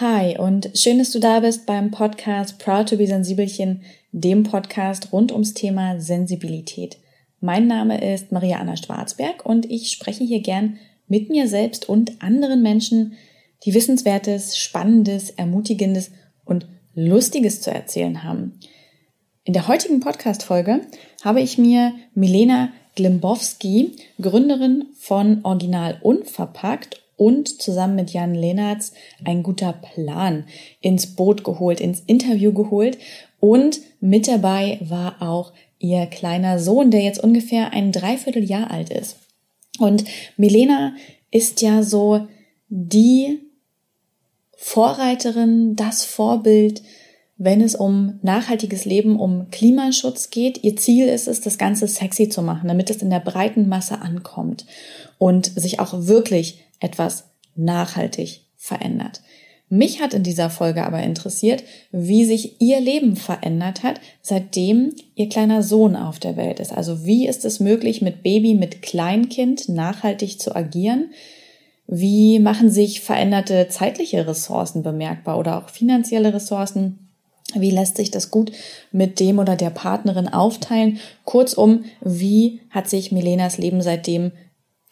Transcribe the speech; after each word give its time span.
Hi 0.00 0.36
und 0.36 0.72
schön, 0.74 0.98
dass 0.98 1.12
du 1.12 1.20
da 1.20 1.38
bist 1.38 1.66
beim 1.66 1.92
Podcast 1.92 2.58
Proud 2.58 2.88
to 2.88 2.96
be 2.96 3.06
Sensibelchen, 3.06 3.82
dem 4.10 4.42
Podcast 4.42 5.12
rund 5.12 5.30
ums 5.30 5.54
Thema 5.54 6.00
Sensibilität. 6.00 6.96
Mein 7.40 7.68
Name 7.68 8.12
ist 8.12 8.32
Maria 8.32 8.58
Anna 8.58 8.76
Schwarzberg 8.76 9.46
und 9.46 9.70
ich 9.70 9.92
spreche 9.92 10.24
hier 10.24 10.40
gern 10.40 10.78
mit 11.06 11.30
mir 11.30 11.46
selbst 11.46 11.88
und 11.88 12.20
anderen 12.20 12.60
Menschen, 12.60 13.12
die 13.64 13.72
Wissenswertes, 13.72 14.58
Spannendes, 14.58 15.30
Ermutigendes 15.30 16.10
und 16.44 16.66
Lustiges 16.96 17.60
zu 17.60 17.70
erzählen 17.70 18.24
haben. 18.24 18.58
In 19.44 19.52
der 19.52 19.68
heutigen 19.68 20.00
Podcast-Folge 20.00 20.80
habe 21.22 21.40
ich 21.40 21.56
mir 21.56 21.92
Milena 22.16 22.72
Glimbowski, 22.96 23.92
Gründerin 24.20 24.86
von 24.98 25.44
Original 25.44 26.00
Unverpackt 26.02 27.03
und 27.16 27.62
zusammen 27.62 27.96
mit 27.96 28.12
Jan 28.12 28.34
Lenartz 28.34 28.92
ein 29.24 29.42
guter 29.42 29.72
Plan 29.72 30.44
ins 30.80 31.14
Boot 31.14 31.44
geholt, 31.44 31.80
ins 31.80 32.00
Interview 32.00 32.52
geholt. 32.52 32.98
Und 33.40 33.80
mit 34.00 34.26
dabei 34.26 34.78
war 34.82 35.20
auch 35.20 35.52
ihr 35.78 36.06
kleiner 36.06 36.58
Sohn, 36.58 36.90
der 36.90 37.02
jetzt 37.02 37.22
ungefähr 37.22 37.72
ein 37.72 37.92
Dreivierteljahr 37.92 38.70
alt 38.70 38.90
ist. 38.90 39.16
Und 39.78 40.04
Milena 40.36 40.94
ist 41.30 41.62
ja 41.62 41.82
so 41.82 42.26
die 42.68 43.40
Vorreiterin, 44.56 45.76
das 45.76 46.04
Vorbild, 46.04 46.82
wenn 47.36 47.60
es 47.60 47.74
um 47.74 48.18
nachhaltiges 48.22 48.84
Leben, 48.84 49.18
um 49.18 49.50
Klimaschutz 49.50 50.30
geht. 50.30 50.62
Ihr 50.62 50.76
Ziel 50.76 51.08
ist 51.08 51.28
es, 51.28 51.40
das 51.40 51.58
Ganze 51.58 51.88
sexy 51.88 52.28
zu 52.28 52.42
machen, 52.42 52.68
damit 52.68 52.88
es 52.90 53.02
in 53.02 53.10
der 53.10 53.20
breiten 53.20 53.68
Masse 53.68 54.00
ankommt 54.00 54.64
und 55.18 55.46
sich 55.46 55.80
auch 55.80 56.06
wirklich 56.06 56.63
etwas 56.84 57.30
nachhaltig 57.56 58.42
verändert. 58.56 59.22
Mich 59.70 60.00
hat 60.00 60.14
in 60.14 60.22
dieser 60.22 60.50
Folge 60.50 60.84
aber 60.84 61.02
interessiert, 61.02 61.64
wie 61.90 62.24
sich 62.24 62.60
ihr 62.60 62.80
Leben 62.80 63.16
verändert 63.16 63.82
hat, 63.82 64.00
seitdem 64.20 64.92
ihr 65.14 65.28
kleiner 65.28 65.62
Sohn 65.62 65.96
auf 65.96 66.18
der 66.18 66.36
Welt 66.36 66.60
ist. 66.60 66.72
Also 66.72 67.04
wie 67.04 67.26
ist 67.26 67.44
es 67.44 67.60
möglich, 67.60 68.02
mit 68.02 68.22
Baby, 68.22 68.54
mit 68.54 68.82
Kleinkind 68.82 69.68
nachhaltig 69.68 70.38
zu 70.38 70.54
agieren? 70.54 71.10
Wie 71.86 72.38
machen 72.38 72.70
sich 72.70 73.00
veränderte 73.00 73.68
zeitliche 73.68 74.26
Ressourcen 74.26 74.82
bemerkbar 74.82 75.38
oder 75.38 75.58
auch 75.58 75.70
finanzielle 75.70 76.32
Ressourcen? 76.32 76.98
Wie 77.54 77.70
lässt 77.70 77.96
sich 77.96 78.10
das 78.10 78.30
gut 78.30 78.52
mit 78.92 79.18
dem 79.18 79.38
oder 79.38 79.56
der 79.56 79.70
Partnerin 79.70 80.28
aufteilen? 80.28 80.98
Kurzum, 81.24 81.84
wie 82.00 82.60
hat 82.70 82.88
sich 82.88 83.12
Milenas 83.12 83.58
Leben 83.58 83.82
seitdem 83.82 84.32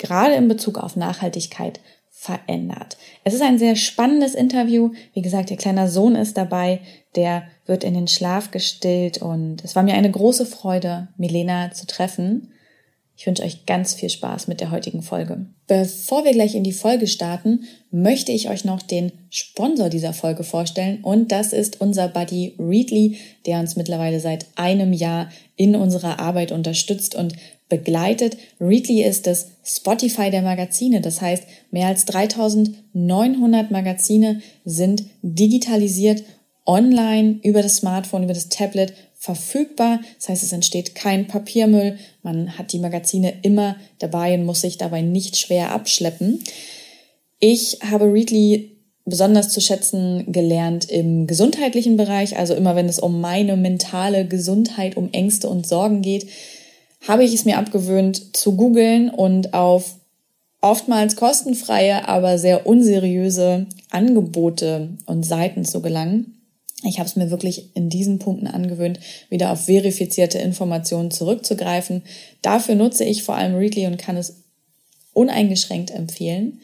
gerade 0.03 0.35
in 0.35 0.49
Bezug 0.49 0.77
auf 0.77 0.97
Nachhaltigkeit 0.97 1.81
verändert. 2.11 2.99
Es 3.25 3.35
ist 3.35 3.43
ein 3.43 3.59
sehr 3.59 3.75
spannendes 3.75 4.35
Interview. 4.35 4.91
Wie 5.15 5.23
gesagt, 5.23 5.51
ihr 5.51 5.57
kleiner 5.57 5.89
Sohn 5.89 6.15
ist 6.15 6.37
dabei, 6.37 6.81
der 7.17 7.45
wird 7.67 7.83
in 7.83 7.95
den 7.95 8.07
Schlaf 8.07 8.51
gestillt 8.51 9.19
und 9.19 9.65
es 9.65 9.75
war 9.75 9.83
mir 9.83 9.95
eine 9.95 10.11
große 10.11 10.47
Freude, 10.47 11.09
Milena 11.17 11.73
zu 11.73 11.87
treffen. 11.87 12.53
Ich 13.17 13.27
wünsche 13.27 13.43
euch 13.43 13.67
ganz 13.67 13.95
viel 13.95 14.09
Spaß 14.09 14.49
mit 14.49 14.61
der 14.61 14.71
heutigen 14.71 15.03
Folge. 15.03 15.47
Bevor 15.67 16.25
wir 16.25 16.33
gleich 16.33 16.55
in 16.55 16.65
die 16.65 16.73
Folge 16.73 17.07
starten, 17.07 17.65
möchte 17.91 18.33
ich 18.33 18.49
euch 18.49 18.65
noch 18.65 18.83
den 18.83 19.13
Sponsor 19.31 19.89
dieser 19.89 20.13
Folge 20.13 20.45
vorstellen 20.45 21.01
und 21.03 21.33
das 21.33 21.53
ist 21.53 21.81
unser 21.81 22.09
Buddy 22.09 22.55
Readly, 22.59 23.19
der 23.47 23.59
uns 23.61 23.77
mittlerweile 23.77 24.21
seit 24.21 24.47
einem 24.57 24.93
Jahr 24.93 25.29
in 25.57 25.77
unserer 25.77 26.19
Arbeit 26.21 26.53
unterstützt 26.53 27.15
und 27.15 27.35
begleitet. 27.73 28.37
Readly 28.61 29.03
ist 29.03 29.27
das 29.27 29.47
Spotify 29.65 30.31
der 30.31 30.43
Magazine. 30.43 31.01
Das 31.01 31.23
heißt, 31.23 31.45
mehr 31.71 31.87
als 31.87 32.05
3900 32.05 33.71
Magazine 33.71 34.43
sind 34.67 35.05
digitalisiert 35.23 36.23
online 36.67 37.41
über 37.43 37.63
das 37.63 37.77
Smartphone, 37.77 38.25
über 38.25 38.35
das 38.35 38.51
Tablet 38.51 38.93
verfügbar. 39.15 40.01
Das 40.19 40.29
heißt, 40.29 40.43
es 40.43 40.53
entsteht 40.53 40.95
kein 40.95 41.27
Papiermüll. 41.29 41.97
Man 42.23 42.59
hat 42.59 42.75
die 42.75 42.79
Magazine 42.79 43.33
immer 43.41 43.77
dabei 43.99 44.35
und 44.35 44.45
muss 44.45 44.61
sich 44.61 44.77
dabei 44.77 45.01
nicht 45.01 45.39
schwer 45.39 45.71
abschleppen. 45.71 46.45
Ich 47.41 47.79
habe 47.91 48.13
Readly 48.13 48.77
besonders 49.07 49.49
zu 49.49 49.63
schätzen 49.63 50.31
gelernt 50.31 50.91
im 50.91 51.27
gesundheitlichen 51.27 51.97
Bereich. 51.97 52.37
Also 52.37 52.55
immer 52.55 52.77
wenn 52.77 52.87
es 52.87 52.99
um 52.99 53.23
meine 53.23 53.57
mentale 53.57 54.27
Gesundheit, 54.27 54.99
um 54.99 55.09
Ängste 55.13 55.49
und 55.49 55.67
Sorgen 55.67 56.03
geht, 56.03 56.29
habe 57.07 57.25
ich 57.25 57.35
es 57.35 57.45
mir 57.45 57.59
abgewöhnt 57.59 58.37
zu 58.37 58.57
googeln 58.57 59.11
und 59.11 59.55
auf 59.55 59.97
oftmals 60.61 61.17
kostenfreie, 61.17 62.09
aber 62.09 62.39
sehr 62.39 62.67
unseriöse 62.67 63.67
Angebote 63.91 64.91
und 65.07 65.25
Seiten 65.25 65.65
zu 65.65 65.83
gelangen. 65.83 66.39
Ich 66.85 66.99
habe 66.99 67.09
es 67.09 67.17
mir 67.17 67.31
wirklich 67.31 67.77
in 67.77 67.91
diesen 67.91 68.19
Punkten 68.19 68.47
angewöhnt, 68.47 68.99
wieder 69.29 69.53
auf 69.53 69.67
verifizierte 69.67 70.39
Informationen 70.39 71.11
zurückzugreifen. 71.11 72.03
Dafür 72.43 72.75
nutze 72.75 73.05
ich 73.05 73.23
vor 73.23 73.37
allem 73.37 73.55
Readly 73.55 73.87
und 73.87 73.99
kann 73.99 74.17
es 74.17 74.43
uneingeschränkt 75.13 75.91
empfehlen. 75.91 76.61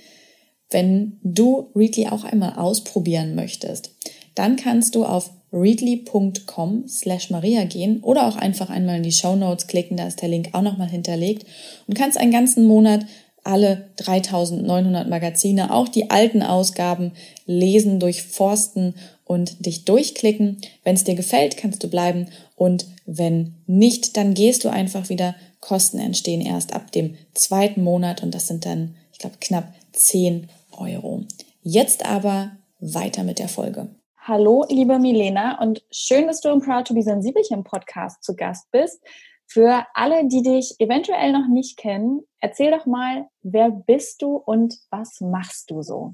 Wenn 0.71 1.19
du 1.23 1.71
Readly 1.75 2.09
auch 2.09 2.25
einmal 2.25 2.55
ausprobieren 2.55 3.35
möchtest, 3.35 3.91
dann 4.35 4.57
kannst 4.57 4.95
du 4.95 5.05
auf 5.05 5.31
readly.com 5.53 6.87
slash 6.89 7.31
Maria 7.31 7.65
gehen 7.65 8.01
oder 8.03 8.29
auch 8.29 8.37
einfach 8.37 8.71
einmal 8.71 8.97
in 8.97 9.03
die 9.03 9.13
Show 9.13 9.37
Notes 9.37 9.67
klicken, 9.67 9.97
da 9.97 10.07
ist 10.07 10.21
der 10.21 10.29
Link 10.29 10.51
auch 10.53 10.63
nochmal 10.63 10.89
hinterlegt 10.89 11.47
und 11.87 11.95
kannst 11.95 12.19
einen 12.19 12.33
ganzen 12.33 12.67
Monat 12.67 13.07
alle 13.45 13.89
3900 13.97 15.09
Magazine, 15.09 15.73
auch 15.73 15.89
die 15.89 16.11
alten 16.11 16.43
Ausgaben 16.43 17.13
lesen, 17.47 17.99
durchforsten 17.99 18.95
und 19.25 19.65
dich 19.65 19.85
durchklicken. 19.85 20.59
Wenn 20.85 20.97
es 20.97 21.05
dir 21.05 21.15
gefällt, 21.15 21.57
kannst 21.57 21.83
du 21.83 21.89
bleiben 21.89 22.27
und 22.57 22.87
wenn 23.07 23.55
nicht, 23.67 24.17
dann 24.17 24.35
gehst 24.35 24.65
du 24.65 24.69
einfach 24.69 25.09
wieder. 25.09 25.35
Kosten 25.61 25.99
entstehen 25.99 26.41
erst 26.41 26.73
ab 26.73 26.93
dem 26.93 27.17
zweiten 27.35 27.83
Monat 27.83 28.23
und 28.23 28.35
das 28.35 28.47
sind 28.47 28.65
dann, 28.65 28.95
ich 29.13 29.19
glaube, 29.19 29.37
knapp 29.41 29.75
10 29.93 30.49
Euro. 30.77 31.25
Jetzt 31.63 32.07
aber 32.07 32.53
weiter 32.81 33.25
mit 33.25 33.39
der 33.39 33.49
Folge. 33.49 33.89
Hallo, 34.29 34.67
liebe 34.69 34.99
Milena, 34.99 35.59
und 35.59 35.83
schön, 35.91 36.27
dass 36.27 36.43
du 36.43 36.51
im 36.51 36.61
Proud 36.61 36.87
to 36.87 36.93
be 36.93 37.01
Sensibelchen 37.01 37.65
Podcast 37.65 38.23
zu 38.23 38.37
Gast 38.37 38.71
bist. 38.71 39.03
Für 39.47 39.87
alle, 39.95 40.29
die 40.29 40.43
dich 40.43 40.75
eventuell 40.81 41.33
noch 41.33 41.49
nicht 41.49 41.79
kennen, 41.79 42.21
erzähl 42.39 42.71
doch 42.71 42.85
mal, 42.85 43.27
wer 43.41 43.71
bist 43.71 44.21
du 44.21 44.37
und 44.37 44.79
was 44.91 45.23
machst 45.23 45.71
du 45.71 45.81
so? 45.81 46.13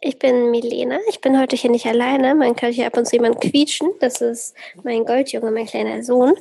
Ich 0.00 0.18
bin 0.18 0.50
Milena. 0.50 0.98
Ich 1.10 1.20
bin 1.20 1.38
heute 1.38 1.56
hier 1.56 1.70
nicht 1.70 1.84
alleine. 1.84 2.34
Man 2.34 2.56
kann 2.56 2.72
hier 2.72 2.86
ab 2.86 2.96
und 2.96 3.06
zu 3.06 3.16
jemand 3.16 3.38
quietschen. 3.38 3.90
Das 4.00 4.22
ist 4.22 4.54
mein 4.82 5.04
Goldjunge, 5.04 5.50
mein 5.50 5.66
kleiner 5.66 6.02
Sohn. 6.02 6.32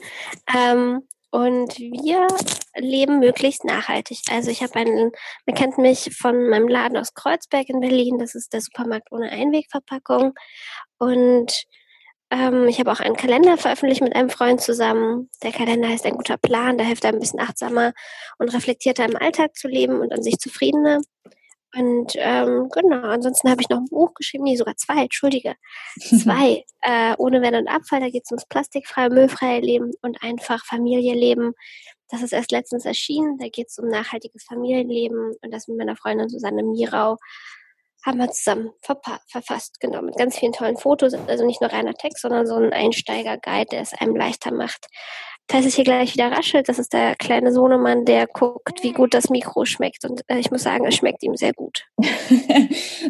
Ähm, 0.58 1.06
und 1.34 1.80
wir 1.80 2.28
leben 2.76 3.18
möglichst 3.18 3.66
nachhaltig. 3.66 4.20
Also 4.30 4.52
ich 4.52 4.62
habe 4.62 4.76
einen, 4.76 5.12
man 5.48 5.56
kennt 5.56 5.80
mich 5.80 6.16
von 6.16 6.48
meinem 6.48 6.68
Laden 6.68 6.96
aus 6.96 7.16
Kreuzberg 7.16 7.70
in 7.70 7.80
Berlin. 7.80 8.20
Das 8.20 8.36
ist 8.36 8.54
der 8.54 8.62
Supermarkt 8.62 9.12
ohne 9.12 9.32
Einwegverpackung. 9.32 10.36
Und 11.00 11.64
ähm, 12.30 12.68
ich 12.68 12.80
habe 12.80 12.92
auch 12.92 13.00
einen 13.00 13.16
Kalender 13.16 13.58
veröffentlicht 13.58 14.04
mit 14.04 14.16
einem 14.16 14.30
Freund 14.30 14.62
zusammen. 14.62 15.32
Der 15.42 15.52
Kalender 15.52 15.90
heißt 15.90 16.06
ein 16.06 16.18
guter 16.18 16.38
Plan. 16.38 16.78
Da 16.78 16.84
hilft 16.84 17.04
einem 17.04 17.18
ein 17.18 17.22
bisschen 17.22 17.40
achtsamer 17.40 17.94
und 18.38 18.54
reflektierter 18.54 19.06
im 19.06 19.16
Alltag 19.16 19.56
zu 19.56 19.68
leben 19.68 20.02
und 20.02 20.14
an 20.14 20.22
sich 20.22 20.38
zufriedener. 20.38 21.02
Und 21.76 22.14
ähm, 22.18 22.70
genau, 22.72 23.08
ansonsten 23.08 23.50
habe 23.50 23.62
ich 23.62 23.70
noch 23.70 23.80
ein 23.80 23.90
Buch 23.90 24.14
geschrieben, 24.14 24.44
nee, 24.44 24.56
sogar 24.56 24.76
zwei, 24.78 25.04
entschuldige. 25.04 25.56
Zwei. 26.00 26.64
äh, 26.82 27.16
ohne 27.18 27.42
Wenn 27.42 27.56
und 27.56 27.68
Abfall, 27.68 28.00
da 28.00 28.10
geht 28.10 28.24
es 28.26 28.32
ums 28.32 28.46
plastikfreie, 28.48 29.10
müllfreie 29.10 29.60
Leben 29.60 29.92
und 30.02 30.22
einfach 30.22 30.66
Familienleben. 30.66 31.54
Das 32.10 32.22
ist 32.22 32.32
erst 32.32 32.52
letztens 32.52 32.86
erschienen. 32.86 33.38
Da 33.40 33.48
geht 33.50 33.70
es 33.70 33.80
um 33.80 33.88
nachhaltiges 33.88 34.44
Familienleben 34.44 35.34
und 35.42 35.54
das 35.54 35.68
mit 35.68 35.78
meiner 35.78 35.96
Freundin 35.96 36.30
Susanne 36.30 36.64
Mirau 36.64 37.18
haben 38.06 38.20
wir 38.20 38.30
zusammen 38.32 38.72
verfasst, 38.82 39.80
genau, 39.80 40.02
mit 40.02 40.18
ganz 40.18 40.38
vielen 40.38 40.52
tollen 40.52 40.78
Fotos. 40.78 41.14
Also 41.14 41.46
nicht 41.46 41.62
nur 41.62 41.72
reiner 41.72 41.94
Text, 41.94 42.22
sondern 42.22 42.46
so 42.46 42.56
ein 42.56 42.74
Einsteiger-Guide, 42.74 43.70
der 43.72 43.82
es 43.82 43.94
einem 43.94 44.16
leichter 44.16 44.52
macht, 44.52 44.88
falls 45.50 45.66
es 45.66 45.76
hier 45.76 45.84
gleich 45.84 46.14
wieder 46.14 46.32
raschelt, 46.32 46.70
das 46.70 46.80
ist 46.80 46.94
der 46.94 47.16
kleine 47.16 47.52
Sohnemann, 47.52 48.06
der 48.06 48.28
guckt, 48.28 48.84
wie 48.84 48.94
gut 48.94 49.14
das 49.14 49.30
Mikro 49.30 49.66
schmeckt. 49.66 50.06
Und 50.06 50.22
äh, 50.28 50.38
ich 50.38 50.52
muss 50.52 50.64
sagen, 50.64 50.86
es 50.86 50.96
schmeckt 50.96 51.24
ihm 51.24 51.36
sehr 51.36 51.54
gut. 51.54 51.86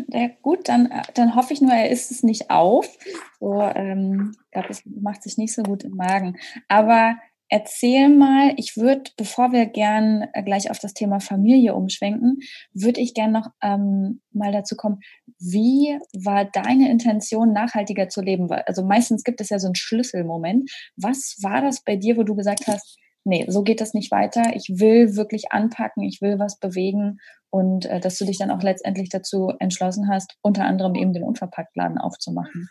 ja, 0.08 0.30
gut, 0.42 0.68
dann, 0.68 0.90
dann 1.14 1.36
hoffe 1.36 1.54
ich 1.54 1.62
nur, 1.62 1.74
er 1.74 1.90
isst 1.90 2.12
es 2.12 2.24
nicht 2.24 2.50
auf. 2.50 2.98
So, 3.40 3.62
ähm, 3.62 4.36
ich 4.46 4.52
glaube, 4.52 4.70
es 4.70 4.84
macht 4.86 5.24
sich 5.24 5.38
nicht 5.38 5.54
so 5.54 5.64
gut 5.64 5.84
im 5.84 5.96
Magen. 5.96 6.38
Aber 6.68 7.16
Erzähl 7.56 8.10
mal, 8.10 8.56
ich 8.58 8.78
würde, 8.78 9.12
bevor 9.16 9.52
wir 9.52 9.68
gern 9.68 10.28
äh, 10.34 10.42
gleich 10.42 10.72
auf 10.72 10.80
das 10.80 10.96
Thema 10.96 11.20
Familie 11.20 11.76
umschwenken, 11.76 12.40
würde 12.74 13.00
ich 13.00 13.14
gern 13.14 13.32
noch 13.32 13.46
ähm, 13.62 14.22
mal 14.32 14.52
dazu 14.52 14.76
kommen, 14.76 15.02
wie 15.38 16.00
war 16.14 16.46
deine 16.46 16.90
Intention, 16.90 17.54
nachhaltiger 17.54 18.10
zu 18.10 18.22
leben? 18.22 18.52
Also 18.52 18.84
meistens 18.84 19.24
gibt 19.24 19.40
es 19.40 19.50
ja 19.50 19.60
so 19.60 19.68
einen 19.68 19.76
Schlüsselmoment. 19.76 20.68
Was 20.96 21.36
war 21.44 21.62
das 21.62 21.84
bei 21.84 21.96
dir, 21.96 22.18
wo 22.18 22.24
du 22.24 22.34
gesagt 22.34 22.66
hast, 22.66 22.98
nee, 23.24 23.46
so 23.48 23.62
geht 23.62 23.82
das 23.82 23.94
nicht 23.94 24.10
weiter. 24.10 24.56
Ich 24.56 24.80
will 24.80 25.16
wirklich 25.16 25.52
anpacken, 25.52 26.02
ich 26.02 26.22
will 26.22 26.40
was 26.40 26.58
bewegen 26.58 27.20
und 27.52 27.86
äh, 27.86 28.00
dass 28.00 28.18
du 28.18 28.26
dich 28.26 28.40
dann 28.40 28.50
auch 28.50 28.64
letztendlich 28.64 29.10
dazu 29.10 29.54
entschlossen 29.60 30.10
hast, 30.10 30.38
unter 30.42 30.66
anderem 30.66 30.96
eben 30.96 31.14
den 31.14 31.24
Unverpacktladen 31.24 32.00
aufzumachen. 32.00 32.68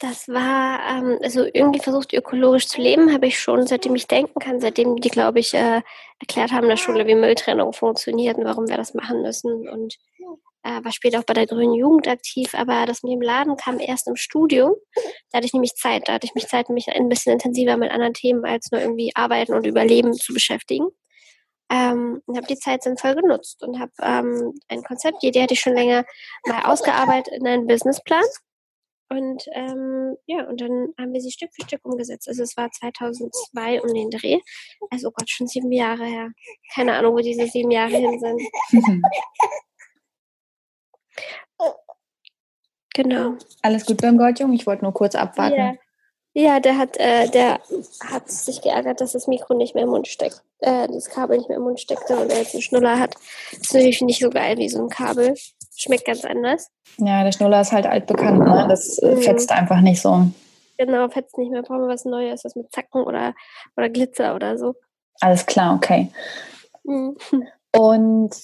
Das 0.00 0.28
war, 0.28 0.80
ähm, 0.88 1.18
also 1.22 1.44
irgendwie 1.44 1.78
versucht, 1.78 2.14
ökologisch 2.14 2.68
zu 2.68 2.80
leben, 2.80 3.12
habe 3.12 3.26
ich 3.26 3.38
schon, 3.38 3.66
seitdem 3.66 3.94
ich 3.94 4.06
denken 4.06 4.40
kann, 4.40 4.58
seitdem 4.58 4.96
die, 4.96 5.10
glaube 5.10 5.40
ich, 5.40 5.52
äh, 5.52 5.82
erklärt 6.18 6.52
haben 6.52 6.64
in 6.64 6.70
der 6.70 6.78
Schule, 6.78 7.06
wie 7.06 7.14
Mülltrennung 7.14 7.74
funktioniert 7.74 8.38
und 8.38 8.46
warum 8.46 8.66
wir 8.66 8.78
das 8.78 8.94
machen 8.94 9.20
müssen. 9.20 9.68
Und 9.68 9.98
äh, 10.62 10.82
war 10.82 10.92
später 10.92 11.18
auch 11.18 11.24
bei 11.24 11.34
der 11.34 11.46
Grünen 11.46 11.74
Jugend 11.74 12.08
aktiv, 12.08 12.54
aber 12.54 12.86
das 12.86 13.02
mit 13.02 13.12
dem 13.12 13.20
Laden 13.20 13.56
kam 13.56 13.78
erst 13.78 14.08
im 14.08 14.16
Studium. 14.16 14.72
Da 15.30 15.36
hatte 15.36 15.46
ich 15.46 15.52
nämlich 15.52 15.74
Zeit, 15.74 16.08
da 16.08 16.14
hatte 16.14 16.26
ich 16.26 16.34
mich 16.34 16.48
Zeit, 16.48 16.70
mich 16.70 16.88
ein 16.88 17.10
bisschen 17.10 17.34
intensiver 17.34 17.76
mit 17.76 17.90
anderen 17.90 18.14
Themen 18.14 18.46
als 18.46 18.70
nur 18.72 18.80
irgendwie 18.80 19.12
Arbeiten 19.14 19.52
und 19.52 19.66
Überleben 19.66 20.14
zu 20.14 20.32
beschäftigen. 20.32 20.86
Ähm, 21.70 22.22
und 22.24 22.36
habe 22.38 22.46
die 22.46 22.58
Zeit 22.58 22.82
sinnvoll 22.82 23.16
genutzt 23.16 23.62
und 23.62 23.78
habe 23.78 23.92
ähm, 24.00 24.54
ein 24.68 24.82
Konzept, 24.82 25.22
die 25.22 25.28
Idee 25.28 25.42
hatte 25.42 25.54
ich 25.54 25.60
schon 25.60 25.74
länger 25.74 26.06
mal 26.46 26.62
ausgearbeitet 26.62 27.34
in 27.34 27.46
einen 27.46 27.66
Businessplan 27.66 28.24
und 29.10 29.44
ähm, 29.54 30.16
ja, 30.26 30.48
und 30.48 30.60
dann 30.60 30.94
haben 30.98 31.12
wir 31.12 31.20
sie 31.20 31.32
Stück 31.32 31.50
für 31.52 31.62
Stück 31.62 31.84
umgesetzt. 31.84 32.28
Also 32.28 32.44
es 32.44 32.56
war 32.56 32.70
2002 32.70 33.82
um 33.82 33.92
den 33.92 34.08
Dreh. 34.10 34.38
Also 34.90 35.08
oh 35.08 35.12
Gott, 35.12 35.28
schon 35.28 35.48
sieben 35.48 35.72
Jahre 35.72 36.04
her. 36.04 36.30
Keine 36.72 36.94
Ahnung, 36.94 37.14
wo 37.14 37.18
diese 37.18 37.46
sieben 37.48 37.72
Jahre 37.72 37.96
hin 37.96 38.20
sind. 38.20 38.40
genau. 42.94 43.34
Alles 43.62 43.84
gut 43.84 44.00
beim 44.00 44.16
Goldjung? 44.16 44.52
Ich 44.52 44.66
wollte 44.66 44.84
nur 44.84 44.94
kurz 44.94 45.16
abwarten. 45.16 45.58
Ja. 45.58 45.74
Ja, 46.32 46.60
der 46.60 46.78
hat, 46.78 46.96
äh, 46.98 47.28
der 47.28 47.60
hat 48.06 48.30
sich 48.30 48.62
geärgert, 48.62 49.00
dass 49.00 49.12
das 49.12 49.26
Mikro 49.26 49.54
nicht 49.54 49.74
mehr 49.74 49.82
im 49.82 49.90
Mund 49.90 50.06
steckt, 50.06 50.44
äh, 50.60 50.86
das 50.86 51.10
Kabel 51.10 51.36
nicht 51.38 51.48
mehr 51.48 51.58
im 51.58 51.64
Mund 51.64 51.80
steckte 51.80 52.16
und 52.16 52.30
er 52.30 52.38
jetzt 52.38 52.54
einen 52.54 52.62
Schnuller 52.62 53.00
hat. 53.00 53.16
Das 53.50 53.62
ist 53.62 53.74
natürlich 53.74 54.00
nicht 54.02 54.20
so 54.20 54.30
geil 54.30 54.56
wie 54.58 54.68
so 54.68 54.80
ein 54.80 54.88
Kabel. 54.88 55.34
Schmeckt 55.80 56.04
ganz 56.04 56.24
anders. 56.26 56.70
Ja, 56.98 57.24
der 57.24 57.32
Schnuller 57.32 57.62
ist 57.62 57.72
halt 57.72 57.86
altbekannt, 57.86 58.40
ne? 58.40 58.66
Das 58.68 58.98
äh, 58.98 59.14
mhm. 59.14 59.22
fetzt 59.22 59.50
einfach 59.50 59.80
nicht 59.80 60.02
so. 60.02 60.26
Genau, 60.76 61.08
fetzt 61.08 61.38
nicht 61.38 61.50
mehr. 61.50 61.62
Brauchen 61.62 61.82
wir 61.82 61.88
was 61.88 62.04
Neues, 62.04 62.44
was 62.44 62.54
mit 62.54 62.70
Zacken 62.70 63.02
oder, 63.02 63.34
oder 63.78 63.88
Glitzer 63.88 64.34
oder 64.34 64.58
so. 64.58 64.74
Alles 65.20 65.46
klar, 65.46 65.74
okay. 65.74 66.12
Mhm. 66.84 67.16
Und 67.74 68.34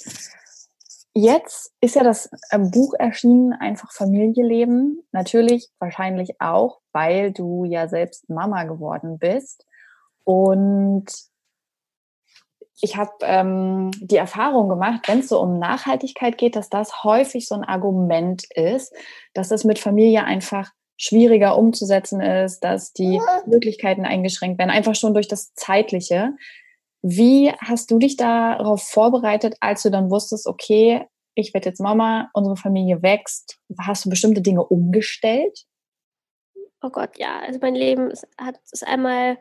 jetzt 1.13 1.73
ist 1.83 1.95
ja 1.95 2.03
das 2.03 2.31
äh, 2.51 2.59
Buch 2.59 2.95
erschienen, 2.99 3.53
einfach 3.53 3.93
Familienleben. 3.93 5.07
Natürlich, 5.13 5.69
wahrscheinlich 5.79 6.41
auch, 6.41 6.81
weil 6.93 7.33
du 7.33 7.65
ja 7.65 7.87
selbst 7.87 8.31
Mama 8.31 8.65
geworden 8.65 9.19
bist. 9.19 9.67
Und 10.25 11.07
ich 12.81 12.97
habe 12.97 13.13
ähm, 13.23 13.91
die 14.01 14.17
Erfahrung 14.17 14.69
gemacht, 14.69 15.09
wenn 15.09 15.21
es 15.21 15.29
so 15.29 15.41
um 15.41 15.59
Nachhaltigkeit 15.59 16.37
geht, 16.37 16.57
dass 16.57 16.69
das 16.69 17.05
häufig 17.05 17.49
so 17.49 17.55
ein 17.55 17.65
Argument 17.65 18.45
ist, 18.55 18.95
dass 19.33 19.51
es 19.51 19.65
mit 19.65 19.79
Familie 19.79 20.25
einfach 20.25 20.71
schwieriger 20.99 21.57
umzusetzen 21.57 22.21
ist, 22.21 22.61
dass 22.61 22.93
die 22.93 23.21
Möglichkeiten 23.47 24.05
eingeschränkt 24.05 24.59
werden, 24.59 24.71
einfach 24.71 24.95
schon 24.95 25.15
durch 25.15 25.29
das 25.29 25.55
Zeitliche. 25.55 26.33
Wie 27.03 27.53
hast 27.59 27.91
du 27.91 27.99
dich 27.99 28.17
darauf 28.17 28.83
vorbereitet, 28.83 29.57
als 29.61 29.83
du 29.83 29.91
dann 29.91 30.11
wusstest, 30.11 30.47
okay, 30.47 31.07
ich 31.35 31.53
werde 31.53 31.69
jetzt 31.69 31.81
Mama, 31.81 32.31
unsere 32.33 32.57
Familie 32.57 33.03
wächst? 33.03 33.59
Hast 33.79 34.07
du 34.07 34.11
bestimmte 34.11 34.41
Dinge 34.41 34.65
umgestellt? 34.65 35.67
Oh 36.83 36.91
Gott, 36.91 37.19
ja. 37.19 37.41
Also 37.41 37.59
mein 37.61 37.75
Leben 37.75 38.11
ist, 38.11 38.27
hat 38.39 38.59
ist 38.71 38.87
einmal 38.87 39.39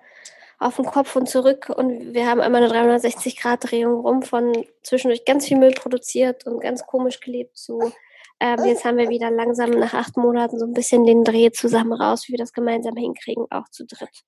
auf 0.59 0.77
dem 0.77 0.85
Kopf 0.85 1.15
und 1.15 1.27
zurück 1.27 1.69
und 1.75 2.13
wir 2.13 2.27
haben 2.27 2.41
einmal 2.41 2.63
eine 2.63 2.97
360-Grad-Drehung 2.97 4.01
rum 4.01 4.21
von 4.21 4.53
zwischendurch 4.83 5.25
ganz 5.25 5.47
viel 5.47 5.57
Müll 5.57 5.73
produziert 5.73 6.45
und 6.45 6.61
ganz 6.61 6.85
komisch 6.85 7.19
gelebt 7.19 7.57
zu 7.57 7.91
ähm, 8.39 8.65
jetzt 8.65 8.83
haben 8.83 8.97
wir 8.97 9.09
wieder 9.09 9.31
langsam 9.31 9.69
nach 9.71 9.93
acht 9.93 10.17
Monaten 10.17 10.59
so 10.59 10.65
ein 10.65 10.73
bisschen 10.73 11.05
den 11.05 11.23
Dreh 11.23 11.51
zusammen 11.51 11.93
raus, 11.93 12.27
wie 12.27 12.33
wir 12.33 12.37
das 12.37 12.51
gemeinsam 12.51 12.95
hinkriegen, 12.95 13.45
auch 13.49 13.69
zu 13.69 13.85
dritt. 13.85 14.23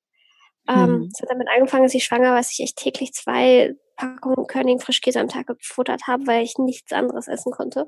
Ähm, 0.68 1.00
mhm. 1.00 1.10
Es 1.14 1.22
hat 1.22 1.30
damit 1.30 1.48
angefangen, 1.54 1.84
dass 1.84 1.94
ich 1.94 2.06
schwanger 2.06 2.30
war, 2.30 2.38
dass 2.38 2.52
ich 2.52 2.62
echt 2.62 2.78
täglich 2.78 3.14
zwei 3.14 3.76
Packungen 3.96 4.48
Körning 4.48 4.80
Frischkäse 4.80 5.20
am 5.20 5.28
Tag 5.28 5.48
gefuttert 5.48 6.04
habe, 6.08 6.26
weil 6.28 6.44
ich 6.44 6.58
nichts 6.58 6.92
anderes 6.94 7.28
essen 7.28 7.52
konnte. 7.52 7.88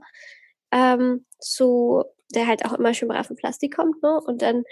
Ähm, 0.72 1.26
zu, 1.40 2.04
der 2.34 2.48
halt 2.48 2.66
auch 2.66 2.74
immer 2.74 2.94
schön 2.94 3.08
brav 3.08 3.30
in 3.30 3.36
Plastik 3.36 3.76
kommt, 3.76 4.02
ne? 4.04 4.20
Und 4.26 4.42
dann 4.42 4.64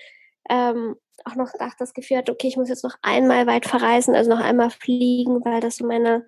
ähm, 0.50 0.96
auch 1.26 1.36
noch 1.36 1.52
das 1.78 1.94
Gefühl 1.94 2.18
hatte, 2.18 2.32
okay, 2.32 2.48
ich 2.48 2.58
muss 2.58 2.70
jetzt 2.70 2.84
noch 2.84 2.96
einmal 3.02 3.48
weit 3.48 3.66
verreisen, 3.66 4.16
also 4.16 4.30
noch 4.30 4.40
einmal 4.40 4.70
fliegen, 4.70 5.44
weil 5.44 5.60
das 5.60 5.78
so 5.78 5.86
meine 5.86 6.26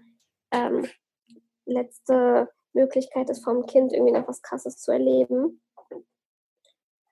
ähm, 0.52 0.88
letzte 1.66 2.50
Möglichkeit 2.74 3.30
ist, 3.30 3.44
vom 3.44 3.66
Kind 3.66 3.94
irgendwie 3.94 4.14
noch 4.14 4.28
was 4.28 4.42
Krasses 4.42 4.78
zu 4.78 4.92
erleben. 4.92 5.62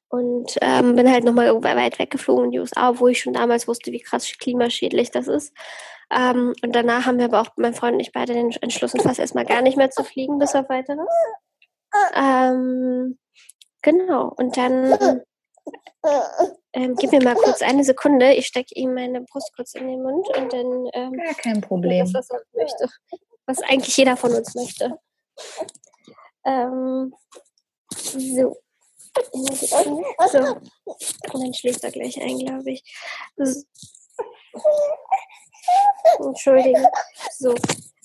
Und 0.10 0.56
ähm, 0.62 0.96
bin 0.96 1.12
halt 1.12 1.26
nochmal 1.26 1.62
weit 1.64 2.00
weggeflogen 2.00 2.46
in 2.46 2.52
die 2.52 2.60
USA, 2.60 2.98
wo 2.98 3.08
ich 3.08 3.22
schon 3.22 3.34
damals 3.34 3.68
wusste, 3.68 3.92
wie 3.92 4.00
krass 4.00 4.26
klimaschädlich 4.40 5.12
das 5.12 5.28
ist. 5.28 5.54
Ähm, 6.10 6.54
und 6.64 6.74
danach 6.74 7.06
haben 7.06 7.18
wir 7.18 7.26
aber 7.26 7.42
auch, 7.42 7.50
mein 7.58 7.74
Freund 7.74 7.96
und 7.96 8.00
ich 8.00 8.14
beide 8.14 8.34
den 8.34 8.52
entschlossen, 8.62 9.02
fast 9.02 9.20
erstmal 9.20 9.46
gar 9.46 9.62
nicht 9.62 9.76
mehr 9.76 9.90
zu 9.90 10.06
fliegen, 10.06 10.40
bis 10.40 10.56
auf 10.56 10.70
weiteres. 10.70 11.08
Ähm, 12.16 13.18
genau. 13.82 14.34
Und 14.38 14.56
dann 14.56 15.22
ähm, 16.74 16.96
gib 16.96 17.12
mir 17.12 17.24
mal 17.24 17.36
kurz 17.36 17.62
eine 17.62 17.84
Sekunde. 17.84 18.34
Ich 18.34 18.48
stecke 18.48 18.74
ihm 18.76 18.94
meine 18.94 19.22
Brust 19.22 19.52
kurz 19.56 19.74
in 19.76 19.88
den 19.88 20.02
Mund 20.02 20.28
und 20.38 20.54
dann. 20.54 20.90
Ähm, 20.94 21.14
ja, 21.14 21.34
kein 21.34 21.62
Problem. 21.62 22.12
Das, 22.12 22.30
was 22.30 22.30
er 22.30 22.42
möchte. 22.54 22.90
Was 23.46 23.62
eigentlich 23.62 23.96
jeder 23.96 24.18
von 24.18 24.34
uns 24.34 24.56
möchte. 24.56 25.00
Ähm, 26.46 27.14
so. 27.92 28.58
So. 29.24 30.58
Und 31.34 31.42
dann 31.42 31.54
schläft 31.54 31.84
er 31.84 31.92
gleich 31.92 32.22
ein, 32.22 32.38
glaube 32.38 32.72
ich. 32.72 32.84
So. 33.36 33.64
Entschuldigung. 36.20 36.88
So. 37.38 37.56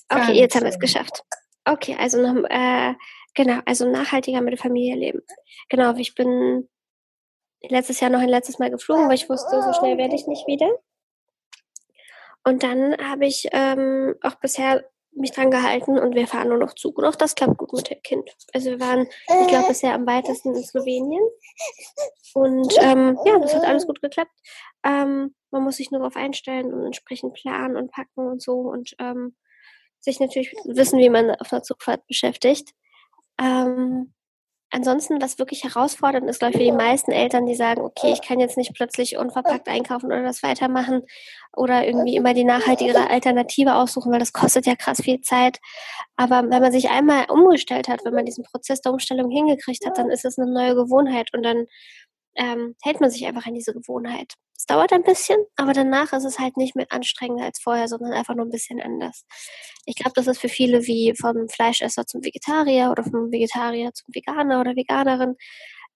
Okay, 0.08 0.32
jetzt 0.32 0.54
haben 0.54 0.64
wir 0.64 0.70
es 0.70 0.78
geschafft. 0.78 1.24
Okay, 1.64 1.96
also 1.98 2.20
noch, 2.20 2.44
äh, 2.48 2.94
genau, 3.34 3.60
also 3.64 3.88
nachhaltiger 3.88 4.40
mit 4.40 4.52
der 4.52 4.58
Familie 4.58 4.96
leben. 4.96 5.22
Genau, 5.68 5.94
ich 5.94 6.14
bin 6.14 6.68
letztes 7.68 8.00
Jahr 8.00 8.10
noch 8.10 8.20
ein 8.20 8.28
letztes 8.28 8.58
Mal 8.58 8.70
geflogen, 8.70 9.08
weil 9.08 9.14
ich 9.14 9.28
wusste, 9.28 9.62
so 9.62 9.72
schnell 9.72 9.98
werde 9.98 10.14
ich 10.14 10.26
nicht 10.26 10.46
wieder. 10.46 10.70
Und 12.44 12.62
dann 12.62 12.96
habe 12.98 13.26
ich 13.26 13.48
ähm, 13.52 14.16
auch 14.22 14.34
bisher 14.36 14.84
mich 15.14 15.32
dran 15.32 15.50
gehalten 15.50 15.98
und 15.98 16.14
wir 16.14 16.26
fahren 16.26 16.48
nur 16.48 16.58
noch 16.58 16.74
Zug. 16.74 16.98
Und 16.98 17.04
auch 17.04 17.14
das 17.14 17.34
klappt 17.34 17.58
gut 17.58 17.72
mit 17.72 17.90
dem 17.90 18.02
Kind. 18.02 18.34
Also 18.52 18.70
wir 18.70 18.80
waren, 18.80 19.06
ich 19.42 19.48
glaube, 19.48 19.68
bisher 19.68 19.94
am 19.94 20.06
weitesten 20.06 20.54
in 20.54 20.64
Slowenien. 20.64 21.22
Und 22.34 22.74
ähm, 22.80 23.18
ja, 23.26 23.38
das 23.38 23.54
hat 23.54 23.64
alles 23.64 23.86
gut 23.86 24.00
geklappt. 24.00 24.32
Ähm, 24.84 25.34
man 25.50 25.62
muss 25.62 25.76
sich 25.76 25.90
nur 25.90 26.00
darauf 26.00 26.16
einstellen 26.16 26.72
und 26.72 26.86
entsprechend 26.86 27.34
planen 27.34 27.76
und 27.76 27.92
packen 27.92 28.26
und 28.26 28.42
so 28.42 28.54
und 28.60 28.94
ähm, 28.98 29.36
sich 30.00 30.18
natürlich 30.18 30.54
wissen, 30.64 30.98
wie 30.98 31.10
man 31.10 31.30
auf 31.30 31.52
einer 31.52 31.62
Zugfahrt 31.62 32.06
beschäftigt. 32.06 32.70
Ähm, 33.38 34.14
ansonsten, 34.72 35.20
was 35.20 35.38
wirklich 35.38 35.64
herausfordernd 35.64 36.28
ist, 36.28 36.40
glaube 36.40 36.52
ich, 36.52 36.58
für 36.58 36.64
die 36.64 36.72
meisten 36.72 37.12
Eltern, 37.12 37.46
die 37.46 37.54
sagen, 37.54 37.82
okay, 37.82 38.12
ich 38.12 38.22
kann 38.22 38.40
jetzt 38.40 38.56
nicht 38.56 38.74
plötzlich 38.74 39.16
unverpackt 39.16 39.68
einkaufen 39.68 40.06
oder 40.06 40.22
das 40.22 40.42
weitermachen 40.42 41.02
oder 41.54 41.86
irgendwie 41.86 42.16
immer 42.16 42.34
die 42.34 42.44
nachhaltigere 42.44 43.10
Alternative 43.10 43.74
aussuchen, 43.74 44.10
weil 44.10 44.18
das 44.18 44.32
kostet 44.32 44.66
ja 44.66 44.74
krass 44.74 45.02
viel 45.02 45.20
Zeit. 45.20 45.58
Aber 46.16 46.42
wenn 46.48 46.62
man 46.62 46.72
sich 46.72 46.88
einmal 46.88 47.26
umgestellt 47.30 47.88
hat, 47.88 48.04
wenn 48.04 48.14
man 48.14 48.24
diesen 48.24 48.44
Prozess 48.44 48.80
der 48.80 48.92
Umstellung 48.92 49.30
hingekriegt 49.30 49.86
hat, 49.86 49.98
dann 49.98 50.10
ist 50.10 50.24
es 50.24 50.38
eine 50.38 50.50
neue 50.50 50.74
Gewohnheit 50.74 51.28
und 51.34 51.42
dann 51.42 51.66
ähm, 52.36 52.74
hält 52.82 53.00
man 53.00 53.10
sich 53.10 53.26
einfach 53.26 53.46
an 53.46 53.54
diese 53.54 53.72
Gewohnheit. 53.72 54.34
Es 54.56 54.66
dauert 54.66 54.92
ein 54.92 55.02
bisschen, 55.02 55.38
aber 55.56 55.72
danach 55.72 56.12
ist 56.12 56.24
es 56.24 56.38
halt 56.38 56.56
nicht 56.56 56.76
mehr 56.76 56.86
anstrengender 56.90 57.44
als 57.44 57.60
vorher, 57.60 57.88
sondern 57.88 58.12
einfach 58.12 58.36
nur 58.36 58.46
ein 58.46 58.50
bisschen 58.50 58.80
anders. 58.80 59.24
Ich 59.86 59.96
glaube, 59.96 60.12
das 60.14 60.28
ist 60.28 60.40
für 60.40 60.48
viele 60.48 60.86
wie 60.86 61.14
vom 61.20 61.48
Fleischesser 61.48 62.06
zum 62.06 62.24
Vegetarier 62.24 62.90
oder 62.90 63.02
vom 63.02 63.32
Vegetarier 63.32 63.92
zum 63.92 64.14
Veganer 64.14 64.60
oder 64.60 64.76
Veganerin. 64.76 65.34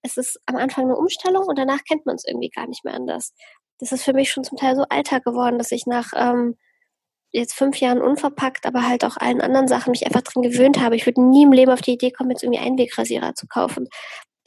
Es 0.01 0.17
ist 0.17 0.39
am 0.45 0.57
Anfang 0.57 0.85
eine 0.85 0.97
Umstellung 0.97 1.45
und 1.45 1.57
danach 1.57 1.83
kennt 1.87 2.05
man 2.05 2.15
es 2.15 2.25
irgendwie 2.27 2.49
gar 2.49 2.67
nicht 2.67 2.83
mehr 2.83 2.93
anders. 2.93 3.33
Das 3.79 3.91
ist 3.91 4.03
für 4.03 4.13
mich 4.13 4.31
schon 4.31 4.43
zum 4.43 4.57
Teil 4.57 4.75
so 4.75 4.83
Alltag 4.89 5.23
geworden, 5.23 5.57
dass 5.57 5.71
ich 5.71 5.85
nach 5.85 6.11
ähm, 6.15 6.57
jetzt 7.31 7.53
fünf 7.53 7.79
Jahren 7.79 8.01
unverpackt, 8.01 8.65
aber 8.65 8.87
halt 8.87 9.05
auch 9.05 9.17
allen 9.17 9.41
anderen 9.41 9.67
Sachen 9.67 9.91
mich 9.91 10.05
einfach 10.05 10.23
dran 10.23 10.43
gewöhnt 10.43 10.79
habe. 10.81 10.97
Ich 10.97 11.05
würde 11.05 11.21
nie 11.21 11.43
im 11.43 11.53
Leben 11.53 11.71
auf 11.71 11.81
die 11.81 11.93
Idee 11.93 12.11
kommen, 12.11 12.31
jetzt 12.31 12.43
irgendwie 12.43 12.59
Einwegrasierer 12.59 13.33
zu 13.33 13.47
kaufen 13.47 13.87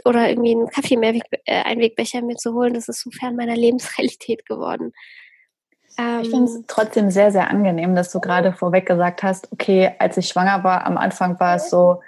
oder 0.05 0.29
irgendwie 0.29 0.53
einen 0.53 0.69
Kaffee 0.69 0.97
Mehrweg, 0.97 1.25
äh, 1.45 1.63
Einwegbecher 1.63 2.23
mir 2.23 2.37
zu 2.37 2.55
holen. 2.55 2.75
Das 2.75 2.89
ist 2.89 3.03
so 3.03 3.11
fern 3.11 3.37
meiner 3.37 3.57
Lebensrealität 3.57 4.47
geworden. 4.47 4.93
Ähm, 5.99 6.21
ich 6.23 6.31
finde 6.31 6.45
es 6.45 6.63
trotzdem 6.67 7.11
sehr, 7.11 7.33
sehr 7.33 7.51
angenehm, 7.51 7.95
dass 7.95 8.11
du 8.13 8.21
gerade 8.21 8.53
vorweg 8.53 8.87
gesagt 8.87 9.23
hast, 9.23 9.51
okay, 9.53 9.93
als 9.99 10.17
ich 10.17 10.29
schwanger 10.29 10.65
war, 10.65 10.87
am 10.87 10.97
Anfang 10.97 11.39
war 11.41 11.57
es 11.57 11.71
so, 11.71 12.01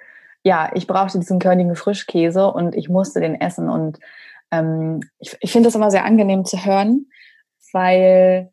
ja, 0.43 0.71
ich 0.75 0.87
brauchte 0.87 1.19
diesen 1.19 1.39
körnigen 1.39 1.77
Frischkäse 1.77 2.51
und 2.51 2.75
ich 2.75 2.89
musste 2.89 3.21
den 3.21 3.41
essen. 3.41 3.69
Und 3.69 3.99
ähm, 4.51 5.01
ich, 5.19 5.37
ich 5.41 5.53
finde 5.53 5.69
das 5.69 5.75
immer 5.75 5.91
sehr 5.91 6.05
angenehm 6.05 6.45
zu 6.45 6.65
hören, 6.65 7.07
weil 7.73 8.53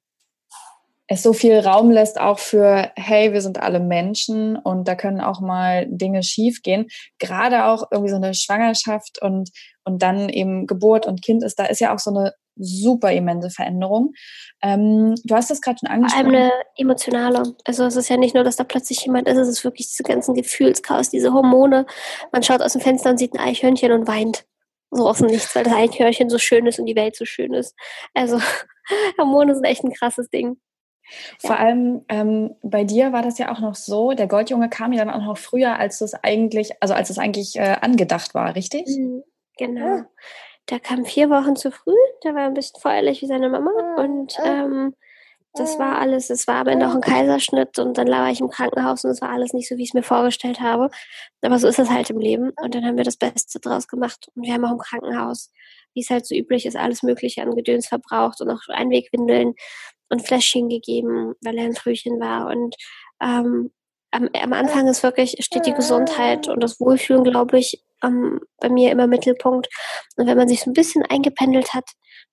es 1.11 1.23
so 1.23 1.33
viel 1.33 1.57
Raum 1.57 1.89
lässt 1.89 2.19
auch 2.21 2.37
für, 2.37 2.91
hey, 2.95 3.33
wir 3.33 3.41
sind 3.41 3.59
alle 3.59 3.79
Menschen 3.79 4.55
und 4.55 4.87
da 4.87 4.93
können 4.93 5.21
auch 5.21 5.41
mal 5.41 5.87
Dinge 5.89 6.21
schiefgehen. 6.21 6.85
Gerade 7.17 7.65
auch 7.65 7.87
irgendwie 7.91 8.11
so 8.11 8.17
eine 8.17 8.35
Schwangerschaft 8.35 9.19
und, 9.19 9.49
und 9.83 10.03
dann 10.03 10.29
eben 10.29 10.67
Geburt 10.67 11.07
und 11.07 11.23
Kind 11.23 11.43
ist, 11.43 11.57
da 11.57 11.65
ist 11.65 11.79
ja 11.79 11.95
auch 11.95 11.99
so 11.99 12.11
eine 12.11 12.33
super 12.57 13.11
immense 13.11 13.49
Veränderung. 13.49 14.13
Ähm, 14.61 15.15
du 15.23 15.33
hast 15.33 15.49
das 15.49 15.61
gerade 15.61 15.79
schon 15.79 15.89
angesprochen. 15.89 16.25
Vor 16.25 16.33
allem 16.35 16.43
eine 16.43 16.51
emotionale. 16.77 17.55
Also 17.65 17.85
es 17.85 17.95
ist 17.95 18.09
ja 18.09 18.17
nicht 18.17 18.35
nur, 18.35 18.43
dass 18.43 18.57
da 18.57 18.63
plötzlich 18.63 19.03
jemand 19.03 19.27
ist, 19.27 19.37
es 19.37 19.49
ist 19.49 19.63
wirklich 19.63 19.87
diese 19.89 20.03
ganzen 20.03 20.35
Gefühlschaos, 20.35 21.09
diese 21.09 21.33
Hormone. 21.33 21.87
Man 22.31 22.43
schaut 22.43 22.61
aus 22.61 22.73
dem 22.73 22.81
Fenster 22.81 23.09
und 23.09 23.17
sieht 23.17 23.33
ein 23.33 23.39
Eichhörnchen 23.39 23.91
und 23.93 24.07
weint. 24.07 24.45
So 24.91 25.07
aus 25.07 25.19
dem 25.19 25.27
Nichts, 25.27 25.55
weil 25.55 25.63
das 25.63 25.73
Eichhörnchen 25.73 26.29
so 26.29 26.37
schön 26.37 26.67
ist 26.67 26.79
und 26.79 26.85
die 26.85 26.95
Welt 26.95 27.15
so 27.15 27.25
schön 27.25 27.53
ist. 27.53 27.75
Also 28.13 28.39
Hormone 29.17 29.55
sind 29.55 29.63
echt 29.63 29.83
ein 29.83 29.93
krasses 29.93 30.29
Ding. 30.29 30.57
Vor 31.39 31.51
ja. 31.51 31.57
allem 31.57 32.05
ähm, 32.09 32.55
bei 32.61 32.83
dir 32.83 33.11
war 33.13 33.21
das 33.21 33.37
ja 33.37 33.51
auch 33.51 33.59
noch 33.59 33.75
so, 33.75 34.11
der 34.11 34.27
Goldjunge 34.27 34.69
kam 34.69 34.93
ja 34.93 35.05
dann 35.05 35.13
auch 35.13 35.25
noch 35.25 35.37
früher, 35.37 35.77
als 35.77 36.01
es 36.01 36.13
eigentlich, 36.13 36.71
also 36.81 36.93
als 36.93 37.09
es 37.09 37.17
eigentlich 37.17 37.55
äh, 37.55 37.77
angedacht 37.81 38.33
war, 38.33 38.55
richtig? 38.55 38.87
Mhm, 38.87 39.23
genau. 39.57 40.03
Der 40.69 40.79
kam 40.79 41.05
vier 41.05 41.29
Wochen 41.29 41.55
zu 41.55 41.71
früh, 41.71 41.95
der 42.23 42.35
war 42.35 42.43
ein 42.43 42.53
bisschen 42.53 42.79
feuerlich 42.79 43.21
wie 43.21 43.27
seine 43.27 43.49
Mama 43.49 43.71
und 43.97 44.37
ähm, 44.43 44.93
das 45.53 45.79
war 45.79 45.97
alles, 45.97 46.29
es 46.29 46.47
war 46.47 46.65
Ende 46.67 46.87
auch 46.87 46.93
ein 46.93 47.01
Kaiserschnitt 47.01 47.79
und 47.79 47.97
dann 47.97 48.05
lag 48.05 48.29
ich 48.29 48.39
im 48.39 48.49
Krankenhaus 48.49 49.03
und 49.03 49.11
es 49.11 49.21
war 49.21 49.29
alles 49.29 49.51
nicht 49.51 49.67
so, 49.67 49.77
wie 49.77 49.83
ich 49.83 49.89
es 49.89 49.93
mir 49.93 50.03
vorgestellt 50.03 50.59
habe. 50.59 50.89
Aber 51.41 51.57
so 51.57 51.67
ist 51.67 51.79
es 51.79 51.89
halt 51.89 52.09
im 52.11 52.19
Leben 52.19 52.51
und 52.61 52.75
dann 52.75 52.85
haben 52.85 52.97
wir 52.97 53.03
das 53.03 53.17
Beste 53.17 53.59
draus 53.59 53.87
gemacht 53.87 54.27
und 54.35 54.43
wir 54.43 54.53
haben 54.53 54.63
auch 54.63 54.71
im 54.71 54.77
Krankenhaus, 54.77 55.51
wie 55.93 56.01
es 56.01 56.09
halt 56.11 56.27
so 56.27 56.35
üblich 56.35 56.67
ist, 56.67 56.77
alles 56.77 57.01
Mögliche 57.01 57.41
an 57.41 57.55
Gedöns 57.55 57.87
verbraucht 57.87 58.41
und 58.41 58.49
auch 58.49 58.61
Einwegwindeln 58.67 59.55
und 60.09 60.25
Fläschchen 60.25 60.69
gegeben, 60.69 61.35
weil 61.41 61.57
er 61.57 61.65
ein 61.65 61.75
Frühchen 61.75 62.19
war. 62.19 62.47
Und 62.47 62.75
ähm, 63.21 63.71
am, 64.11 64.29
am 64.33 64.53
Anfang 64.53 64.87
ist 64.87 65.03
wirklich, 65.03 65.35
steht 65.39 65.65
die 65.65 65.73
Gesundheit 65.73 66.47
und 66.47 66.61
das 66.61 66.79
Wohlfühlen, 66.79 67.23
glaube 67.23 67.59
ich, 67.59 67.83
ähm, 68.03 68.39
bei 68.59 68.69
mir 68.69 68.91
immer 68.91 69.07
Mittelpunkt. 69.07 69.67
Und 70.17 70.27
wenn 70.27 70.37
man 70.37 70.47
sich 70.47 70.61
so 70.61 70.69
ein 70.69 70.73
bisschen 70.73 71.03
eingependelt 71.05 71.73
hat, 71.73 71.85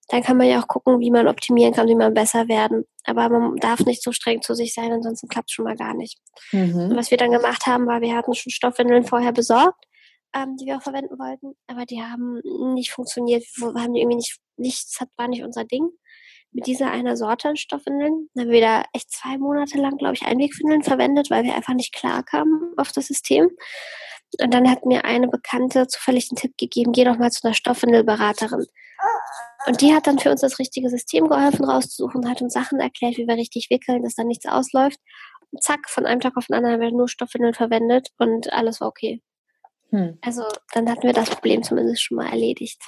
dann 0.08 0.22
kann 0.22 0.36
man 0.36 0.46
ja 0.46 0.60
auch 0.60 0.68
gucken, 0.68 1.00
wie 1.00 1.10
man 1.10 1.26
optimieren 1.26 1.74
kann, 1.74 1.88
wie 1.88 1.96
man 1.96 2.14
besser 2.14 2.48
werden. 2.48 2.84
Aber 3.04 3.28
man 3.28 3.56
darf 3.56 3.80
nicht 3.80 4.02
so 4.02 4.12
streng 4.12 4.40
zu 4.40 4.54
sich 4.54 4.72
sein, 4.72 4.92
ansonsten 4.92 5.28
klappt 5.28 5.50
es 5.50 5.54
schon 5.54 5.64
mal 5.64 5.76
gar 5.76 5.94
nicht. 5.94 6.18
Mhm. 6.52 6.90
Und 6.90 6.96
was 6.96 7.10
wir 7.10 7.18
dann 7.18 7.32
gemacht 7.32 7.66
haben, 7.66 7.86
war, 7.86 8.00
wir 8.00 8.14
hatten 8.14 8.34
schon 8.34 8.52
Stoffwindeln 8.52 9.04
vorher 9.04 9.32
besorgt, 9.32 9.84
ähm, 10.34 10.56
die 10.56 10.66
wir 10.66 10.76
auch 10.76 10.82
verwenden 10.82 11.18
wollten, 11.18 11.54
aber 11.66 11.86
die 11.86 12.02
haben 12.02 12.40
nicht 12.74 12.92
funktioniert. 12.92 13.44
Wir 13.56 13.82
haben 13.82 13.94
die 13.94 14.00
irgendwie 14.00 14.16
nicht, 14.16 14.38
nichts 14.56 15.00
hat, 15.00 15.08
war 15.16 15.26
nicht 15.26 15.42
unser 15.42 15.64
Ding 15.64 15.90
mit 16.56 16.66
dieser 16.66 16.90
einer 16.90 17.18
Sorte 17.18 17.50
an 17.50 17.56
Stoffwindeln. 17.56 18.30
Dann 18.34 18.46
haben 18.46 18.50
wir 18.50 18.62
da 18.62 18.84
echt 18.94 19.10
zwei 19.10 19.36
Monate 19.36 19.76
lang, 19.76 19.98
glaube 19.98 20.14
ich, 20.14 20.22
Einwegwindeln 20.22 20.82
verwendet, 20.82 21.30
weil 21.30 21.44
wir 21.44 21.54
einfach 21.54 21.74
nicht 21.74 21.94
klar 21.94 22.22
kamen 22.22 22.72
auf 22.78 22.92
das 22.92 23.08
System. 23.08 23.50
Und 24.40 24.54
dann 24.54 24.68
hat 24.68 24.86
mir 24.86 25.04
eine 25.04 25.28
Bekannte 25.28 25.86
zufällig 25.86 26.30
den 26.30 26.36
Tipp 26.36 26.56
gegeben, 26.56 26.92
geh 26.92 27.04
doch 27.04 27.18
mal 27.18 27.30
zu 27.30 27.44
einer 27.44 27.54
Stoffwindelberaterin. 27.54 28.64
Und 29.66 29.80
die 29.82 29.94
hat 29.94 30.06
dann 30.06 30.18
für 30.18 30.30
uns 30.30 30.40
das 30.40 30.58
richtige 30.58 30.88
System 30.88 31.28
geholfen 31.28 31.66
rauszusuchen, 31.66 32.28
hat 32.28 32.40
uns 32.40 32.54
Sachen 32.54 32.80
erklärt, 32.80 33.18
wie 33.18 33.26
wir 33.26 33.36
richtig 33.36 33.68
wickeln, 33.68 34.02
dass 34.02 34.14
da 34.14 34.24
nichts 34.24 34.46
ausläuft. 34.46 34.98
Und 35.52 35.62
zack, 35.62 35.90
von 35.90 36.06
einem 36.06 36.20
Tag 36.20 36.38
auf 36.38 36.46
den 36.46 36.54
anderen 36.54 36.74
haben 36.74 36.80
wir 36.80 36.90
nur 36.90 37.08
Stoffwindeln 37.08 37.52
verwendet 37.52 38.08
und 38.16 38.50
alles 38.50 38.80
war 38.80 38.88
okay. 38.88 39.22
Hm. 39.90 40.18
Also 40.22 40.42
dann 40.72 40.88
hatten 40.90 41.02
wir 41.02 41.12
das 41.12 41.28
Problem 41.28 41.62
zumindest 41.62 42.02
schon 42.02 42.16
mal 42.16 42.30
erledigt. 42.30 42.82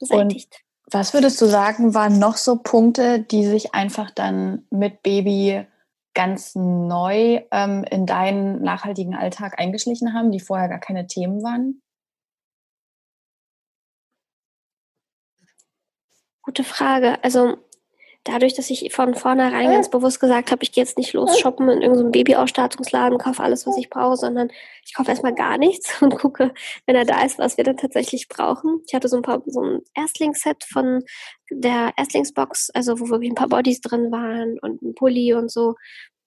Beseitigt. 0.00 0.54
Und 0.54 0.71
was 0.92 1.14
würdest 1.14 1.40
du 1.40 1.46
sagen, 1.46 1.94
waren 1.94 2.18
noch 2.18 2.36
so 2.36 2.56
Punkte, 2.56 3.20
die 3.20 3.46
sich 3.46 3.74
einfach 3.74 4.10
dann 4.10 4.66
mit 4.70 5.02
Baby 5.02 5.66
ganz 6.14 6.54
neu 6.54 7.42
ähm, 7.50 7.84
in 7.84 8.06
deinen 8.06 8.62
nachhaltigen 8.62 9.14
Alltag 9.14 9.58
eingeschlichen 9.58 10.12
haben, 10.12 10.30
die 10.30 10.40
vorher 10.40 10.68
gar 10.68 10.80
keine 10.80 11.06
Themen 11.06 11.42
waren? 11.42 11.80
Gute 16.42 16.64
Frage. 16.64 17.22
Also 17.24 17.58
dadurch, 18.24 18.54
dass 18.54 18.70
ich 18.70 18.92
von 18.92 19.14
vornherein 19.14 19.70
ganz 19.70 19.90
bewusst 19.90 20.20
gesagt 20.20 20.50
habe, 20.50 20.62
ich 20.62 20.72
gehe 20.72 20.84
jetzt 20.84 20.96
nicht 20.96 21.12
los 21.12 21.38
shoppen 21.38 21.68
in 21.68 21.82
irgendeinem 21.82 22.12
Babyausstattungsladen, 22.12 23.18
kaufe 23.18 23.42
alles, 23.42 23.66
was 23.66 23.76
ich 23.76 23.90
brauche, 23.90 24.16
sondern 24.16 24.50
ich 24.84 24.94
kaufe 24.94 25.10
erstmal 25.10 25.34
gar 25.34 25.58
nichts 25.58 26.00
und 26.02 26.16
gucke, 26.16 26.52
wenn 26.86 26.96
er 26.96 27.04
da 27.04 27.22
ist, 27.24 27.38
was 27.38 27.56
wir 27.56 27.64
dann 27.64 27.76
tatsächlich 27.76 28.28
brauchen. 28.28 28.80
Ich 28.86 28.94
hatte 28.94 29.08
so 29.08 29.16
ein 29.16 29.22
paar, 29.22 29.42
so 29.46 29.60
ein 29.60 29.80
Erstlingsset 29.94 30.64
von 30.64 31.02
der 31.50 31.92
Erstlingsbox, 31.96 32.70
also 32.70 33.00
wo 33.00 33.08
wirklich 33.08 33.30
ein 33.30 33.36
paar 33.36 33.48
Bodies 33.48 33.80
drin 33.80 34.12
waren 34.12 34.58
und 34.60 34.82
ein 34.82 34.94
Pulli 34.94 35.34
und 35.34 35.50
so. 35.50 35.74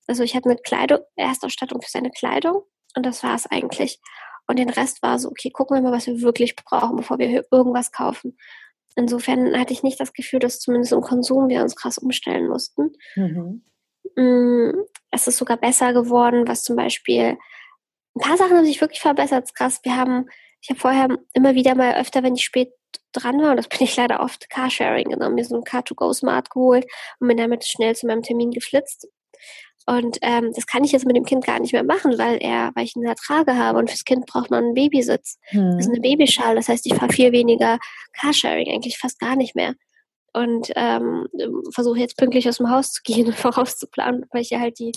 Also 0.07 0.23
ich 0.23 0.35
hatte 0.35 0.49
eine 0.49 0.59
Kleidung, 0.59 0.99
Erstausstattung 1.15 1.81
für 1.81 1.89
seine 1.89 2.11
Kleidung 2.11 2.63
und 2.95 3.05
das 3.05 3.23
war 3.23 3.35
es 3.35 3.47
eigentlich. 3.47 3.99
Und 4.47 4.59
den 4.59 4.69
Rest 4.69 5.01
war 5.01 5.17
so, 5.17 5.29
okay, 5.29 5.49
gucken 5.49 5.75
wir 5.75 5.81
mal, 5.81 5.95
was 5.95 6.07
wir 6.07 6.21
wirklich 6.21 6.55
brauchen, 6.55 6.97
bevor 6.97 7.17
wir 7.17 7.45
irgendwas 7.51 7.91
kaufen. 7.91 8.37
Insofern 8.95 9.57
hatte 9.59 9.73
ich 9.73 9.83
nicht 9.83 9.99
das 9.99 10.13
Gefühl, 10.13 10.39
dass 10.39 10.59
zumindest 10.59 10.93
im 10.93 11.01
Konsum 11.01 11.49
wir 11.49 11.61
uns 11.61 11.75
krass 11.75 11.97
umstellen 11.97 12.47
mussten. 12.47 12.93
Mhm. 13.15 13.63
Mm, 14.15 14.71
es 15.11 15.27
ist 15.27 15.37
sogar 15.37 15.57
besser 15.57 15.93
geworden, 15.93 16.47
was 16.47 16.63
zum 16.63 16.75
Beispiel 16.75 17.37
ein 18.15 18.21
paar 18.21 18.37
Sachen 18.37 18.57
haben 18.57 18.65
sich 18.65 18.81
wirklich 18.81 19.01
verbessert. 19.01 19.53
Krass, 19.55 19.81
wir 19.83 19.97
haben, 19.97 20.27
ich 20.61 20.69
habe 20.69 20.79
vorher 20.79 21.17
immer 21.33 21.55
wieder 21.55 21.75
mal 21.75 21.95
öfter, 21.95 22.23
wenn 22.23 22.35
ich 22.35 22.45
spät 22.45 22.71
dran 23.11 23.41
war, 23.41 23.51
und 23.51 23.57
das 23.57 23.67
bin 23.67 23.81
ich 23.81 23.95
leider 23.95 24.21
oft, 24.21 24.49
Carsharing 24.49 25.09
genommen, 25.09 25.35
mir 25.35 25.45
so 25.45 25.55
ein 25.55 25.63
Car2Go 25.63 26.13
Smart 26.13 26.49
geholt 26.49 26.85
und 27.19 27.27
bin 27.27 27.37
damit 27.37 27.65
schnell 27.65 27.95
zu 27.95 28.07
meinem 28.07 28.21
Termin 28.21 28.51
geflitzt. 28.51 29.07
Und 29.87 30.17
ähm, 30.21 30.51
das 30.55 30.65
kann 30.65 30.83
ich 30.83 30.91
jetzt 30.91 31.05
mit 31.05 31.15
dem 31.15 31.25
Kind 31.25 31.45
gar 31.45 31.59
nicht 31.59 31.73
mehr 31.73 31.83
machen, 31.83 32.17
weil 32.17 32.37
er, 32.41 32.71
weil 32.73 32.85
ich 32.85 32.95
ihn 32.95 33.05
ertrage 33.05 33.55
habe 33.55 33.77
und 33.77 33.89
fürs 33.89 34.03
Kind 34.03 34.25
braucht 34.25 34.49
man 34.49 34.63
einen 34.63 34.73
Babysitz. 34.73 35.37
Hm. 35.49 35.77
Das 35.77 35.85
ist 35.85 35.91
eine 35.91 36.01
Babyschale, 36.01 36.55
das 36.55 36.69
heißt, 36.69 36.87
ich 36.87 36.95
fahre 36.95 37.13
viel 37.13 37.31
weniger 37.31 37.77
Carsharing, 38.13 38.73
eigentlich 38.73 38.97
fast 38.97 39.19
gar 39.19 39.35
nicht 39.35 39.55
mehr. 39.55 39.75
Und 40.33 40.71
ähm, 40.75 41.27
versuche 41.71 41.99
jetzt 41.99 42.17
pünktlich 42.17 42.49
aus 42.49 42.57
dem 42.57 42.69
Haus 42.69 42.91
zu 42.91 43.01
gehen 43.03 43.27
und 43.27 43.35
vorauszuplanen, 43.35 44.25
weil 44.31 44.41
ich 44.41 44.49
ja 44.49 44.59
halt 44.59 44.79
die 44.79 44.91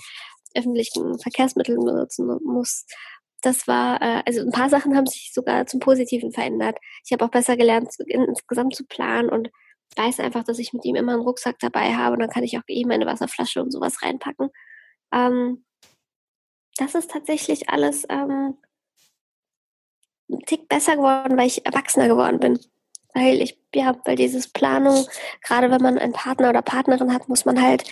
öffentlichen 0.54 1.18
Verkehrsmittel 1.18 1.76
benutzen 1.76 2.26
muss. 2.42 2.86
Das 3.42 3.68
war, 3.68 4.00
äh, 4.00 4.22
also 4.26 4.40
ein 4.40 4.50
paar 4.50 4.70
Sachen 4.70 4.96
haben 4.96 5.06
sich 5.06 5.32
sogar 5.34 5.66
zum 5.66 5.80
Positiven 5.80 6.32
verändert. 6.32 6.78
Ich 7.04 7.12
habe 7.12 7.24
auch 7.24 7.30
besser 7.30 7.56
gelernt, 7.56 7.90
insgesamt 8.06 8.74
zu 8.74 8.84
planen 8.86 9.28
und 9.28 9.50
weiß 9.96 10.20
einfach, 10.20 10.44
dass 10.44 10.58
ich 10.58 10.72
mit 10.72 10.84
ihm 10.86 10.96
immer 10.96 11.12
einen 11.12 11.22
Rucksack 11.22 11.58
dabei 11.60 11.94
habe 11.94 12.14
und 12.14 12.20
dann 12.20 12.30
kann 12.30 12.42
ich 12.42 12.56
auch 12.58 12.62
eben 12.66 12.88
meine 12.88 13.06
Wasserflasche 13.06 13.62
und 13.62 13.70
sowas 13.70 14.02
reinpacken. 14.02 14.48
Ähm, 15.12 15.64
das 16.76 16.94
ist 16.94 17.10
tatsächlich 17.10 17.68
alles 17.68 18.04
ähm, 18.08 18.56
ein 20.30 20.40
Tick 20.46 20.68
besser 20.68 20.96
geworden, 20.96 21.36
weil 21.36 21.46
ich 21.46 21.66
erwachsener 21.66 22.08
geworden 22.08 22.38
bin. 22.38 22.58
Weil 23.14 23.40
ich, 23.42 23.58
ja, 23.74 23.96
weil 24.04 24.16
dieses 24.16 24.48
Planung, 24.48 25.06
gerade 25.42 25.70
wenn 25.70 25.82
man 25.82 25.98
einen 25.98 26.12
Partner 26.12 26.50
oder 26.50 26.62
Partnerin 26.62 27.12
hat, 27.12 27.28
muss 27.28 27.44
man 27.44 27.60
halt 27.60 27.84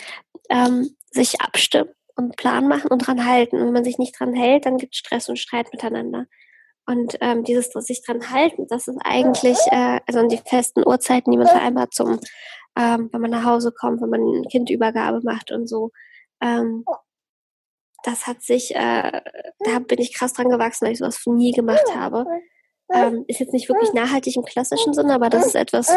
ähm, 0.50 0.96
sich 1.10 1.40
abstimmen 1.40 1.90
und 2.14 2.36
Plan 2.36 2.68
machen 2.68 2.90
und 2.90 3.06
dran 3.06 3.26
halten. 3.26 3.56
Und 3.56 3.66
wenn 3.66 3.72
man 3.72 3.84
sich 3.84 3.98
nicht 3.98 4.18
dran 4.18 4.34
hält, 4.34 4.66
dann 4.66 4.78
gibt 4.78 4.94
es 4.94 4.98
Stress 4.98 5.28
und 5.28 5.38
Streit 5.38 5.72
miteinander. 5.72 6.26
Und 6.86 7.18
ähm, 7.20 7.42
dieses 7.42 7.72
sich 7.72 8.04
dran 8.04 8.30
halten, 8.30 8.66
das 8.68 8.86
ist 8.86 8.98
eigentlich, 9.04 9.58
äh, 9.72 10.00
also 10.06 10.26
die 10.28 10.40
festen 10.44 10.86
Uhrzeiten, 10.86 11.32
die 11.32 11.38
man 11.38 11.48
vereinbart 11.48 11.92
zum, 11.92 12.20
ähm, 12.78 13.08
wenn 13.12 13.20
man 13.20 13.30
nach 13.30 13.44
Hause 13.44 13.72
kommt, 13.72 14.00
wenn 14.00 14.10
man 14.10 14.20
eine 14.20 14.46
Kindübergabe 14.48 15.20
macht 15.24 15.50
und 15.50 15.66
so. 15.66 15.90
Ähm, 16.40 16.84
das 18.06 18.26
hat 18.26 18.42
sich, 18.42 18.74
äh, 18.74 19.20
da 19.58 19.78
bin 19.80 19.98
ich 20.00 20.14
krass 20.14 20.32
dran 20.32 20.48
gewachsen, 20.48 20.86
weil 20.86 20.92
ich 20.92 20.98
sowas 20.98 21.20
nie 21.26 21.52
gemacht 21.52 21.94
habe. 21.94 22.24
Ähm, 22.94 23.24
ist 23.26 23.40
jetzt 23.40 23.52
nicht 23.52 23.68
wirklich 23.68 23.92
nachhaltig 23.94 24.36
im 24.36 24.44
klassischen 24.44 24.94
Sinne, 24.94 25.12
aber 25.14 25.28
das 25.28 25.44
ist 25.44 25.56
etwas, 25.56 25.88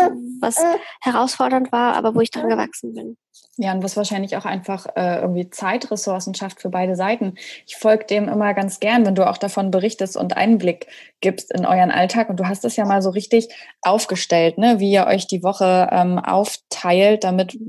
was 0.42 0.58
herausfordernd 1.02 1.72
war, 1.72 1.96
aber 1.96 2.16
wo 2.16 2.22
ich 2.22 2.32
dran 2.32 2.50
gewachsen 2.50 2.96
bin. 2.96 3.16
Ja, 3.58 3.74
und 3.74 3.84
was 3.84 3.96
wahrscheinlich 3.96 4.38
auch 4.38 4.46
einfach 4.46 4.88
äh, 4.96 5.20
irgendwie 5.22 5.52
Zeitressourcen 5.52 6.34
schafft 6.34 6.62
für 6.62 6.70
beide 6.70 6.96
Seiten. 6.96 7.36
Ich 7.68 7.76
folge 7.76 8.06
dem 8.06 8.28
immer 8.28 8.56
ganz 8.56 8.80
gern, 8.80 9.06
wenn 9.06 9.14
du 9.14 9.30
auch 9.30 9.38
davon 9.38 9.70
berichtest 9.70 10.18
und 10.18 10.36
Einblick 10.36 10.88
gibst 11.22 11.54
in 11.54 11.68
euren 11.68 11.92
Alltag. 11.92 12.30
Und 12.30 12.40
du 12.40 12.48
hast 12.48 12.66
es 12.66 12.76
ja 12.76 12.86
mal 12.86 13.04
so 13.04 13.12
richtig 13.12 13.50
aufgestellt, 13.84 14.58
ne? 14.58 14.80
wie 14.80 14.92
ihr 14.92 15.06
euch 15.06 15.28
die 15.28 15.44
Woche 15.44 15.90
ähm, 15.92 16.18
aufteilt, 16.18 17.24
damit 17.24 17.60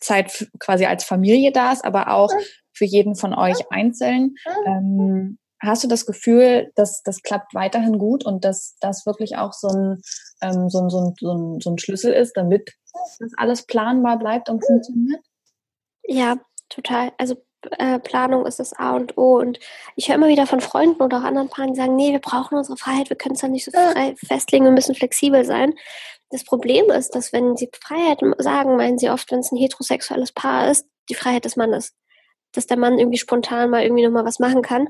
Zeit 0.00 0.48
quasi 0.58 0.86
als 0.86 1.04
Familie 1.04 1.52
da 1.52 1.72
ist, 1.72 1.84
aber 1.84 2.14
auch 2.14 2.30
für 2.74 2.84
jeden 2.84 3.14
von 3.14 3.34
euch 3.34 3.70
einzeln. 3.70 4.34
Ähm, 4.66 5.38
hast 5.60 5.84
du 5.84 5.88
das 5.88 6.06
Gefühl, 6.06 6.70
dass 6.74 7.02
das 7.02 7.22
klappt 7.22 7.54
weiterhin 7.54 7.98
gut 7.98 8.24
und 8.24 8.44
dass 8.44 8.76
das 8.80 9.06
wirklich 9.06 9.36
auch 9.36 9.52
so 9.52 9.68
ein, 9.68 10.02
ähm, 10.42 10.68
so, 10.68 10.80
ein, 10.80 10.90
so, 10.90 10.98
ein, 11.00 11.14
so, 11.18 11.32
ein, 11.32 11.60
so 11.60 11.70
ein 11.70 11.78
Schlüssel 11.78 12.12
ist, 12.12 12.36
damit 12.36 12.72
das 13.18 13.32
alles 13.36 13.66
planbar 13.66 14.18
bleibt 14.18 14.48
und 14.48 14.64
funktioniert? 14.64 15.20
Ja, 16.06 16.36
total. 16.68 17.12
Also 17.18 17.36
äh, 17.78 17.98
Planung 17.98 18.46
ist 18.46 18.58
das 18.58 18.72
A 18.74 18.94
und 18.94 19.16
O. 19.16 19.38
Und 19.38 19.58
ich 19.96 20.08
höre 20.08 20.16
immer 20.16 20.28
wieder 20.28 20.46
von 20.46 20.60
Freunden 20.60 21.02
oder 21.02 21.18
auch 21.18 21.24
anderen 21.24 21.48
Paaren, 21.48 21.72
die 21.72 21.80
sagen, 21.80 21.96
nee, 21.96 22.12
wir 22.12 22.20
brauchen 22.20 22.58
unsere 22.58 22.76
Freiheit, 22.76 23.10
wir 23.10 23.16
können 23.16 23.34
es 23.34 23.42
ja 23.42 23.48
nicht 23.48 23.64
so 23.64 23.70
frei 23.70 24.14
festlegen, 24.16 24.64
wir 24.64 24.72
müssen 24.72 24.94
flexibel 24.94 25.44
sein. 25.44 25.74
Das 26.30 26.44
Problem 26.44 26.90
ist, 26.90 27.14
dass 27.14 27.32
wenn 27.32 27.56
sie 27.56 27.70
Freiheit 27.80 28.20
sagen, 28.38 28.76
meinen 28.76 28.98
sie 28.98 29.10
oft, 29.10 29.30
wenn 29.30 29.40
es 29.40 29.52
ein 29.52 29.58
heterosexuelles 29.58 30.32
Paar 30.32 30.70
ist, 30.70 30.86
die 31.08 31.14
Freiheit 31.14 31.44
des 31.44 31.56
Mannes. 31.56 31.94
Dass 32.54 32.66
der 32.66 32.78
Mann 32.78 32.98
irgendwie 32.98 33.18
spontan 33.18 33.70
mal 33.70 33.82
irgendwie 33.82 34.04
nochmal 34.04 34.24
was 34.24 34.38
machen 34.38 34.62
kann. 34.62 34.88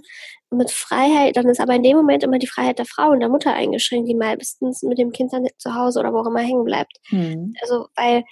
Und 0.51 0.59
mit 0.59 0.71
Freiheit, 0.71 1.37
dann 1.37 1.49
ist 1.49 1.61
aber 1.61 1.75
in 1.75 1.83
dem 1.83 1.97
Moment 1.97 2.23
immer 2.23 2.39
die 2.39 2.47
Freiheit 2.47 2.79
der 2.79 2.87
Frau 2.87 3.11
und 3.11 3.21
der 3.21 3.29
Mutter 3.29 3.53
eingeschränkt, 3.53 4.09
die 4.09 4.15
meistens 4.15 4.83
mit 4.83 4.99
dem 4.99 5.13
Kind 5.13 5.33
dann 5.33 5.47
zu 5.59 5.75
Hause 5.75 6.01
oder 6.01 6.13
wo 6.13 6.19
auch 6.19 6.27
immer 6.27 6.41
hängen 6.41 6.65
bleibt. 6.65 6.99
Mhm. 7.11 7.55
Also, 7.61 7.89
weil 7.97 8.25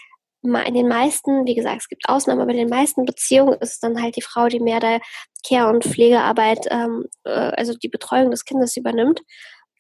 in 0.43 0.75
den 0.75 0.89
meisten, 0.89 1.47
wie 1.47 1.55
gesagt, 1.55 1.83
es 1.83 1.89
gibt 1.89 2.09
Ausnahmen, 2.09 2.41
aber 2.41 2.51
in 2.51 2.57
den 2.57 2.69
meisten 2.69 3.05
Beziehungen 3.05 3.55
ist 3.61 3.75
es 3.75 3.79
dann 3.79 4.03
halt 4.03 4.17
die 4.17 4.23
Frau, 4.23 4.49
die 4.49 4.59
mehr 4.59 4.81
der 4.81 5.01
Care- 5.47 5.69
und 5.69 5.85
Pflegearbeit, 5.85 6.67
ähm, 6.71 7.07
äh, 7.25 7.31
also 7.31 7.75
die 7.75 7.89
Betreuung 7.89 8.31
des 8.31 8.45
Kindes 8.45 8.77
übernimmt 8.77 9.23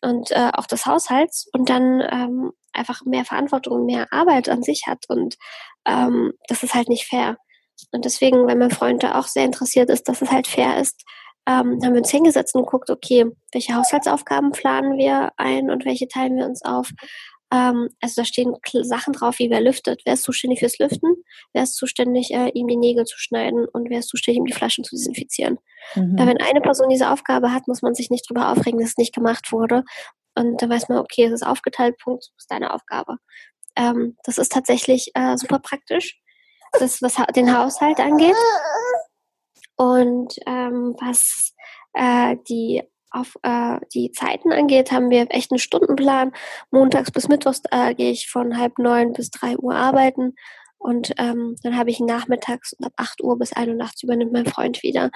und 0.02 0.30
äh, 0.30 0.50
auch 0.52 0.66
des 0.66 0.86
Haushalts 0.86 1.48
und 1.52 1.68
dann 1.68 2.00
ähm, 2.00 2.52
einfach 2.72 3.02
mehr 3.04 3.24
Verantwortung 3.24 3.80
und 3.80 3.86
mehr 3.86 4.06
Arbeit 4.12 4.48
an 4.48 4.62
sich 4.62 4.84
hat 4.86 5.04
und 5.08 5.36
ähm, 5.84 6.32
das 6.48 6.62
ist 6.62 6.74
halt 6.74 6.88
nicht 6.88 7.06
fair. 7.06 7.36
Und 7.90 8.04
deswegen, 8.04 8.46
wenn 8.46 8.58
mein 8.58 8.70
Freund 8.70 9.02
da 9.02 9.18
auch 9.18 9.26
sehr 9.26 9.44
interessiert 9.44 9.90
ist, 9.90 10.08
dass 10.08 10.22
es 10.22 10.30
halt 10.30 10.46
fair 10.46 10.80
ist, 10.80 11.02
ähm, 11.46 11.80
haben 11.82 11.94
wir 11.94 12.00
uns 12.00 12.10
hingesetzt 12.10 12.54
und 12.54 12.64
geguckt, 12.64 12.88
okay, 12.88 13.26
welche 13.52 13.74
Haushaltsaufgaben 13.74 14.52
planen 14.52 14.96
wir 14.96 15.32
ein 15.36 15.70
und 15.70 15.84
welche 15.84 16.06
teilen 16.06 16.36
wir 16.36 16.46
uns 16.46 16.64
auf 16.64 16.90
ähm, 17.52 17.90
also 18.00 18.22
da 18.22 18.24
stehen 18.24 18.54
Sachen 18.82 19.12
drauf, 19.12 19.38
wie 19.38 19.50
wer 19.50 19.60
lüftet. 19.60 20.00
Wer 20.06 20.14
ist 20.14 20.22
zuständig 20.22 20.60
fürs 20.60 20.78
Lüften? 20.78 21.22
Wer 21.52 21.64
ist 21.64 21.76
zuständig, 21.76 22.32
äh, 22.32 22.48
ihm 22.54 22.66
die 22.66 22.76
Nägel 22.76 23.04
zu 23.04 23.18
schneiden? 23.18 23.66
Und 23.66 23.90
wer 23.90 23.98
ist 23.98 24.08
zuständig, 24.08 24.38
ihm 24.38 24.46
die 24.46 24.54
Flaschen 24.54 24.84
zu 24.84 24.96
desinfizieren? 24.96 25.58
Mhm. 25.94 26.16
Äh, 26.16 26.26
wenn 26.26 26.40
eine 26.40 26.62
Person 26.62 26.88
diese 26.88 27.10
Aufgabe 27.10 27.52
hat, 27.52 27.68
muss 27.68 27.82
man 27.82 27.94
sich 27.94 28.08
nicht 28.08 28.24
darüber 28.26 28.50
aufregen, 28.50 28.80
dass 28.80 28.90
es 28.90 28.96
nicht 28.96 29.14
gemacht 29.14 29.52
wurde. 29.52 29.84
Und 30.34 30.62
dann 30.62 30.70
weiß 30.70 30.88
man, 30.88 30.98
okay, 30.98 31.24
es 31.24 31.32
ist 31.32 31.46
aufgeteilt, 31.46 31.98
Punkt, 31.98 32.24
das 32.24 32.44
ist 32.44 32.50
deine 32.50 32.72
Aufgabe. 32.72 33.18
Ähm, 33.76 34.16
das 34.24 34.38
ist 34.38 34.52
tatsächlich 34.52 35.10
äh, 35.12 35.36
super 35.36 35.58
praktisch, 35.58 36.22
das, 36.78 37.02
was 37.02 37.16
den 37.34 37.56
Haushalt 37.56 38.00
angeht. 38.00 38.36
Und 39.76 40.36
ähm, 40.46 40.94
was 41.00 41.54
äh, 41.94 42.36
die 42.48 42.82
auf 43.10 43.36
äh, 43.42 43.78
die 43.92 44.10
Zeiten 44.12 44.52
angeht, 44.52 44.90
haben 44.90 45.10
wir 45.10 45.26
echt 45.30 45.50
einen 45.50 45.58
Stundenplan. 45.58 46.32
Montags 46.70 47.10
bis 47.10 47.28
Mittwochs 47.28 47.62
äh, 47.70 47.94
gehe 47.94 48.10
ich 48.10 48.28
von 48.30 48.56
halb 48.56 48.78
neun 48.78 49.12
bis 49.12 49.30
drei 49.30 49.56
Uhr 49.56 49.74
arbeiten. 49.74 50.34
Und 50.78 51.12
ähm, 51.18 51.56
dann 51.62 51.76
habe 51.76 51.90
ich 51.90 52.00
nachmittags 52.00 52.74
ab 52.82 52.92
8 52.96 53.22
Uhr 53.22 53.38
bis 53.38 53.52
1 53.52 53.68
Uhr 53.68 53.74
nachts 53.74 54.02
übernimmt 54.02 54.32
mein 54.32 54.46
Freund 54.46 54.82
wieder. 54.82 55.10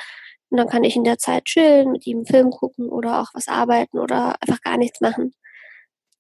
Und 0.51 0.59
dann 0.59 0.69
kann 0.69 0.85
ich 0.85 0.95
in 0.95 1.05
der 1.05 1.19
Zeit 1.19 1.47
chillen, 1.47 1.91
mit 1.91 2.07
ihm 2.07 2.19
einen 2.19 2.27
Film 2.27 2.51
gucken 2.51 2.89
oder 2.89 3.21
auch 3.21 3.31
was 3.35 3.49
arbeiten 3.49 3.99
oder 3.99 4.37
einfach 4.41 4.61
gar 4.61 4.77
nichts 4.77 5.01
machen. 5.01 5.35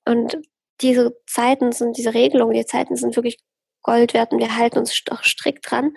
Und 0.05 0.39
diese 0.81 1.17
Zeiten 1.27 1.73
sind, 1.73 1.97
diese 1.97 2.13
Regelungen, 2.13 2.55
die 2.55 2.67
Zeiten 2.67 2.97
sind 2.97 3.15
wirklich 3.15 3.39
Gold 3.83 4.15
wert 4.15 4.33
und 4.33 4.39
wir 4.39 4.57
halten 4.57 4.79
uns 4.79 5.05
doch 5.05 5.23
strikt 5.23 5.71
dran, 5.71 5.93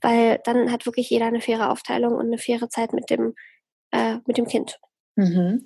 weil 0.00 0.40
dann 0.44 0.70
hat 0.70 0.86
wirklich 0.86 1.10
jeder 1.10 1.26
eine 1.26 1.40
faire 1.40 1.70
Aufteilung 1.70 2.14
und 2.14 2.26
eine 2.26 2.38
faire 2.38 2.68
Zeit 2.68 2.92
mit 2.92 3.10
dem, 3.10 3.34
äh, 3.90 4.16
mit 4.26 4.38
dem 4.38 4.46
Kind. 4.46 4.78
Mhm. 5.16 5.64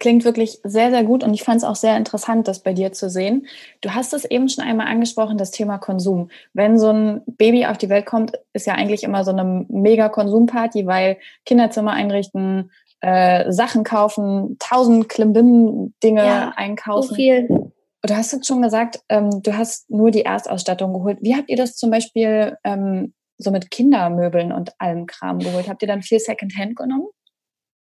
Klingt 0.00 0.24
wirklich 0.24 0.58
sehr, 0.64 0.90
sehr 0.90 1.04
gut 1.04 1.22
und 1.22 1.32
ich 1.32 1.44
fand 1.44 1.58
es 1.58 1.64
auch 1.64 1.76
sehr 1.76 1.96
interessant, 1.96 2.48
das 2.48 2.62
bei 2.62 2.72
dir 2.72 2.92
zu 2.92 3.08
sehen. 3.08 3.46
Du 3.82 3.94
hast 3.94 4.12
es 4.14 4.24
eben 4.24 4.48
schon 4.48 4.64
einmal 4.64 4.88
angesprochen, 4.88 5.38
das 5.38 5.52
Thema 5.52 5.78
Konsum. 5.78 6.30
Wenn 6.52 6.78
so 6.78 6.90
ein 6.90 7.22
Baby 7.26 7.66
auf 7.66 7.78
die 7.78 7.88
Welt 7.88 8.04
kommt, 8.04 8.32
ist 8.52 8.66
ja 8.66 8.74
eigentlich 8.74 9.04
immer 9.04 9.24
so 9.24 9.30
eine 9.30 9.64
mega 9.68 10.08
Konsumparty, 10.08 10.86
weil 10.86 11.18
Kinderzimmer 11.44 11.92
einrichten, 11.92 12.72
äh, 13.00 13.52
Sachen 13.52 13.84
kaufen, 13.84 14.56
tausend 14.58 15.08
Klimbim-Dinge 15.08 16.24
ja, 16.24 16.52
einkaufen. 16.56 17.08
So 17.08 17.14
viel. 17.14 17.72
Du 18.06 18.16
hast 18.16 18.32
jetzt 18.32 18.46
schon 18.46 18.62
gesagt, 18.62 19.00
ähm, 19.08 19.42
du 19.42 19.56
hast 19.56 19.90
nur 19.90 20.10
die 20.10 20.22
Erstausstattung 20.22 20.92
geholt. 20.92 21.18
Wie 21.20 21.34
habt 21.34 21.48
ihr 21.48 21.56
das 21.56 21.76
zum 21.76 21.90
Beispiel 21.90 22.56
ähm, 22.64 23.14
so 23.38 23.50
mit 23.50 23.70
Kindermöbeln 23.70 24.52
und 24.52 24.72
allem 24.78 25.06
Kram 25.06 25.38
geholt? 25.38 25.68
Habt 25.68 25.82
ihr 25.82 25.88
dann 25.88 26.02
viel 26.02 26.20
Secondhand 26.20 26.76
genommen? 26.76 27.08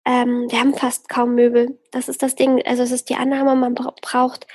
Ähm, 0.06 0.46
wir 0.50 0.60
haben 0.60 0.74
fast 0.74 1.08
kaum 1.08 1.34
Möbel. 1.34 1.78
Das 1.90 2.08
ist 2.08 2.22
das 2.22 2.34
Ding. 2.34 2.62
Also 2.66 2.82
es 2.82 2.90
ist 2.90 3.08
die 3.08 3.16
Annahme, 3.16 3.54
man 3.54 3.74
braucht 3.74 4.46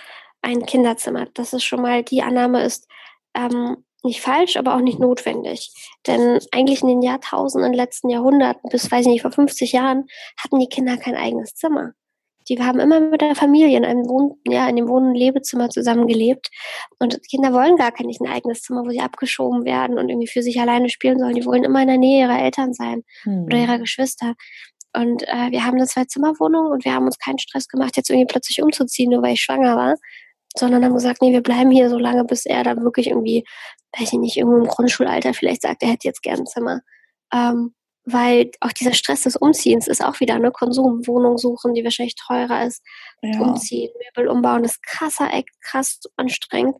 ein 0.42 0.66
Kinderzimmer. 0.66 1.28
Das 1.34 1.54
ist 1.54 1.64
schon 1.64 1.82
mal, 1.82 2.04
die 2.04 2.22
Annahme 2.22 2.64
ist 2.64 2.88
ähm, 3.36 3.84
nicht 4.04 4.22
falsch, 4.22 4.58
aber 4.58 4.76
auch 4.76 4.82
nicht 4.82 5.00
notwendig. 5.00 5.74
Denn 6.08 6.40
eigentlich 6.52 6.82
in 6.82 6.88
den 6.88 7.02
Jahrtausenden, 7.02 7.74
letzten 7.74 8.10
Jahrhunderten, 8.10 8.70
bis, 8.70 8.92
weiß 8.92 9.02
ich 9.02 9.12
nicht, 9.12 9.22
vor 9.24 9.32
50 9.32 9.72
Jahren, 9.72 10.06
hatten 10.38 10.60
die 10.60 10.70
Kinder 10.70 10.98
kein 10.98 11.16
eigenes 11.16 11.56
Zimmer. 11.56 11.94
Die 12.48 12.62
haben 12.62 12.80
immer 12.80 13.00
mit 13.00 13.22
der 13.22 13.36
Familie 13.36 13.78
in 13.78 13.86
einem 13.86 14.08
Wohn 14.08 14.40
ja, 14.48 14.68
in 14.68 14.76
dem 14.76 14.88
Wohn- 14.88 15.08
und 15.08 15.16
Lebezimmer 15.16 15.70
zusammengelebt. 15.70 16.50
Und 17.00 17.20
Kinder 17.30 17.54
wollen 17.54 17.76
gar 17.76 17.92
kein 17.92 18.08
nicht 18.08 18.22
ein 18.22 18.32
eigenes 18.32 18.62
Zimmer, 18.62 18.84
wo 18.86 18.90
sie 18.90 19.00
abgeschoben 19.00 19.66
werden 19.66 19.98
und 19.98 20.10
irgendwie 20.10 20.28
für 20.28 20.44
sich 20.44 20.60
alleine 20.60 20.90
spielen 20.90 21.20
sollen. 21.20 21.36
Die 21.36 21.46
wollen 21.46 21.64
immer 21.64 21.82
in 21.82 21.88
der 21.88 21.98
Nähe 21.98 22.26
ihrer 22.26 22.40
Eltern 22.40 22.74
sein 22.74 23.04
hm. 23.24 23.46
oder 23.46 23.58
ihrer 23.58 23.80
Geschwister. 23.80 24.36
Und 24.96 25.24
äh, 25.24 25.52
wir 25.52 25.66
haben 25.66 25.76
eine 25.76 25.88
Zwei-Zimmer-Wohnung 25.88 26.72
und 26.72 26.86
wir 26.86 26.94
haben 26.94 27.06
uns 27.06 27.18
keinen 27.18 27.40
Stress 27.40 27.68
gemacht, 27.68 27.98
jetzt 27.98 28.10
irgendwie 28.10 28.28
plötzlich 28.28 28.62
umzuziehen, 28.62 29.12
nur 29.12 29.22
weil 29.22 29.34
ich 29.34 29.42
schwanger 29.42 29.76
war. 29.76 29.96
Sondern 30.58 30.86
haben 30.86 30.94
gesagt, 30.94 31.22
nee, 31.22 31.34
wir 31.34 31.42
bleiben 31.42 31.70
hier 31.70 31.90
so 31.90 31.98
lange, 31.98 32.24
bis 32.24 32.46
er 32.46 32.64
dann 32.64 32.82
wirklich 32.84 33.08
irgendwie, 33.08 33.44
weiß 34.00 34.14
ich 34.14 34.20
nicht, 34.20 34.38
irgendwo 34.38 34.58
im 34.58 34.68
Grundschulalter 34.68 35.34
vielleicht 35.34 35.64
sagt, 35.64 35.84
er 35.84 35.90
hätte 35.90 36.08
jetzt 36.08 36.24
gern 36.24 36.40
ein 36.40 36.46
Zimmer. 36.46 36.80
Ähm, 37.34 37.74
weil 38.06 38.52
auch 38.62 38.72
dieser 38.72 38.94
Stress 38.94 39.22
des 39.22 39.36
Umziehens 39.36 39.88
ist 39.88 40.04
auch 40.04 40.20
wieder 40.20 40.36
eine 40.36 40.52
Konsum, 40.52 41.06
Wohnung 41.08 41.38
suchen, 41.38 41.74
die 41.74 41.84
wahrscheinlich 41.84 42.16
teurer 42.16 42.66
ist, 42.66 42.84
ja. 43.22 43.40
umziehen, 43.40 43.92
Möbel 44.16 44.30
umbauen, 44.30 44.64
das 44.64 44.74
ist 44.74 44.84
krasser, 44.84 45.30
krass 45.62 46.00
anstrengend. 46.16 46.76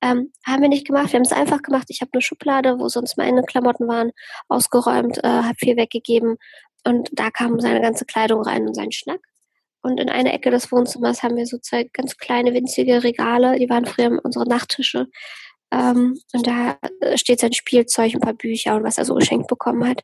Ähm, 0.00 0.32
haben 0.46 0.62
wir 0.62 0.68
nicht 0.68 0.86
gemacht, 0.86 1.12
wir 1.12 1.18
haben 1.18 1.24
es 1.24 1.32
einfach 1.32 1.62
gemacht. 1.62 1.86
Ich 1.88 2.00
habe 2.00 2.10
eine 2.14 2.22
Schublade, 2.22 2.78
wo 2.78 2.88
sonst 2.88 3.18
meine 3.18 3.42
Klamotten 3.42 3.88
waren, 3.88 4.12
ausgeräumt, 4.48 5.18
äh, 5.22 5.28
habe 5.28 5.56
viel 5.58 5.76
weggegeben 5.76 6.36
und 6.84 7.10
da 7.12 7.30
kam 7.30 7.60
seine 7.60 7.80
ganze 7.80 8.06
Kleidung 8.06 8.42
rein 8.42 8.66
und 8.66 8.74
sein 8.74 8.92
Schnack. 8.92 9.20
Und 9.82 9.98
in 9.98 10.10
einer 10.10 10.34
Ecke 10.34 10.50
des 10.50 10.70
Wohnzimmers 10.70 11.22
haben 11.22 11.36
wir 11.36 11.46
so 11.46 11.58
zwei 11.58 11.84
ganz 11.84 12.18
kleine, 12.18 12.52
winzige 12.52 13.02
Regale. 13.02 13.58
Die 13.58 13.70
waren 13.70 13.86
früher 13.86 14.20
unsere 14.22 14.46
Nachttische. 14.46 15.06
Ähm, 15.72 16.20
und 16.32 16.46
da 16.46 16.76
steht 17.14 17.40
sein 17.40 17.52
Spielzeug, 17.52 18.14
ein 18.14 18.20
paar 18.20 18.34
Bücher 18.34 18.76
und 18.76 18.84
was 18.84 18.98
er 18.98 19.04
so 19.04 19.14
geschenkt 19.14 19.46
bekommen 19.46 19.88
hat. 19.88 20.02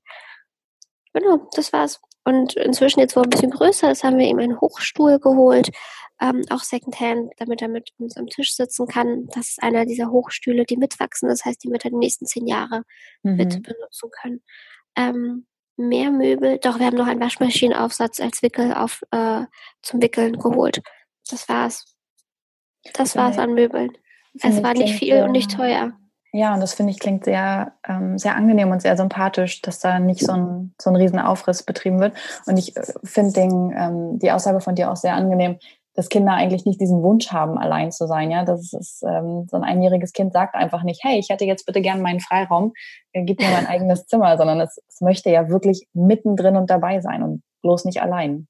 Genau, 1.16 1.48
das 1.52 1.72
war's. 1.72 1.98
Und 2.24 2.56
inzwischen 2.56 3.00
jetzt, 3.00 3.16
wo 3.16 3.20
er 3.20 3.24
ein 3.24 3.30
bisschen 3.30 3.50
größer 3.50 3.90
ist, 3.90 4.04
haben 4.04 4.18
wir 4.18 4.26
ihm 4.26 4.38
einen 4.38 4.60
Hochstuhl 4.60 5.18
geholt, 5.18 5.70
ähm, 6.20 6.42
auch 6.50 6.60
Secondhand, 6.60 7.32
damit 7.38 7.62
er 7.62 7.68
mit 7.68 7.92
uns 7.98 8.18
am 8.18 8.26
Tisch 8.26 8.54
sitzen 8.54 8.86
kann. 8.86 9.26
Das 9.28 9.48
ist 9.48 9.62
einer 9.62 9.86
dieser 9.86 10.10
Hochstühle, 10.10 10.66
die 10.66 10.76
mitwachsen. 10.76 11.30
Das 11.30 11.46
heißt, 11.46 11.64
die 11.64 11.70
wird 11.70 11.86
er 11.86 11.90
die 11.90 11.96
nächsten 11.96 12.26
zehn 12.26 12.46
Jahre 12.46 12.82
mhm. 13.22 13.36
mit 13.36 13.62
benutzen 13.62 14.10
können. 14.10 14.42
Ähm, 14.94 15.46
mehr 15.78 16.10
Möbel. 16.10 16.58
Doch, 16.58 16.78
wir 16.78 16.84
haben 16.84 16.98
noch 16.98 17.06
einen 17.06 17.20
Waschmaschinenaufsatz 17.20 18.20
als 18.20 18.42
Wickel 18.42 18.74
auf, 18.74 19.02
äh, 19.10 19.44
zum 19.80 20.02
Wickeln 20.02 20.38
geholt. 20.38 20.82
Das 21.30 21.48
war's. 21.48 21.96
Das 22.92 23.16
war's 23.16 23.38
an 23.38 23.54
Möbeln. 23.54 23.96
Es 24.42 24.62
war 24.62 24.74
nicht 24.74 24.98
viel 24.98 25.22
und 25.22 25.32
nicht 25.32 25.50
teuer. 25.50 25.98
Ja, 26.36 26.52
und 26.52 26.60
das 26.60 26.74
finde 26.74 26.92
ich 26.92 26.98
klingt 26.98 27.24
sehr, 27.24 27.72
ähm, 27.88 28.18
sehr 28.18 28.36
angenehm 28.36 28.70
und 28.70 28.82
sehr 28.82 28.96
sympathisch, 28.96 29.62
dass 29.62 29.78
da 29.78 29.98
nicht 29.98 30.20
so 30.20 30.32
ein, 30.32 30.74
so 30.78 30.90
ein 30.90 30.96
riesen 30.96 31.18
Aufriss 31.18 31.62
betrieben 31.62 31.98
wird. 31.98 32.14
Und 32.46 32.58
ich 32.58 32.76
äh, 32.76 32.82
finde 33.04 33.40
ähm, 33.40 34.18
die 34.18 34.30
Aussage 34.30 34.60
von 34.60 34.74
dir 34.74 34.90
auch 34.90 34.96
sehr 34.96 35.14
angenehm, 35.14 35.58
dass 35.94 36.10
Kinder 36.10 36.32
eigentlich 36.32 36.66
nicht 36.66 36.78
diesen 36.78 37.02
Wunsch 37.02 37.32
haben, 37.32 37.56
allein 37.56 37.90
zu 37.90 38.06
sein. 38.06 38.30
Ja, 38.30 38.44
das 38.44 38.74
ist 38.74 39.02
ähm, 39.02 39.46
so 39.50 39.56
ein 39.56 39.64
einjähriges 39.64 40.12
Kind 40.12 40.34
sagt 40.34 40.54
einfach 40.54 40.82
nicht, 40.82 41.02
hey, 41.02 41.18
ich 41.18 41.30
hätte 41.30 41.46
jetzt 41.46 41.64
bitte 41.64 41.80
gern 41.80 42.02
meinen 42.02 42.20
Freiraum, 42.20 42.74
äh, 43.12 43.24
gib 43.24 43.40
mir 43.40 43.48
mein 43.48 43.66
eigenes 43.66 44.06
Zimmer, 44.06 44.36
sondern 44.36 44.60
es, 44.60 44.78
es 44.88 45.00
möchte 45.00 45.30
ja 45.30 45.48
wirklich 45.48 45.88
mittendrin 45.94 46.56
und 46.56 46.68
dabei 46.68 47.00
sein 47.00 47.22
und 47.22 47.42
bloß 47.62 47.86
nicht 47.86 48.02
allein. 48.02 48.46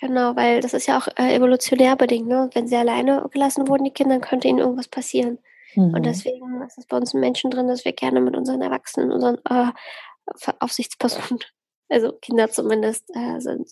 Genau, 0.00 0.34
weil 0.34 0.62
das 0.62 0.72
ist 0.72 0.86
ja 0.86 0.96
auch 0.96 1.08
äh, 1.18 1.36
evolutionär 1.36 1.94
bedingt. 1.94 2.26
Ne? 2.26 2.48
Wenn 2.54 2.66
sie 2.66 2.76
alleine 2.76 3.28
gelassen 3.30 3.68
wurden, 3.68 3.84
die 3.84 3.90
Kinder, 3.90 4.18
könnte 4.18 4.48
ihnen 4.48 4.58
irgendwas 4.58 4.88
passieren. 4.88 5.38
Mhm. 5.74 5.94
Und 5.94 6.06
deswegen 6.06 6.62
ist 6.62 6.78
es 6.78 6.86
bei 6.86 6.96
uns 6.96 7.14
Menschen 7.14 7.50
drin, 7.50 7.68
dass 7.68 7.84
wir 7.84 7.92
gerne 7.92 8.20
mit 8.20 8.36
unseren 8.36 8.62
Erwachsenen, 8.62 9.12
unseren 9.12 9.38
äh, 9.48 9.72
Aufsichtspersonen, 10.60 11.40
also 11.88 12.12
Kinder 12.20 12.50
zumindest, 12.50 13.04
äh, 13.14 13.40
sind. 13.40 13.70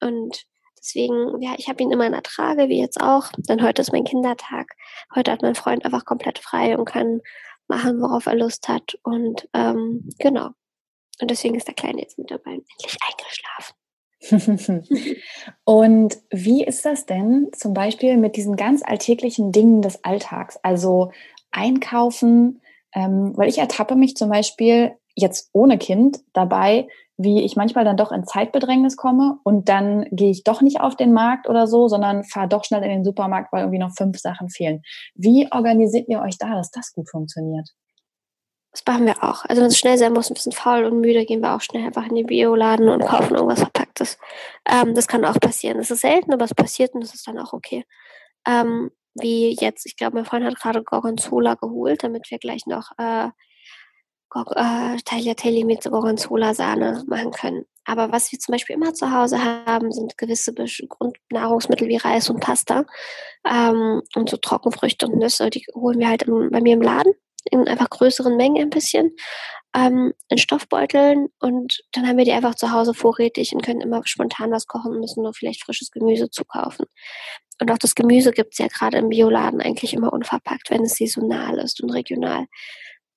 Und 0.00 0.46
Deswegen, 0.84 1.40
ja, 1.40 1.54
ich 1.56 1.70
habe 1.70 1.82
ihn 1.82 1.90
immer 1.90 2.04
in 2.04 2.12
der 2.12 2.22
Trage, 2.22 2.68
wie 2.68 2.78
jetzt 2.78 3.00
auch. 3.00 3.30
Denn 3.48 3.62
heute 3.62 3.80
ist 3.80 3.92
mein 3.92 4.04
Kindertag. 4.04 4.76
Heute 5.14 5.32
hat 5.32 5.40
mein 5.40 5.54
Freund 5.54 5.82
einfach 5.82 6.04
komplett 6.04 6.38
frei 6.38 6.76
und 6.76 6.84
kann 6.84 7.22
machen, 7.68 8.02
worauf 8.02 8.26
er 8.26 8.34
Lust 8.34 8.68
hat. 8.68 8.98
Und 9.02 9.48
ähm, 9.54 10.10
genau. 10.18 10.50
Und 11.20 11.30
deswegen 11.30 11.54
ist 11.54 11.68
der 11.68 11.74
Kleine 11.74 12.02
jetzt 12.02 12.18
mit 12.18 12.30
dabei 12.30 12.52
endlich 12.52 12.98
eingeschlafen. 13.08 13.74
und 15.64 16.18
wie 16.30 16.64
ist 16.64 16.84
das 16.84 17.06
denn 17.06 17.50
zum 17.56 17.72
Beispiel 17.72 18.18
mit 18.18 18.36
diesen 18.36 18.56
ganz 18.56 18.82
alltäglichen 18.82 19.52
Dingen 19.52 19.80
des 19.80 20.04
Alltags? 20.04 20.58
Also 20.62 21.12
einkaufen, 21.54 22.60
ähm, 22.94 23.32
weil 23.36 23.48
ich 23.48 23.58
ertappe 23.58 23.96
mich 23.96 24.16
zum 24.16 24.30
Beispiel 24.30 24.92
jetzt 25.14 25.50
ohne 25.52 25.78
Kind 25.78 26.20
dabei, 26.32 26.88
wie 27.16 27.42
ich 27.42 27.54
manchmal 27.54 27.84
dann 27.84 27.96
doch 27.96 28.10
in 28.10 28.26
Zeitbedrängnis 28.26 28.96
komme 28.96 29.38
und 29.44 29.68
dann 29.68 30.06
gehe 30.10 30.30
ich 30.30 30.42
doch 30.42 30.60
nicht 30.62 30.80
auf 30.80 30.96
den 30.96 31.12
Markt 31.12 31.48
oder 31.48 31.66
so, 31.66 31.86
sondern 31.86 32.24
fahre 32.24 32.48
doch 32.48 32.64
schnell 32.64 32.82
in 32.82 32.90
den 32.90 33.04
Supermarkt, 33.04 33.52
weil 33.52 33.62
irgendwie 33.62 33.78
noch 33.78 33.94
fünf 33.96 34.18
Sachen 34.18 34.50
fehlen. 34.50 34.82
Wie 35.14 35.48
organisiert 35.52 36.08
ihr 36.08 36.20
euch 36.20 36.38
da, 36.38 36.54
dass 36.54 36.70
das 36.70 36.92
gut 36.92 37.08
funktioniert? 37.08 37.68
Das 38.72 38.82
machen 38.88 39.06
wir 39.06 39.22
auch. 39.22 39.44
Also 39.44 39.62
wenn 39.62 39.68
es 39.68 39.78
schnell 39.78 39.96
sein 39.96 40.12
muss, 40.12 40.28
ein 40.28 40.34
bisschen 40.34 40.50
faul 40.50 40.84
und 40.84 41.00
müde, 41.00 41.24
gehen 41.24 41.40
wir 41.40 41.54
auch 41.54 41.60
schnell 41.60 41.86
einfach 41.86 42.08
in 42.08 42.16
den 42.16 42.26
Bioladen 42.26 42.88
und 42.88 43.04
kaufen 43.04 43.36
irgendwas 43.36 43.60
Verpacktes. 43.60 44.18
Ähm, 44.68 44.96
das 44.96 45.06
kann 45.06 45.24
auch 45.24 45.38
passieren. 45.38 45.78
Es 45.78 45.92
ist 45.92 46.00
selten, 46.00 46.32
aber 46.32 46.44
es 46.44 46.54
passiert 46.54 46.92
und 46.94 47.04
das 47.04 47.14
ist 47.14 47.28
dann 47.28 47.38
auch 47.38 47.52
okay. 47.52 47.84
Ähm, 48.44 48.90
wie 49.14 49.56
jetzt, 49.60 49.86
ich 49.86 49.96
glaube, 49.96 50.16
mein 50.16 50.24
Freund 50.24 50.44
hat 50.44 50.56
gerade 50.56 50.82
Gorgonzola 50.82 51.54
geholt, 51.54 52.02
damit 52.02 52.30
wir 52.30 52.38
gleich 52.38 52.66
noch 52.66 52.90
äh, 52.98 53.28
äh, 54.34 54.96
Tagliatelle 55.04 55.64
mit 55.64 55.84
Gorgonzola-Sahne 55.84 57.04
machen 57.06 57.30
können. 57.30 57.66
Aber 57.84 58.10
was 58.12 58.32
wir 58.32 58.38
zum 58.38 58.52
Beispiel 58.52 58.76
immer 58.76 58.94
zu 58.94 59.12
Hause 59.12 59.44
haben, 59.44 59.92
sind 59.92 60.16
gewisse 60.16 60.54
Grundnahrungsmittel 60.54 61.86
wie 61.88 61.96
Reis 61.96 62.30
und 62.30 62.40
Pasta 62.40 62.86
ähm, 63.48 64.02
und 64.16 64.30
so 64.30 64.36
Trockenfrüchte 64.38 65.06
und 65.06 65.18
Nüsse. 65.18 65.50
Die 65.50 65.64
holen 65.74 65.98
wir 65.98 66.08
halt 66.08 66.22
im, 66.22 66.50
bei 66.50 66.60
mir 66.60 66.74
im 66.74 66.82
Laden 66.82 67.12
in 67.50 67.68
einfach 67.68 67.90
größeren 67.90 68.36
Mengen 68.36 68.62
ein 68.62 68.70
bisschen, 68.70 69.14
ähm, 69.74 70.14
in 70.28 70.38
Stoffbeuteln 70.38 71.28
und 71.40 71.82
dann 71.92 72.06
haben 72.06 72.16
wir 72.16 72.24
die 72.24 72.32
einfach 72.32 72.54
zu 72.54 72.70
Hause 72.70 72.94
vorrätig 72.94 73.54
und 73.54 73.62
können 73.62 73.80
immer 73.80 74.02
spontan 74.04 74.52
was 74.52 74.66
kochen 74.66 74.92
und 74.92 75.00
müssen 75.00 75.22
nur 75.22 75.34
vielleicht 75.34 75.64
frisches 75.64 75.90
Gemüse 75.90 76.30
zukaufen. 76.30 76.86
Und 77.60 77.70
auch 77.70 77.78
das 77.78 77.94
Gemüse 77.94 78.32
gibt's 78.32 78.58
ja 78.58 78.68
gerade 78.68 78.98
im 78.98 79.08
Bioladen 79.08 79.60
eigentlich 79.60 79.94
immer 79.94 80.12
unverpackt, 80.12 80.70
wenn 80.70 80.82
es 80.82 80.96
saisonal 80.96 81.58
ist 81.58 81.82
und 81.82 81.90
regional. 81.90 82.46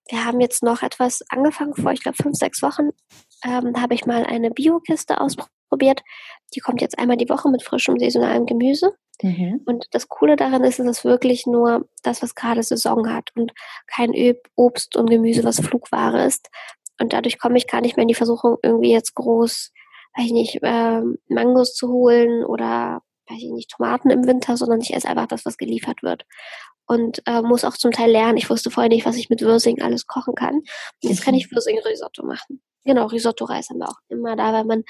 Wir 0.10 0.26
haben 0.26 0.40
jetzt 0.40 0.64
noch 0.64 0.84
etwas 0.84 1.22
angefangen 1.30 1.76
vor, 1.76 1.92
ich 1.92 2.02
glaube, 2.02 2.18
fünf, 2.22 2.38
sechs 2.38 2.62
Wochen. 2.62 2.90
Ähm, 3.44 3.74
da 3.74 3.82
habe 3.82 3.94
ich 3.94 4.06
mal 4.06 4.26
eine 4.26 4.52
Biokiste 4.52 5.20
ausprobiert. 5.20 6.02
Die 6.56 6.60
kommt 6.60 6.82
jetzt 6.82 6.98
einmal 6.98 7.18
die 7.18 7.30
Woche 7.30 7.50
mit 7.50 7.62
frischem 7.62 8.00
saisonalem 8.00 8.46
Gemüse. 8.46 8.96
Mhm. 9.22 9.62
Und 9.66 9.88
das 9.92 10.10
Coole 10.10 10.36
daran 10.36 10.64
ist, 10.64 10.80
dass 10.80 10.86
es 10.86 11.06
wirklich 11.06 11.48
nur 11.48 11.88
das, 12.04 12.22
was 12.22 12.36
gerade 12.36 12.62
Saison 12.62 13.12
hat 13.12 13.32
und 13.36 13.54
kein 13.88 14.12
Obst 14.56 14.96
und 14.96 15.10
Gemüse, 15.10 15.44
was 15.44 15.60
Flugware 15.60 16.26
ist. 16.26 16.50
Und 17.00 17.14
dadurch 17.14 17.40
komme 17.40 17.58
ich 17.58 17.68
gar 17.68 17.82
nicht 17.82 17.96
mehr 17.96 18.04
in 18.04 18.08
die 18.08 18.16
Versuchung, 18.16 18.58
irgendwie 18.62 18.92
jetzt 18.92 19.16
groß, 19.16 19.72
weiß 20.16 20.26
ich 20.26 20.32
nicht, 20.32 20.64
äh, 20.64 21.02
Mangos 21.28 21.76
zu 21.76 21.90
holen 21.90 22.44
oder 22.44 23.02
weiß 23.30 23.40
ich 23.40 23.52
nicht, 23.52 23.72
Tomaten 23.72 24.10
im 24.10 24.26
Winter, 24.26 24.58
sondern 24.58 24.82
ich 24.82 24.94
esse 24.94 25.08
einfach 25.08 25.28
das, 25.28 25.46
was 25.46 25.58
geliefert 25.58 26.02
wird. 26.02 26.26
Und 26.88 27.22
äh, 27.28 27.42
muss 27.42 27.66
auch 27.66 27.76
zum 27.76 27.92
Teil 27.92 28.10
lernen. 28.10 28.38
Ich 28.38 28.50
wusste 28.50 28.72
vorher 28.72 28.90
nicht, 28.90 29.06
was 29.06 29.18
ich 29.18 29.30
mit 29.30 29.42
Würsing 29.42 29.82
alles 29.82 30.08
kochen 30.08 30.36
kann. 30.36 30.56
Und 30.56 30.70
jetzt 31.02 31.22
kann 31.22 31.36
ich 31.36 31.52
Würsing-Risotto 31.52 32.26
machen. 32.26 32.62
Genau, 32.88 33.08
Risotto-Reis 33.08 33.70
haben 33.70 33.80
wir 33.80 33.90
auch 33.90 34.00
immer 34.08 34.38
da, 34.38 34.54
weil 34.54 34.64
man 34.64 34.86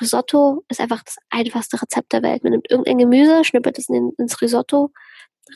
Risotto 0.00 0.62
ist 0.68 0.80
einfach 0.80 1.02
das 1.02 1.16
einfachste 1.30 1.82
Rezept 1.82 2.12
der 2.12 2.22
Welt. 2.22 2.44
Man 2.44 2.52
nimmt 2.52 2.70
irgendein 2.70 2.98
Gemüse, 2.98 3.44
schnippelt 3.44 3.76
es 3.76 3.88
in, 3.88 4.12
ins 4.18 4.40
Risotto 4.40 4.92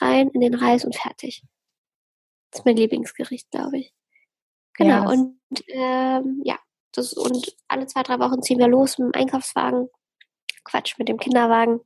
rein, 0.00 0.28
in 0.30 0.40
den 0.40 0.54
Reis 0.54 0.85
und 0.85 0.96
fertig. 0.96 1.44
Das 2.50 2.61
ist 2.61 2.66
mein 2.66 2.76
Lieblingsgericht, 2.76 3.48
glaube 3.52 3.78
ich. 3.78 3.94
Genau, 4.76 5.04
ja, 5.04 5.09
und 5.09 5.38
ähm, 5.68 6.40
ja, 6.42 6.59
das, 6.90 7.12
und 7.12 7.54
alle 7.68 7.87
zwei, 7.87 8.02
drei 8.02 8.18
Wochen 8.18 8.42
ziehen 8.42 8.59
wir 8.59 8.66
los 8.66 8.98
mit 8.98 9.14
dem 9.14 9.20
Einkaufswagen. 9.20 9.88
Quatsch, 10.64 10.98
mit 10.98 11.09
dem 11.09 11.18
Kinderwagen. 11.18 11.78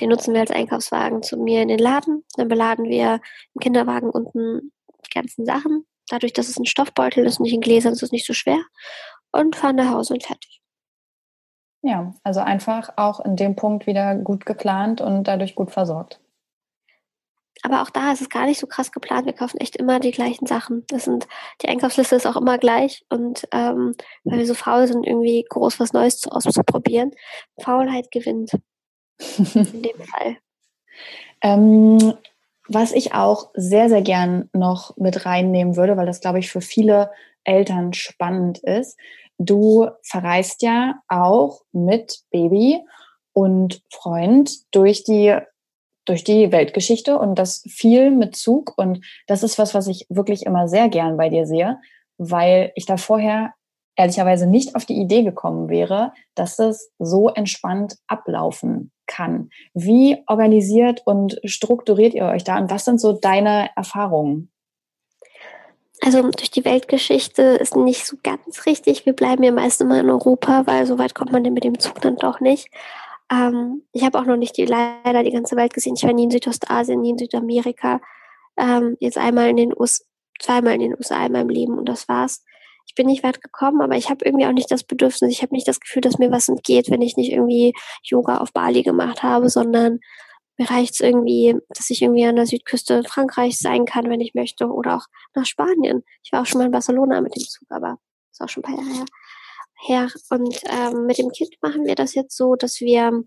Den 0.00 0.08
nutzen 0.08 0.32
wir 0.32 0.40
als 0.40 0.50
Einkaufswagen 0.50 1.22
zu 1.22 1.36
mir 1.36 1.60
in 1.60 1.68
den 1.68 1.78
Laden. 1.78 2.24
Dann 2.36 2.48
beladen 2.48 2.86
wir 2.86 3.20
im 3.54 3.60
Kinderwagen 3.60 4.08
unten 4.08 4.72
die 5.04 5.10
ganzen 5.10 5.44
Sachen. 5.44 5.84
Dadurch, 6.08 6.32
dass 6.32 6.48
es 6.48 6.58
ein 6.58 6.64
Stoffbeutel 6.64 7.26
ist 7.26 7.38
und 7.38 7.44
nicht 7.44 7.52
in 7.52 7.60
Gläsern, 7.60 7.92
ist 7.92 8.02
es 8.02 8.12
nicht 8.12 8.26
so 8.26 8.32
schwer 8.32 8.64
und 9.32 9.56
fahren 9.56 9.76
nach 9.76 9.90
Hause 9.90 10.14
und 10.14 10.22
fertig. 10.22 10.60
Ja, 11.82 12.14
also 12.22 12.40
einfach 12.40 12.92
auch 12.96 13.20
in 13.20 13.34
dem 13.34 13.56
Punkt 13.56 13.86
wieder 13.86 14.14
gut 14.14 14.46
geplant 14.46 15.00
und 15.00 15.24
dadurch 15.24 15.54
gut 15.56 15.72
versorgt. 15.72 16.20
Aber 17.64 17.82
auch 17.82 17.90
da 17.90 18.12
ist 18.12 18.20
es 18.20 18.28
gar 18.28 18.46
nicht 18.46 18.58
so 18.58 18.66
krass 18.66 18.90
geplant. 18.90 19.26
Wir 19.26 19.32
kaufen 19.32 19.58
echt 19.58 19.76
immer 19.76 20.00
die 20.00 20.10
gleichen 20.10 20.46
Sachen. 20.46 20.84
Das 20.88 21.04
sind, 21.04 21.28
die 21.62 21.68
Einkaufsliste 21.68 22.16
ist 22.16 22.26
auch 22.26 22.36
immer 22.36 22.58
gleich. 22.58 23.04
Und 23.08 23.46
ähm, 23.52 23.94
weil 24.24 24.38
wir 24.38 24.46
so 24.46 24.54
faul 24.54 24.86
sind, 24.88 25.06
irgendwie 25.06 25.44
groß 25.48 25.78
was 25.78 25.92
Neues 25.92 26.18
zu, 26.18 26.30
auszuprobieren, 26.30 27.12
Faulheit 27.60 28.10
gewinnt. 28.10 28.52
In 29.36 29.82
dem 29.82 30.00
Fall. 30.04 30.36
Ähm, 31.40 32.14
was 32.68 32.92
ich 32.92 33.14
auch 33.14 33.50
sehr, 33.54 33.88
sehr 33.88 34.02
gern 34.02 34.48
noch 34.52 34.96
mit 34.96 35.24
reinnehmen 35.24 35.76
würde, 35.76 35.96
weil 35.96 36.06
das, 36.06 36.20
glaube 36.20 36.40
ich, 36.40 36.50
für 36.50 36.60
viele 36.60 37.12
Eltern 37.44 37.92
spannend 37.92 38.58
ist, 38.58 38.98
Du 39.44 39.88
verreist 40.02 40.62
ja 40.62 40.94
auch 41.08 41.62
mit 41.72 42.20
Baby 42.30 42.80
und 43.32 43.82
Freund 43.90 44.50
durch 44.74 45.04
die 45.04 45.36
durch 46.04 46.24
die 46.24 46.50
Weltgeschichte 46.50 47.16
und 47.16 47.36
das 47.36 47.62
viel 47.68 48.10
mit 48.10 48.34
Zug 48.34 48.76
und 48.76 49.04
das 49.28 49.44
ist 49.44 49.56
was, 49.58 49.72
was 49.72 49.86
ich 49.86 50.06
wirklich 50.08 50.44
immer 50.46 50.66
sehr 50.66 50.88
gern 50.88 51.16
bei 51.16 51.28
dir 51.28 51.46
sehe, 51.46 51.78
weil 52.18 52.72
ich 52.74 52.86
da 52.86 52.96
vorher 52.96 53.52
ehrlicherweise 53.94 54.48
nicht 54.48 54.74
auf 54.74 54.84
die 54.84 54.96
Idee 54.96 55.22
gekommen 55.22 55.68
wäre, 55.68 56.12
dass 56.34 56.58
es 56.58 56.90
so 56.98 57.28
entspannt 57.28 57.98
ablaufen 58.08 58.90
kann. 59.06 59.50
Wie 59.74 60.22
organisiert 60.26 61.02
und 61.04 61.38
strukturiert 61.44 62.14
ihr 62.14 62.24
euch 62.24 62.42
da 62.42 62.58
und 62.58 62.70
was 62.70 62.84
sind 62.84 63.00
so 63.00 63.12
deine 63.12 63.70
Erfahrungen? 63.76 64.50
Also 66.04 66.20
durch 66.22 66.50
die 66.50 66.64
Weltgeschichte 66.64 67.42
ist 67.42 67.76
nicht 67.76 68.04
so 68.04 68.16
ganz 68.24 68.66
richtig. 68.66 69.06
Wir 69.06 69.12
bleiben 69.12 69.44
ja 69.44 69.52
meist 69.52 69.80
immer 69.80 70.00
in 70.00 70.10
Europa, 70.10 70.66
weil 70.66 70.84
so 70.84 70.98
weit 70.98 71.14
kommt 71.14 71.30
man 71.30 71.44
denn 71.44 71.54
mit 71.54 71.62
dem 71.62 71.78
Zug 71.78 72.00
dann 72.00 72.16
doch 72.16 72.40
nicht. 72.40 72.68
Ähm, 73.30 73.82
ich 73.92 74.04
habe 74.04 74.18
auch 74.18 74.24
noch 74.24 74.36
nicht 74.36 74.56
die, 74.56 74.64
leider 74.64 75.22
die 75.22 75.30
ganze 75.30 75.54
Welt 75.54 75.72
gesehen. 75.72 75.94
Ich 75.96 76.02
war 76.02 76.12
nie 76.12 76.24
in 76.24 76.32
Südostasien, 76.32 77.00
nie 77.00 77.10
in 77.10 77.18
Südamerika. 77.18 78.00
Ähm, 78.56 78.96
jetzt 78.98 79.16
einmal 79.16 79.48
in 79.48 79.56
den 79.56 79.72
USA, 79.78 80.02
zweimal 80.40 80.74
in 80.74 80.80
den 80.80 80.94
USA 80.96 81.24
in 81.24 81.32
meinem 81.32 81.50
Leben 81.50 81.78
und 81.78 81.88
das 81.88 82.08
war's. 82.08 82.42
Ich 82.88 82.96
bin 82.96 83.06
nicht 83.06 83.22
weit 83.22 83.40
gekommen, 83.40 83.80
aber 83.80 83.94
ich 83.94 84.10
habe 84.10 84.24
irgendwie 84.24 84.46
auch 84.46 84.52
nicht 84.52 84.72
das 84.72 84.82
Bedürfnis. 84.82 85.30
Ich 85.30 85.42
habe 85.42 85.54
nicht 85.54 85.68
das 85.68 85.78
Gefühl, 85.78 86.02
dass 86.02 86.18
mir 86.18 86.32
was 86.32 86.48
entgeht, 86.48 86.90
wenn 86.90 87.00
ich 87.00 87.16
nicht 87.16 87.30
irgendwie 87.30 87.74
Yoga 88.02 88.38
auf 88.38 88.52
Bali 88.52 88.82
gemacht 88.82 89.22
habe, 89.22 89.48
sondern 89.48 90.00
mir 90.58 90.70
reicht 90.70 90.94
es 90.94 91.00
irgendwie, 91.00 91.56
dass 91.70 91.90
ich 91.90 92.02
irgendwie 92.02 92.24
an 92.26 92.36
der 92.36 92.46
Südküste 92.46 93.02
Frankreichs 93.04 93.58
sein 93.60 93.84
kann, 93.84 94.10
wenn 94.10 94.20
ich 94.20 94.34
möchte, 94.34 94.66
oder 94.66 94.96
auch 94.96 95.06
nach 95.34 95.46
Spanien. 95.46 96.04
Ich 96.22 96.32
war 96.32 96.42
auch 96.42 96.46
schon 96.46 96.58
mal 96.58 96.66
in 96.66 96.72
Barcelona 96.72 97.20
mit 97.20 97.34
dem 97.34 97.42
Zug, 97.42 97.66
aber 97.70 97.98
ist 98.30 98.40
auch 98.40 98.48
schon 98.48 98.64
ein 98.64 98.74
paar 98.74 98.84
Jahre 98.84 99.04
her. 99.82 100.08
Und 100.30 100.60
ähm, 100.64 101.06
mit 101.06 101.18
dem 101.18 101.30
Kind 101.30 101.54
machen 101.62 101.86
wir 101.86 101.94
das 101.94 102.14
jetzt 102.14 102.36
so, 102.36 102.54
dass 102.54 102.80
wir, 102.80 103.24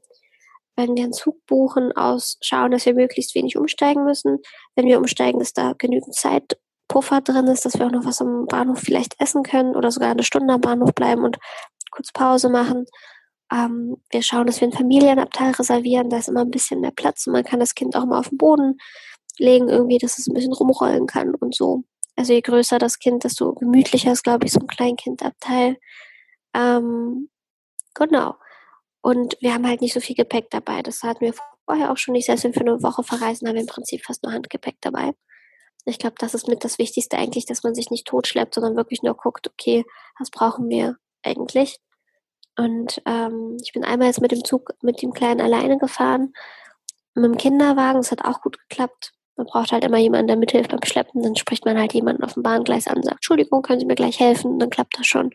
wenn 0.75 0.95
wir 0.95 1.03
einen 1.03 1.13
Zug 1.13 1.45
buchen, 1.45 1.91
ausschauen, 1.93 2.71
dass 2.71 2.85
wir 2.85 2.93
möglichst 2.93 3.35
wenig 3.35 3.57
umsteigen 3.57 4.03
müssen. 4.03 4.39
Wenn 4.75 4.87
wir 4.87 4.97
umsteigen, 4.97 5.39
dass 5.39 5.53
da 5.53 5.73
genügend 5.77 6.15
Zeitpuffer 6.15 7.21
drin 7.21 7.47
ist, 7.47 7.65
dass 7.65 7.79
wir 7.79 7.87
auch 7.87 7.91
noch 7.91 8.05
was 8.05 8.21
am 8.21 8.45
Bahnhof 8.45 8.79
vielleicht 8.79 9.19
essen 9.19 9.43
können 9.43 9.75
oder 9.75 9.91
sogar 9.91 10.11
eine 10.11 10.23
Stunde 10.23 10.53
am 10.53 10.61
Bahnhof 10.61 10.93
bleiben 10.93 11.23
und 11.23 11.37
kurz 11.91 12.11
Pause 12.11 12.49
machen. 12.49 12.85
Ähm, 13.51 13.97
wir 14.09 14.21
schauen, 14.21 14.47
dass 14.47 14.59
wir 14.61 14.67
einen 14.67 14.77
Familienabteil 14.77 15.51
reservieren. 15.51 16.09
Da 16.09 16.17
ist 16.17 16.29
immer 16.29 16.41
ein 16.41 16.51
bisschen 16.51 16.81
mehr 16.81 16.91
Platz 16.91 17.27
und 17.27 17.33
man 17.33 17.43
kann 17.43 17.59
das 17.59 17.75
Kind 17.75 17.95
auch 17.95 18.05
mal 18.05 18.19
auf 18.19 18.29
den 18.29 18.37
Boden 18.37 18.77
legen, 19.37 19.69
irgendwie, 19.69 19.97
dass 19.97 20.17
es 20.17 20.27
ein 20.27 20.33
bisschen 20.33 20.53
rumrollen 20.53 21.07
kann 21.07 21.35
und 21.35 21.55
so. 21.55 21.83
Also 22.15 22.33
je 22.33 22.41
größer 22.41 22.79
das 22.79 22.99
Kind, 22.99 23.23
desto 23.23 23.53
gemütlicher 23.53 24.11
ist, 24.11 24.23
glaube 24.23 24.45
ich, 24.45 24.53
so 24.53 24.59
ein 24.59 24.67
Kleinkindabteil. 24.67 25.77
Ähm, 26.53 27.29
genau. 27.93 28.35
Und 29.01 29.37
wir 29.41 29.53
haben 29.53 29.67
halt 29.67 29.81
nicht 29.81 29.93
so 29.93 29.99
viel 29.99 30.15
Gepäck 30.15 30.49
dabei. 30.49 30.81
Das 30.81 31.03
hatten 31.03 31.21
wir 31.21 31.33
vorher 31.65 31.91
auch 31.91 31.97
schon 31.97 32.13
nicht. 32.13 32.25
Selbst 32.25 32.43
wenn 32.43 32.53
wir 32.53 32.61
für 32.61 32.67
eine 32.67 32.83
Woche 32.83 33.03
verreisen, 33.03 33.47
haben 33.47 33.55
wir 33.55 33.61
im 33.61 33.67
Prinzip 33.67 34.03
fast 34.05 34.23
nur 34.23 34.31
Handgepäck 34.31 34.77
dabei. 34.81 35.13
Ich 35.85 35.99
glaube, 35.99 36.15
das 36.17 36.33
ist 36.33 36.47
mit 36.47 36.63
das 36.63 36.79
Wichtigste 36.79 37.17
eigentlich, 37.17 37.45
dass 37.45 37.63
man 37.63 37.75
sich 37.75 37.91
nicht 37.91 38.07
totschleppt, 38.07 38.55
sondern 38.55 38.75
wirklich 38.75 39.03
nur 39.03 39.15
guckt, 39.15 39.47
okay, 39.47 39.85
was 40.17 40.31
brauchen 40.31 40.69
wir 40.69 40.97
eigentlich? 41.21 41.77
Und 42.57 43.01
ähm, 43.05 43.57
ich 43.63 43.73
bin 43.73 43.83
einmal 43.83 44.07
jetzt 44.07 44.21
mit 44.21 44.31
dem 44.31 44.43
Zug 44.43 44.73
mit 44.81 45.01
dem 45.01 45.13
Kleinen 45.13 45.41
alleine 45.41 45.77
gefahren. 45.77 46.33
Mit 47.13 47.25
dem 47.25 47.37
Kinderwagen, 47.37 47.99
das 47.99 48.11
hat 48.11 48.23
auch 48.23 48.41
gut 48.41 48.57
geklappt. 48.59 49.11
Man 49.35 49.47
braucht 49.47 49.71
halt 49.73 49.83
immer 49.83 49.97
jemanden, 49.97 50.27
der 50.27 50.37
mithilft 50.37 50.71
beim 50.71 50.83
Schleppen. 50.83 51.21
Dann 51.21 51.35
spricht 51.35 51.65
man 51.65 51.77
halt 51.77 51.93
jemanden 51.93 52.23
auf 52.23 52.33
dem 52.33 52.43
Bahngleis 52.43 52.87
an 52.87 52.97
und 52.97 53.03
sagt, 53.03 53.17
Entschuldigung, 53.17 53.61
können 53.61 53.79
Sie 53.79 53.85
mir 53.85 53.95
gleich 53.95 54.19
helfen? 54.19 54.59
dann 54.59 54.69
klappt 54.69 54.97
das 54.97 55.07
schon. 55.07 55.31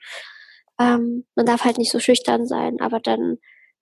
Ähm, 0.79 1.27
man 1.35 1.45
darf 1.45 1.65
halt 1.65 1.77
nicht 1.77 1.93
so 1.93 2.01
schüchtern 2.01 2.47
sein, 2.47 2.81
aber 2.81 3.01
dann, 3.01 3.37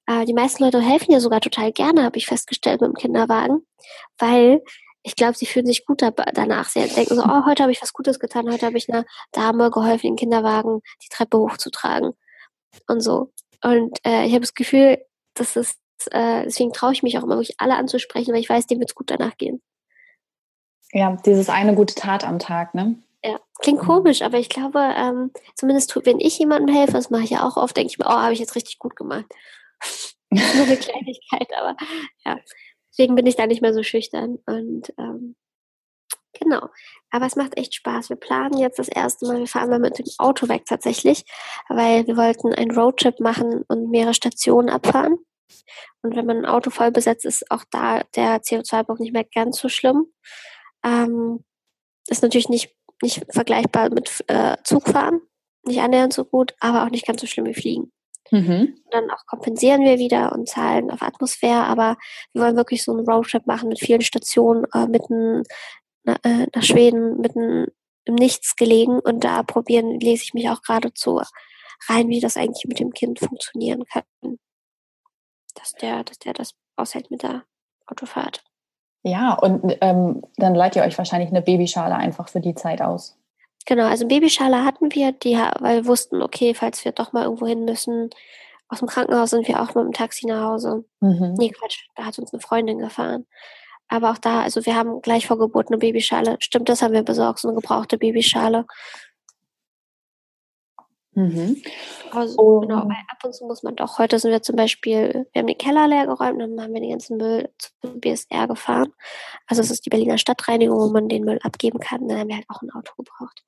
äh, 0.07 0.25
die 0.25 0.35
meisten 0.35 0.65
Leute 0.65 0.81
helfen 0.81 1.13
ja 1.13 1.21
sogar 1.21 1.41
total 1.41 1.71
gerne, 1.71 2.03
habe 2.03 2.19
ich 2.19 2.27
festgestellt 2.27 2.81
mit 2.81 2.89
dem 2.89 2.95
Kinderwagen, 2.95 3.61
weil 4.19 4.63
ich 5.05 5.15
glaube, 5.15 5.37
sie 5.37 5.47
fühlen 5.47 5.67
sich 5.67 5.87
gut 5.87 6.03
danach. 6.03 6.69
Sie 6.69 6.81
denken 6.81 7.15
so, 7.15 7.23
oh, 7.23 7.47
heute 7.47 7.63
habe 7.63 7.71
ich 7.71 7.81
was 7.81 7.93
Gutes 7.93 8.19
getan, 8.19 8.51
heute 8.51 8.67
habe 8.67 8.77
ich 8.77 8.93
einer 8.93 9.05
Dame 9.31 9.71
geholfen, 9.71 10.09
den 10.09 10.17
Kinderwagen 10.17 10.81
die 11.05 11.09
Treppe 11.09 11.39
hochzutragen 11.39 12.15
und 12.87 13.01
so. 13.01 13.33
Und 13.63 13.99
äh, 14.05 14.27
ich 14.27 14.33
habe 14.33 14.41
das 14.41 14.55
Gefühl, 14.55 14.99
dass 15.35 15.57
es, 15.57 15.79
äh, 16.11 16.45
deswegen 16.45 16.73
traue 16.73 16.93
ich 16.93 17.03
mich 17.03 17.19
auch 17.19 17.23
immer 17.23 17.37
wirklich 17.37 17.57
alle 17.59 17.77
anzusprechen, 17.77 18.33
weil 18.33 18.41
ich 18.41 18.49
weiß, 18.49 18.67
dem 18.67 18.79
wird 18.79 18.91
es 18.91 18.95
gut 18.95 19.11
danach 19.11 19.37
gehen. 19.37 19.63
Ja, 20.93 21.17
dieses 21.27 21.49
eine 21.49 21.75
gute 21.75 21.95
Tat 21.95 22.25
am 22.25 22.39
Tag, 22.39 22.75
ne? 22.75 23.03
Ja, 23.25 23.41
klingt 23.59 23.81
komisch, 23.81 24.23
aber 24.23 24.39
ich 24.39 24.49
glaube, 24.49 24.79
ähm, 24.79 25.33
zumindest 25.55 25.95
wenn 26.07 26.21
ich 26.21 26.39
jemandem 26.39 26.75
helfe, 26.75 26.93
das 26.93 27.11
mache 27.11 27.25
ich 27.25 27.31
ja 27.31 27.47
auch 27.47 27.57
oft, 27.57 27.77
denke 27.77 27.91
ich 27.91 27.99
mir, 27.99 28.07
oh, 28.07 28.11
habe 28.11 28.33
ich 28.33 28.39
jetzt 28.39 28.55
richtig 28.55 28.79
gut 28.79 28.95
gemacht. 28.97 29.27
Nur 30.31 30.45
eine 30.45 30.77
Kleinigkeit, 30.77 31.49
aber 31.59 31.77
ja. 32.25 32.39
Deswegen 32.91 33.15
bin 33.15 33.27
ich 33.27 33.37
da 33.37 33.47
nicht 33.47 33.63
mehr 33.63 33.75
so 33.75 33.83
schüchtern. 33.83 34.39
Und 34.47 34.93
ähm, 34.99 35.37
Genau. 36.41 36.69
Aber 37.11 37.27
es 37.27 37.37
macht 37.37 37.57
echt 37.57 37.75
Spaß. 37.75 38.11
Wir 38.11 38.17
planen 38.17 38.59
jetzt 38.59 38.79
das 38.79 38.89
erste 38.89 39.27
Mal, 39.27 39.39
wir 39.39 39.47
fahren 39.47 39.71
mal 39.71 39.79
mit 39.79 39.99
dem 39.99 40.07
Auto 40.19 40.49
weg 40.49 40.65
tatsächlich, 40.67 41.25
weil 41.69 42.07
wir 42.07 42.17
wollten 42.17 42.55
einen 42.55 42.71
Roadtrip 42.71 43.21
machen 43.21 43.65
und 43.69 43.91
mehrere 43.91 44.15
Stationen 44.15 44.69
abfahren. 44.69 45.19
Und 46.03 46.15
wenn 46.15 46.27
man 46.27 46.39
ein 46.39 46.47
Auto 46.47 46.71
voll 46.71 46.91
besetzt, 46.91 47.25
ist 47.25 47.51
auch 47.51 47.65
da 47.71 48.03
der 48.15 48.43
CO2-Bruch 48.43 48.99
nicht 48.99 49.13
mehr 49.13 49.25
ganz 49.25 49.59
so 49.59 49.69
schlimm. 49.69 50.07
Ähm, 50.85 51.45
ist 52.09 52.23
natürlich 52.23 52.49
nicht, 52.49 52.75
nicht 53.03 53.25
vergleichbar 53.31 53.91
mit 53.91 54.25
äh, 54.29 54.57
Zugfahren, 54.65 55.21
nicht 55.65 55.81
annähernd 55.81 56.13
so 56.13 56.25
gut, 56.25 56.55
aber 56.61 56.85
auch 56.85 56.91
nicht 56.91 57.07
ganz 57.07 57.21
so 57.21 57.27
schlimm 57.27 57.47
wie 57.47 57.55
Fliegen. 57.55 57.93
Mhm. 58.31 58.77
Dann 58.91 59.11
auch 59.11 59.25
kompensieren 59.27 59.83
wir 59.83 59.99
wieder 59.99 60.33
und 60.33 60.49
zahlen 60.49 60.91
auf 60.91 61.03
Atmosphäre, 61.03 61.65
aber 61.65 61.97
wir 62.33 62.43
wollen 62.43 62.57
wirklich 62.57 62.85
so 62.85 62.93
einen 62.93 63.09
Roadtrip 63.09 63.47
machen 63.47 63.69
mit 63.69 63.81
vielen 63.81 64.03
Stationen, 64.03 64.67
äh, 64.75 64.87
mitten 64.87 65.45
äh, 66.23 66.47
nach 66.55 66.63
Schweden, 66.63 67.21
mitten 67.21 67.67
im 68.05 68.15
Nichts 68.15 68.57
gelegen 68.57 69.01
und 69.01 69.25
da 69.25 69.43
probieren, 69.43 70.01
lese 70.01 70.25
ich 70.25 70.35
mich 70.35 70.49
auch 70.49 70.63
geradezu 70.63 71.21
rein, 71.89 72.09
wie 72.09 72.21
das 72.21 72.37
eigentlich 72.37 72.65
mit 72.67 72.81
dem 72.81 72.93
Kind 72.93 73.19
funktionieren 73.21 73.85
kann. 73.85 74.39
Dass 75.55 75.73
der, 75.75 76.05
dass 76.05 76.19
der 76.19 76.33
das 76.33 76.55
aushält 76.77 77.11
mit 77.11 77.23
der 77.23 77.45
Autofahrt. 77.87 78.43
Ja, 79.03 79.35
und 79.35 79.77
ähm, 79.81 80.23
dann 80.37 80.55
leiht 80.55 80.77
ihr 80.77 80.83
euch 80.83 80.99
wahrscheinlich 80.99 81.31
eine 81.31 81.43
Babyschale 81.43 81.95
einfach 81.95 82.29
für 82.29 82.41
die 82.41 82.55
Zeit 82.55 82.83
aus. 82.83 83.17
Genau, 83.67 83.87
also 83.87 84.07
Babyschale 84.07 84.65
hatten 84.65 84.93
wir, 84.95 85.13
die, 85.13 85.37
weil 85.61 85.83
wir 85.83 85.87
wussten, 85.87 86.23
okay, 86.23 86.55
falls 86.55 86.85
wir 86.85 86.93
doch 86.93 87.13
mal 87.13 87.25
irgendwo 87.25 87.47
hin 87.47 87.65
müssen, 87.65 88.11
aus 88.69 88.81
dem 88.81 88.89
Krankenhaus 88.89 89.31
sind 89.31 89.49
wir 89.49 89.63
auch 89.63 89.75
mit 89.75 89.85
dem 89.85 89.93
Taxi 89.93 90.27
nach 90.27 90.45
Hause. 90.45 90.85
Mhm. 91.01 91.35
Nee, 91.39 91.51
Quatsch, 91.51 91.87
da 91.95 92.05
hat 92.05 92.19
uns 92.19 92.33
eine 92.33 92.41
Freundin 92.41 92.79
gefahren. 92.79 93.27
Aber 93.89 94.11
auch 94.11 94.19
da, 94.19 94.43
also 94.43 94.65
wir 94.67 94.77
haben 94.77 95.01
gleich 95.01 95.27
vor 95.27 95.39
Geburt 95.39 95.69
eine 95.69 95.79
Babyschale. 95.79 96.37
Stimmt, 96.41 96.69
das 96.69 96.83
haben 96.83 96.93
wir 96.93 97.03
besorgt, 97.03 97.41
so 97.41 97.49
eine 97.49 97.57
gebrauchte 97.57 97.99
Babyschale. 97.99 98.67
Mhm. 101.19 101.61
Also, 102.13 102.39
oh. 102.39 102.61
genau, 102.61 102.85
weil 102.85 102.97
ab 103.09 103.25
und 103.25 103.35
zu 103.35 103.45
muss 103.47 103.65
man 103.65 103.75
doch. 103.75 103.99
Heute 103.99 104.19
sind 104.21 104.31
wir 104.31 104.43
zum 104.43 104.55
Beispiel, 104.55 105.27
wir 105.33 105.41
haben 105.41 105.49
den 105.49 105.59
Keller 105.59 105.89
leer 105.89 106.07
geräumt, 106.07 106.41
dann 106.41 106.61
haben 106.61 106.73
wir 106.73 106.81
den 106.81 106.91
ganzen 106.91 107.17
Müll 107.17 107.49
zum 107.59 108.01
BSR 108.01 108.47
gefahren. 108.47 108.93
Also 109.49 109.61
es 109.63 109.71
ist 109.71 109.85
die 109.85 109.91
Berliner 109.91 110.19
Stadtreinigung, 110.19 110.79
wo 110.79 110.91
man 110.91 111.09
den 111.09 111.25
Müll 111.25 111.41
abgeben 111.43 111.81
kann. 111.81 112.07
Dann 112.07 112.19
haben 112.19 112.29
wir 112.29 112.37
halt 112.37 112.49
auch 112.49 112.63
ein 112.63 112.71
Auto 112.71 112.93
gebraucht. 112.97 113.43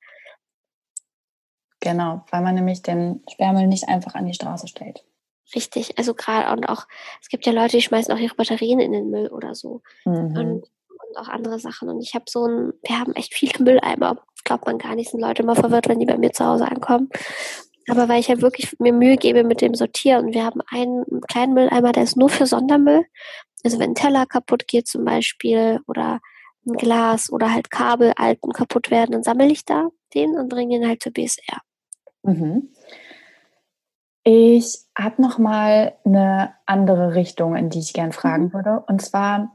Genau, 1.79 2.25
weil 2.29 2.41
man 2.41 2.55
nämlich 2.55 2.81
den 2.81 3.23
Sperrmüll 3.31 3.67
nicht 3.67 3.87
einfach 3.87 4.15
an 4.15 4.25
die 4.25 4.33
Straße 4.33 4.67
stellt. 4.67 5.05
Richtig, 5.55 5.97
also 5.97 6.13
gerade 6.13 6.51
und 6.53 6.67
auch, 6.69 6.87
es 7.21 7.29
gibt 7.29 7.45
ja 7.45 7.51
Leute, 7.51 7.77
die 7.77 7.83
schmeißen 7.83 8.13
auch 8.13 8.19
ihre 8.19 8.35
Batterien 8.35 8.79
in 8.79 8.91
den 8.91 9.09
Müll 9.09 9.27
oder 9.27 9.55
so. 9.55 9.81
Mhm. 10.05 10.13
Und, 10.13 10.37
und 10.37 11.17
auch 11.17 11.27
andere 11.27 11.59
Sachen. 11.59 11.89
Und 11.89 12.01
ich 12.01 12.13
habe 12.13 12.25
so 12.27 12.45
ein, 12.45 12.73
wir 12.83 12.99
haben 12.99 13.13
echt 13.13 13.33
viele 13.33 13.63
Mülleimer. 13.63 14.17
Glaubt 14.43 14.65
man 14.65 14.77
gar 14.77 14.95
nicht, 14.95 15.11
sind 15.11 15.19
Leute 15.19 15.43
immer 15.43 15.55
verwirrt, 15.55 15.87
wenn 15.87 15.99
die 15.99 16.05
bei 16.05 16.17
mir 16.17 16.31
zu 16.31 16.45
Hause 16.45 16.67
ankommen. 16.67 17.09
Aber 17.89 18.07
weil 18.07 18.19
ich 18.19 18.27
ja 18.27 18.41
wirklich 18.41 18.79
mir 18.79 18.93
Mühe 18.93 19.17
gebe 19.17 19.43
mit 19.43 19.61
dem 19.61 19.75
Sortieren. 19.75 20.33
Wir 20.33 20.45
haben 20.45 20.61
einen 20.69 21.03
kleinen 21.27 21.53
Mülleimer, 21.53 21.91
der 21.91 22.03
ist 22.03 22.15
nur 22.15 22.29
für 22.29 22.45
Sondermüll. 22.45 23.05
Also 23.63 23.79
wenn 23.79 23.91
ein 23.91 23.95
Teller 23.95 24.25
kaputt 24.25 24.67
geht 24.67 24.87
zum 24.87 25.05
Beispiel 25.05 25.79
oder 25.87 26.19
ein 26.65 26.73
Glas 26.73 27.31
oder 27.31 27.51
halt 27.51 27.71
Kabel 27.71 28.13
alten 28.15 28.53
kaputt 28.53 28.91
werden, 28.91 29.11
dann 29.11 29.23
sammle 29.23 29.47
ich 29.47 29.65
da 29.65 29.89
den 30.13 30.37
und 30.37 30.49
bringe 30.49 30.75
ihn 30.75 30.87
halt 30.87 31.01
zur 31.01 31.11
BSR. 31.11 31.61
Mhm. 32.23 32.69
Ich 34.23 34.79
habe 34.97 35.21
noch 35.21 35.39
mal 35.39 35.93
eine 36.05 36.53
andere 36.65 37.15
Richtung, 37.15 37.55
in 37.55 37.69
die 37.69 37.79
ich 37.79 37.93
gern 37.93 38.11
fragen 38.11 38.45
mhm. 38.45 38.53
würde. 38.53 38.83
Und 38.87 39.01
zwar, 39.01 39.53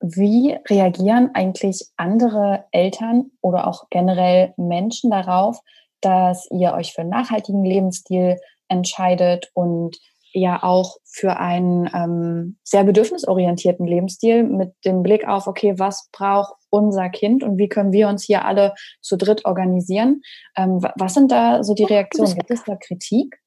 wie 0.00 0.56
reagieren 0.68 1.30
eigentlich 1.34 1.88
andere 1.96 2.64
Eltern 2.70 3.30
oder 3.40 3.66
auch 3.66 3.88
generell 3.90 4.54
Menschen 4.56 5.10
darauf, 5.10 5.58
dass 6.00 6.48
ihr 6.50 6.74
euch 6.74 6.92
für 6.92 7.00
einen 7.00 7.10
nachhaltigen 7.10 7.64
Lebensstil 7.64 8.36
entscheidet 8.68 9.50
und 9.54 9.96
ja 10.32 10.62
auch 10.62 10.96
für 11.04 11.38
einen 11.38 11.88
ähm, 11.94 12.58
sehr 12.64 12.84
bedürfnisorientierten 12.84 13.86
Lebensstil 13.86 14.42
mit 14.42 14.72
dem 14.84 15.02
Blick 15.02 15.26
auf, 15.26 15.46
okay, 15.46 15.78
was 15.78 16.08
braucht 16.12 16.54
unser 16.70 17.08
Kind 17.08 17.44
und 17.44 17.56
wie 17.56 17.68
können 17.68 17.92
wir 17.92 18.08
uns 18.08 18.24
hier 18.24 18.44
alle 18.44 18.74
zu 19.00 19.16
dritt 19.16 19.44
organisieren? 19.44 20.22
Ähm, 20.56 20.84
was 20.96 21.14
sind 21.14 21.30
da 21.30 21.62
so 21.62 21.74
die 21.74 21.84
Reaktionen? 21.84 22.34
Gibt 22.34 22.50
es 22.50 22.64
da 22.64 22.74
Kritik? 22.74 23.38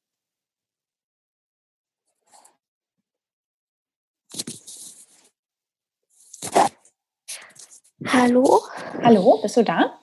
Hallo? 8.05 8.61
Hallo, 9.01 9.39
bist 9.41 9.57
du 9.57 9.63
da? 9.63 9.99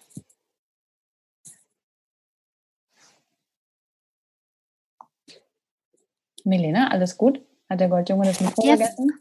Milena, 6.44 6.88
alles 6.90 7.16
gut? 7.16 7.40
Hat 7.70 7.80
der 7.80 7.88
Goldjunge 7.88 8.24
das 8.24 8.40
Mikro 8.40 8.64
yes. 8.64 8.78
vergessen? 8.78 9.12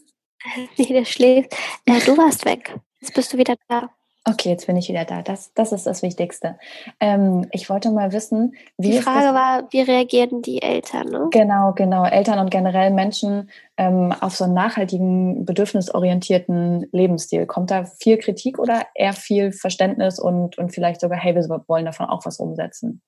Nee, 0.77 0.87
der 0.87 1.05
schläft. 1.05 1.55
Äh, 1.85 2.01
du 2.01 2.17
warst 2.17 2.43
weg. 2.43 2.77
Jetzt 2.99 3.13
bist 3.13 3.31
du 3.31 3.37
wieder 3.37 3.55
da. 3.69 3.89
Okay, 4.25 4.49
jetzt 4.49 4.67
bin 4.67 4.77
ich 4.77 4.87
wieder 4.87 5.03
da. 5.03 5.21
Das, 5.21 5.53
das 5.53 5.73
ist 5.73 5.85
das 5.85 6.01
Wichtigste. 6.01 6.57
Ähm, 7.01 7.45
ich 7.51 7.69
wollte 7.69 7.91
mal 7.91 8.13
wissen, 8.13 8.55
wie. 8.77 8.91
Die 8.91 8.99
Frage 8.99 9.33
war, 9.33 9.67
wie 9.71 9.81
reagieren 9.81 10.41
die 10.41 10.61
Eltern? 10.61 11.09
Ne? 11.09 11.27
Genau, 11.31 11.73
genau. 11.73 12.05
Eltern 12.05 12.39
und 12.39 12.49
generell 12.49 12.91
Menschen 12.91 13.49
ähm, 13.75 14.13
auf 14.13 14.37
so 14.37 14.45
einen 14.45 14.53
nachhaltigen, 14.53 15.43
bedürfnisorientierten 15.43 16.87
Lebensstil. 16.93 17.45
Kommt 17.47 17.69
da 17.69 17.83
viel 17.83 18.17
Kritik 18.17 18.59
oder 18.59 18.85
eher 18.95 19.11
viel 19.11 19.51
Verständnis 19.51 20.19
und, 20.19 20.57
und 20.57 20.73
vielleicht 20.73 21.01
sogar, 21.01 21.19
hey, 21.19 21.35
wir 21.35 21.43
wollen 21.67 21.85
davon 21.85 22.05
auch 22.05 22.25
was 22.25 22.39
umsetzen? 22.39 23.01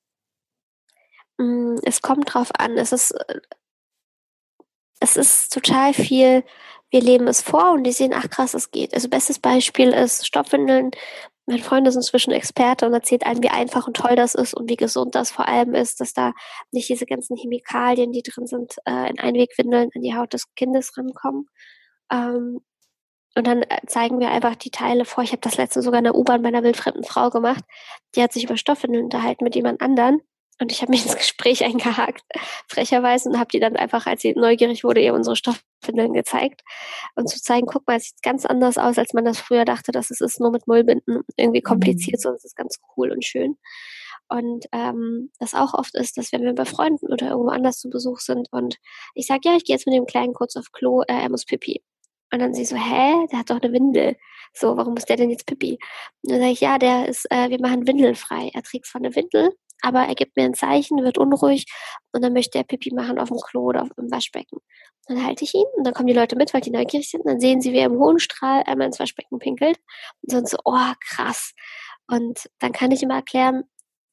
Mm, 1.38 1.76
es 1.86 2.02
kommt 2.02 2.34
drauf 2.34 2.50
an. 2.58 2.78
Es 2.78 2.92
ist 2.92 3.16
es 5.06 5.18
ist 5.18 5.54
total 5.54 5.94
viel, 5.94 6.44
wir 6.90 7.02
leben 7.02 7.28
es 7.28 7.42
vor 7.42 7.74
und 7.74 7.84
die 7.84 7.92
sehen, 7.92 8.14
ach 8.16 8.30
krass, 8.30 8.54
es 8.54 8.72
geht. 8.72 8.94
Also 8.94 9.10
bestes 9.10 9.40
Beispiel 9.40 9.90
ist 9.90 10.26
Stoffwindeln. 10.26 10.92
Mein 11.46 11.60
Freund 11.60 11.88
ist 11.88 11.96
inzwischen 11.96 12.32
Experte 12.32 12.88
und 12.88 12.94
erzählt 12.94 13.26
einem, 13.26 13.44
wie 13.44 13.50
einfach 13.50 13.86
und 13.86 13.96
toll 13.96 14.16
das 14.16 14.34
ist 14.34 14.56
und 14.56 14.70
wie 14.70 14.78
gesund 14.78 15.14
das 15.14 15.30
vor 15.30 15.48
allem 15.48 15.76
ist, 15.76 16.02
dass 16.02 16.14
da 16.14 16.34
nicht 16.72 16.90
diese 16.90 17.06
ganzen 17.06 17.38
Chemikalien, 17.38 18.12
die 18.12 18.24
drin 18.24 18.48
sind, 18.48 18.76
äh, 18.86 19.10
in 19.10 19.20
Einwegwindeln 19.20 19.90
an 19.94 20.02
die 20.02 20.16
Haut 20.16 20.34
des 20.34 20.54
Kindes 20.56 20.98
rankommen. 20.98 21.48
Ähm, 22.12 22.62
und 23.38 23.46
dann 23.46 23.64
äh, 23.64 23.82
zeigen 23.86 24.20
wir 24.20 24.32
einfach 24.32 24.56
die 24.56 24.72
Teile 24.72 25.06
vor. 25.06 25.24
Ich 25.24 25.32
habe 25.32 25.42
das 25.42 25.58
letzte 25.58 25.82
sogar 25.82 26.00
in 26.00 26.06
der 26.06 26.16
U-Bahn 26.16 26.42
bei 26.42 26.48
einer 26.48 26.64
wildfremden 26.64 27.04
Frau 27.04 27.30
gemacht. 27.30 27.64
Die 28.16 28.24
hat 28.24 28.34
sich 28.34 28.46
über 28.46 28.58
Stoffwindeln 28.58 29.04
unterhalten 29.04 29.44
mit 29.44 29.56
jemand 29.56 29.82
anderen. 29.82 30.22
Und 30.60 30.72
ich 30.72 30.82
habe 30.82 30.92
mich 30.92 31.04
ins 31.06 31.18
Gespräch 31.18 31.64
eingehakt, 31.64 32.24
frecherweise, 32.68 33.30
und 33.30 33.40
habe 33.40 33.50
die 33.52 33.60
dann 33.60 33.76
einfach, 33.76 34.06
als 34.06 34.22
sie 34.22 34.34
neugierig 34.34 34.84
wurde, 34.84 35.02
ihr 35.02 35.14
unsere 35.14 35.36
Stoffwindeln 35.36 36.14
gezeigt. 36.14 36.62
Und 37.16 37.30
zu 37.30 37.42
zeigen, 37.42 37.68
guck 37.68 37.88
mal, 37.88 37.98
es 37.98 38.06
sieht 38.06 38.24
ganz 38.24 38.46
anders 38.46 38.78
aus, 38.78 38.98
als 38.98 39.14
man 39.14 39.26
das 39.26 39.40
früher 39.40 39.66
dachte, 39.66 39.92
dass 39.92 40.12
es 40.12 40.22
ist 40.22 40.40
nur 40.40 40.52
mit 40.52 40.68
Mullbinden 40.68 41.22
irgendwie 41.36 41.62
kompliziert, 41.62 42.20
mhm. 42.20 42.22
sondern 42.22 42.38
es 42.38 42.46
ist 42.46 42.56
ganz 42.56 42.80
cool 42.96 43.12
und 43.12 43.26
schön. 43.26 43.58
Und 44.28 44.66
ähm, 44.72 45.32
das 45.40 45.54
auch 45.54 45.74
oft 45.74 45.96
ist, 45.96 46.18
dass 46.18 46.32
wenn 46.32 46.44
wir 46.44 46.54
bei 46.54 46.66
Freunden 46.66 47.12
oder 47.14 47.30
irgendwo 47.30 47.50
anders 47.50 47.80
zu 47.80 47.90
Besuch 47.90 48.20
sind 48.20 48.48
und 48.52 48.78
ich 49.14 49.28
sage, 49.28 49.42
ja, 49.46 49.56
ich 49.56 49.66
gehe 49.66 49.76
jetzt 49.76 49.86
mit 49.86 49.96
dem 49.96 50.08
Kleinen 50.08 50.34
kurz 50.34 50.56
auf 50.56 50.72
Klo, 50.72 51.02
äh, 51.02 51.14
er 51.14 51.30
muss 51.30 51.46
pipi. 51.46 51.84
Und 52.34 52.40
dann 52.40 52.54
sie 52.54 52.66
so, 52.66 52.76
hä, 52.76 53.28
der 53.32 53.40
hat 53.40 53.52
doch 53.52 53.62
eine 53.62 53.72
Windel. 53.72 54.18
So, 54.52 54.78
warum 54.78 54.96
muss 54.96 55.06
der 55.06 55.18
denn 55.18 55.30
jetzt 55.30 55.46
pipi? 55.46 55.78
Und 56.24 56.32
dann 56.32 56.40
sage 56.40 56.52
ich, 56.52 56.62
ja, 56.62 56.80
der 56.80 57.08
ist, 57.08 57.26
äh, 57.30 57.50
wir 57.50 57.60
machen 57.62 57.88
windelfrei. 57.88 58.50
Er 58.54 58.64
trägt 58.64 58.88
zwar 58.88 59.02
eine 59.02 59.16
Windel, 59.16 59.52
aber 59.82 60.02
er 60.02 60.16
gibt 60.16 60.36
mir 60.36 60.44
ein 60.44 60.54
Zeichen, 60.54 61.04
wird 61.04 61.18
unruhig 61.18 61.66
und 62.12 62.24
dann 62.24 62.34
möchte 62.34 62.58
er 62.58 62.64
Pipi 62.64 62.94
machen 62.94 63.20
auf 63.20 63.30
dem 63.30 63.38
Klo 63.38 63.62
oder 63.66 63.84
auf 63.84 63.90
dem 63.98 64.12
Waschbecken. 64.12 64.60
Dann 65.08 65.24
halte 65.24 65.44
ich 65.44 65.54
ihn 65.54 65.66
und 65.76 65.86
dann 65.86 65.94
kommen 65.94 66.08
die 66.08 66.14
Leute 66.14 66.36
mit, 66.36 66.54
weil 66.54 66.62
die 66.62 66.72
neugierig 66.72 67.10
sind. 67.10 67.26
Dann 67.26 67.40
sehen 67.40 67.62
sie, 67.62 67.74
wie 67.74 67.78
er 67.78 67.86
im 67.86 68.00
hohen 68.00 68.20
Strahl 68.20 68.64
einmal 68.66 68.88
ins 68.88 69.00
Waschbecken 69.00 69.40
pinkelt 69.40 69.78
und 70.22 70.32
sind 70.32 70.50
so, 70.50 70.58
oh, 70.66 70.94
krass. 71.08 71.54
Und 72.08 72.50
dann 72.60 72.72
kann 72.72 72.92
ich 72.92 73.04
immer 73.04 73.16
erklären, 73.16 73.64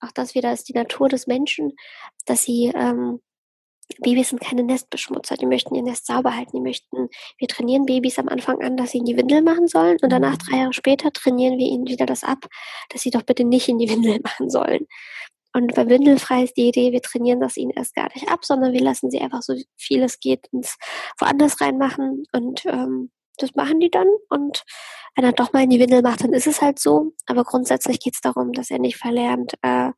auch 0.01 0.13
das 0.13 0.35
wieder 0.35 0.53
ist 0.53 0.69
die 0.69 0.75
Natur 0.75 1.09
des 1.09 1.27
Menschen, 1.27 1.73
dass 2.27 2.43
sie 2.43 2.73
ähm, 2.75 3.21
Babys 4.01 4.31
sind 4.31 4.41
keine 4.41 4.63
Nestbeschmutzer, 4.63 5.37
die 5.37 5.47
möchten 5.47 5.75
ihr 5.75 5.83
Nest 5.83 6.07
sauber 6.07 6.35
halten, 6.35 6.57
die 6.57 6.63
möchten, 6.63 7.09
wir 7.39 7.49
trainieren 7.49 7.85
Babys 7.85 8.19
am 8.19 8.29
Anfang 8.29 8.63
an, 8.63 8.77
dass 8.77 8.93
sie 8.93 8.99
in 8.99 9.05
die 9.05 9.17
Windel 9.17 9.43
machen 9.43 9.69
sollen 9.69 9.99
und 10.03 10.11
danach 10.11 10.37
drei 10.37 10.59
Jahre 10.59 10.73
später 10.73 11.13
trainieren 11.13 11.59
wir 11.59 11.67
ihnen 11.67 11.87
wieder 11.87 12.07
das 12.07 12.25
ab, 12.25 12.47
dass 12.91 13.03
sie 13.03 13.11
doch 13.11 13.23
bitte 13.23 13.45
nicht 13.45 13.69
in 13.69 13.79
die 13.79 13.91
Windel 13.91 14.21
machen 14.25 14.51
sollen. 14.51 14.87
Und 15.55 15.75
bei 15.75 15.89
Windelfrei 15.89 16.45
ist 16.45 16.57
die 16.57 16.69
Idee, 16.69 16.93
wir 16.93 17.03
trainieren 17.03 17.41
das 17.41 17.57
ihnen 17.57 17.73
erst 17.73 17.95
gar 17.95 18.09
nicht 18.15 18.29
ab, 18.29 18.45
sondern 18.45 18.73
wir 18.73 18.81
lassen 18.81 19.11
sie 19.11 19.21
einfach 19.21 19.43
so 19.43 19.55
viel 19.77 20.03
es 20.03 20.19
geht 20.19 20.47
ins 20.53 20.79
woanders 21.19 21.61
reinmachen 21.61 22.25
und 22.33 22.65
ähm, 22.67 23.11
das 23.39 23.55
machen 23.55 23.81
die 23.81 23.91
dann. 23.91 24.09
Und 24.29 24.65
wenn 25.15 25.25
er 25.25 25.33
doch 25.33 25.53
mal 25.53 25.65
in 25.65 25.71
die 25.71 25.81
Windel 25.81 26.03
macht, 26.03 26.23
dann 26.23 26.33
ist 26.33 26.47
es 26.47 26.63
halt 26.63 26.79
so. 26.79 27.13
Aber 27.27 27.45
grundsätzlich 27.45 28.01
geht 28.01 28.15
es 28.15 28.21
darum, 28.21 28.53
dass 28.53 28.71
er 28.71 28.79
nicht 28.79 28.97
verlernt, 28.97 29.55
äh, 29.63 29.91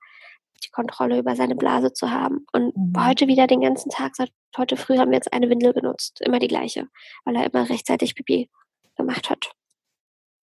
die 0.64 0.70
Kontrolle 0.70 1.18
über 1.18 1.36
seine 1.36 1.54
Blase 1.54 1.92
zu 1.92 2.10
haben. 2.10 2.46
Und 2.52 2.76
mhm. 2.76 3.06
heute 3.06 3.28
wieder 3.28 3.46
den 3.46 3.60
ganzen 3.60 3.90
Tag, 3.90 4.16
seit 4.16 4.30
heute 4.56 4.76
früh 4.76 4.98
haben 4.98 5.10
wir 5.10 5.16
jetzt 5.16 5.32
eine 5.32 5.50
Windel 5.50 5.72
benutzt, 5.72 6.20
immer 6.20 6.38
die 6.38 6.48
gleiche, 6.48 6.88
weil 7.24 7.36
er 7.36 7.46
immer 7.46 7.68
rechtzeitig 7.68 8.14
Pipi 8.14 8.50
gemacht 8.96 9.30
hat. 9.30 9.52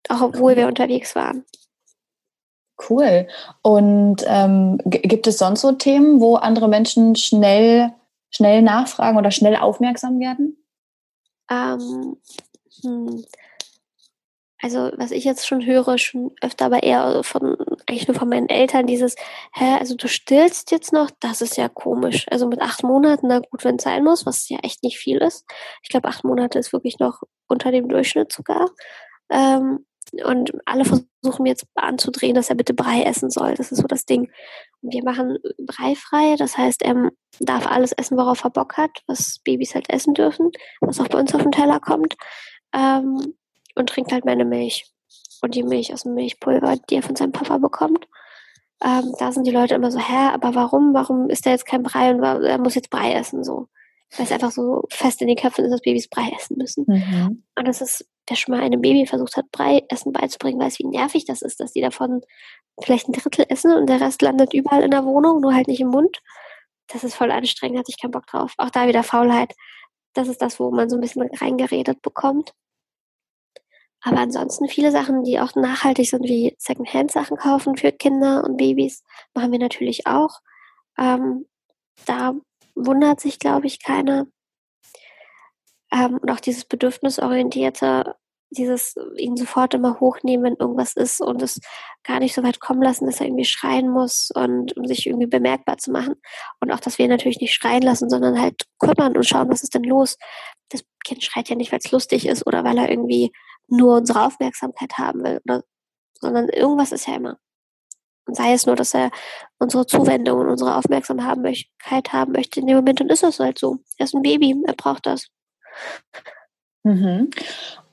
Auch 0.08 0.22
obwohl 0.22 0.56
wir 0.56 0.68
unterwegs 0.68 1.14
waren. 1.14 1.44
Cool. 2.88 3.26
Und 3.62 4.24
ähm, 4.26 4.78
gibt 4.84 5.26
es 5.26 5.38
sonst 5.38 5.62
so 5.62 5.72
Themen, 5.72 6.20
wo 6.20 6.36
andere 6.36 6.68
Menschen 6.68 7.16
schnell, 7.16 7.92
schnell 8.30 8.62
nachfragen 8.62 9.16
oder 9.16 9.30
schnell 9.30 9.56
aufmerksam 9.56 10.20
werden? 10.20 10.56
Ähm, 11.50 12.16
hm. 12.82 13.24
Also 14.62 14.90
was 14.96 15.10
ich 15.10 15.24
jetzt 15.24 15.46
schon 15.46 15.64
höre, 15.64 15.96
schon 15.96 16.32
öfter, 16.40 16.66
aber 16.66 16.82
eher 16.82 17.22
von 17.22 17.56
eigentlich 17.86 18.08
nur 18.08 18.16
von 18.16 18.28
meinen 18.28 18.48
Eltern, 18.48 18.86
dieses, 18.86 19.14
hä, 19.52 19.76
also 19.78 19.94
du 19.94 20.08
stillst 20.08 20.70
jetzt 20.72 20.92
noch, 20.92 21.10
das 21.20 21.40
ist 21.40 21.56
ja 21.56 21.68
komisch. 21.68 22.26
Also 22.30 22.48
mit 22.48 22.60
acht 22.60 22.82
Monaten, 22.82 23.28
na 23.28 23.38
gut, 23.38 23.64
wenn 23.64 23.76
es 23.76 23.84
sein 23.84 24.02
muss, 24.02 24.26
was 24.26 24.48
ja 24.48 24.58
echt 24.62 24.82
nicht 24.82 24.98
viel 24.98 25.18
ist. 25.18 25.46
Ich 25.82 25.88
glaube, 25.90 26.08
acht 26.08 26.24
Monate 26.24 26.58
ist 26.58 26.72
wirklich 26.72 26.98
noch 26.98 27.22
unter 27.46 27.70
dem 27.70 27.88
Durchschnitt 27.88 28.32
sogar. 28.32 28.70
Ähm, 29.30 29.85
und 30.24 30.52
alle 30.64 30.84
versuchen 30.84 31.42
mir 31.42 31.50
jetzt 31.50 31.66
anzudrehen, 31.74 32.34
dass 32.34 32.50
er 32.50 32.56
bitte 32.56 32.74
Brei 32.74 33.02
essen 33.02 33.30
soll. 33.30 33.54
Das 33.54 33.72
ist 33.72 33.78
so 33.78 33.86
das 33.86 34.04
Ding. 34.06 34.30
Und 34.82 34.92
wir 34.92 35.04
machen 35.04 35.38
Brei 35.58 35.94
frei. 35.94 36.36
Das 36.38 36.56
heißt, 36.56 36.82
er 36.82 37.10
darf 37.40 37.66
alles 37.66 37.92
essen, 37.92 38.16
worauf 38.16 38.44
er 38.44 38.50
Bock 38.50 38.76
hat, 38.76 38.90
was 39.06 39.40
Babys 39.44 39.74
halt 39.74 39.90
essen 39.90 40.14
dürfen, 40.14 40.50
was 40.80 41.00
auch 41.00 41.08
bei 41.08 41.18
uns 41.18 41.34
auf 41.34 41.42
den 41.42 41.52
Teller 41.52 41.80
kommt. 41.80 42.16
Ähm, 42.72 43.34
und 43.74 43.88
trinkt 43.88 44.12
halt 44.12 44.24
meine 44.24 44.44
Milch. 44.44 44.90
Und 45.42 45.54
die 45.54 45.62
Milch 45.62 45.92
aus 45.92 46.04
dem 46.04 46.14
Milchpulver, 46.14 46.76
die 46.88 46.96
er 46.96 47.02
von 47.02 47.16
seinem 47.16 47.32
Papa 47.32 47.58
bekommt. 47.58 48.06
Ähm, 48.82 49.12
da 49.18 49.32
sind 49.32 49.46
die 49.46 49.52
Leute 49.52 49.74
immer 49.74 49.90
so, 49.90 49.98
hä, 49.98 50.30
aber 50.32 50.54
warum, 50.54 50.94
warum 50.94 51.30
ist 51.30 51.46
da 51.46 51.50
jetzt 51.50 51.66
kein 51.66 51.82
Brei 51.82 52.10
und 52.10 52.22
er 52.22 52.58
muss 52.58 52.74
jetzt 52.74 52.90
Brei 52.90 53.12
essen, 53.12 53.42
so. 53.42 53.68
Weil 54.16 54.26
es 54.26 54.32
einfach 54.32 54.52
so 54.52 54.84
fest 54.90 55.20
in 55.20 55.28
den 55.28 55.36
Köpfen 55.36 55.64
ist, 55.64 55.72
dass 55.72 55.80
Babys 55.80 56.08
Brei 56.08 56.30
essen 56.36 56.56
müssen. 56.58 56.84
Mhm. 56.86 57.42
Und 57.54 57.68
das 57.68 57.80
ist 57.80 58.06
der 58.28 58.36
schon 58.36 58.54
mal 58.54 58.62
einem 58.62 58.80
Baby 58.80 59.06
versucht 59.06 59.36
hat, 59.36 59.50
Brei-Essen 59.52 60.12
beizubringen, 60.12 60.60
weiß, 60.60 60.78
wie 60.78 60.86
nervig 60.86 61.24
das 61.24 61.42
ist, 61.42 61.60
dass 61.60 61.72
die 61.72 61.80
davon 61.80 62.22
vielleicht 62.82 63.08
ein 63.08 63.12
Drittel 63.12 63.46
essen 63.48 63.72
und 63.72 63.88
der 63.88 64.00
Rest 64.00 64.22
landet 64.22 64.52
überall 64.54 64.82
in 64.82 64.90
der 64.90 65.04
Wohnung, 65.04 65.40
nur 65.40 65.54
halt 65.54 65.68
nicht 65.68 65.80
im 65.80 65.88
Mund. 65.88 66.20
Das 66.88 67.04
ist 67.04 67.14
voll 67.14 67.30
anstrengend, 67.30 67.78
hatte 67.78 67.90
ich 67.90 68.00
keinen 68.00 68.10
Bock 68.10 68.26
drauf. 68.26 68.54
Auch 68.58 68.70
da 68.70 68.86
wieder 68.86 69.02
Faulheit. 69.02 69.54
Das 70.12 70.28
ist 70.28 70.40
das, 70.40 70.60
wo 70.60 70.70
man 70.70 70.88
so 70.88 70.96
ein 70.96 71.00
bisschen 71.00 71.22
reingeredet 71.22 72.02
bekommt. 72.02 72.52
Aber 74.02 74.18
ansonsten 74.18 74.68
viele 74.68 74.92
Sachen, 74.92 75.24
die 75.24 75.40
auch 75.40 75.56
nachhaltig 75.56 76.08
sind, 76.08 76.24
wie 76.24 76.54
Secondhand-Sachen 76.58 77.36
kaufen 77.38 77.76
für 77.76 77.90
Kinder 77.90 78.44
und 78.44 78.56
Babys, 78.56 79.02
machen 79.34 79.52
wir 79.52 79.58
natürlich 79.58 80.06
auch. 80.06 80.40
Ähm, 80.96 81.46
da 82.04 82.34
wundert 82.76 83.20
sich, 83.20 83.38
glaube 83.38 83.66
ich, 83.66 83.82
keiner. 83.82 84.26
Ähm, 85.96 86.18
und 86.18 86.30
auch 86.30 86.40
dieses 86.40 86.64
bedürfnisorientierte, 86.64 88.16
dieses 88.50 88.94
ihn 89.16 89.36
sofort 89.36 89.74
immer 89.74 89.98
hochnehmen, 89.98 90.44
wenn 90.44 90.56
irgendwas 90.56 90.94
ist 90.94 91.20
und 91.20 91.42
es 91.42 91.60
gar 92.04 92.20
nicht 92.20 92.34
so 92.34 92.42
weit 92.42 92.60
kommen 92.60 92.82
lassen, 92.82 93.06
dass 93.06 93.20
er 93.20 93.26
irgendwie 93.26 93.44
schreien 93.44 93.88
muss 93.88 94.30
und 94.34 94.76
um 94.76 94.86
sich 94.86 95.06
irgendwie 95.06 95.26
bemerkbar 95.26 95.78
zu 95.78 95.90
machen. 95.90 96.14
Und 96.60 96.70
auch, 96.70 96.80
dass 96.80 96.98
wir 96.98 97.06
ihn 97.06 97.10
natürlich 97.10 97.40
nicht 97.40 97.54
schreien 97.54 97.82
lassen, 97.82 98.08
sondern 98.10 98.40
halt 98.40 98.62
kümmern 98.78 99.16
und 99.16 99.26
schauen, 99.26 99.50
was 99.50 99.62
ist 99.62 99.74
denn 99.74 99.84
los. 99.84 100.16
Das 100.68 100.84
Kind 101.04 101.24
schreit 101.24 101.48
ja 101.48 101.56
nicht, 101.56 101.72
weil 101.72 101.80
es 101.82 101.90
lustig 101.90 102.26
ist 102.26 102.46
oder 102.46 102.62
weil 102.64 102.78
er 102.78 102.90
irgendwie 102.90 103.32
nur 103.68 103.96
unsere 103.96 104.24
Aufmerksamkeit 104.24 104.98
haben 104.98 105.24
will, 105.24 105.40
oder, 105.44 105.64
sondern 106.20 106.48
irgendwas 106.48 106.92
ist 106.92 107.08
ja 107.08 107.16
immer. 107.16 107.38
Und 108.26 108.36
sei 108.36 108.52
es 108.52 108.66
nur, 108.66 108.76
dass 108.76 108.94
er 108.94 109.10
unsere 109.58 109.86
Zuwendung 109.86 110.40
und 110.40 110.48
unsere 110.48 110.76
Aufmerksamkeit 110.76 112.12
haben 112.12 112.32
möchte 112.32 112.60
in 112.60 112.66
dem 112.66 112.76
Moment, 112.76 113.00
dann 113.00 113.08
ist 113.08 113.22
das 113.22 113.38
halt 113.38 113.58
so. 113.58 113.78
Er 113.98 114.04
ist 114.04 114.14
ein 114.14 114.22
Baby, 114.22 114.56
er 114.66 114.74
braucht 114.74 115.06
das. 115.06 115.28
Mhm. 116.84 117.30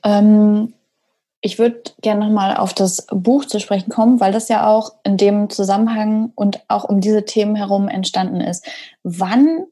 Ähm, 0.04 0.74
ich 1.40 1.58
würde 1.58 1.82
gerne 2.00 2.24
nochmal 2.24 2.56
auf 2.56 2.72
das 2.72 3.06
Buch 3.10 3.44
zu 3.44 3.60
sprechen 3.60 3.90
kommen, 3.90 4.18
weil 4.18 4.32
das 4.32 4.48
ja 4.48 4.66
auch 4.66 4.94
in 5.04 5.16
dem 5.16 5.50
Zusammenhang 5.50 6.32
und 6.34 6.62
auch 6.68 6.84
um 6.84 7.00
diese 7.00 7.24
Themen 7.24 7.54
herum 7.54 7.88
entstanden 7.88 8.40
ist. 8.40 8.66
Wann 9.02 9.66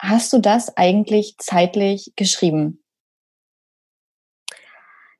hast 0.00 0.32
du 0.32 0.38
das 0.38 0.76
eigentlich 0.76 1.36
zeitlich 1.38 2.12
geschrieben? 2.16 2.81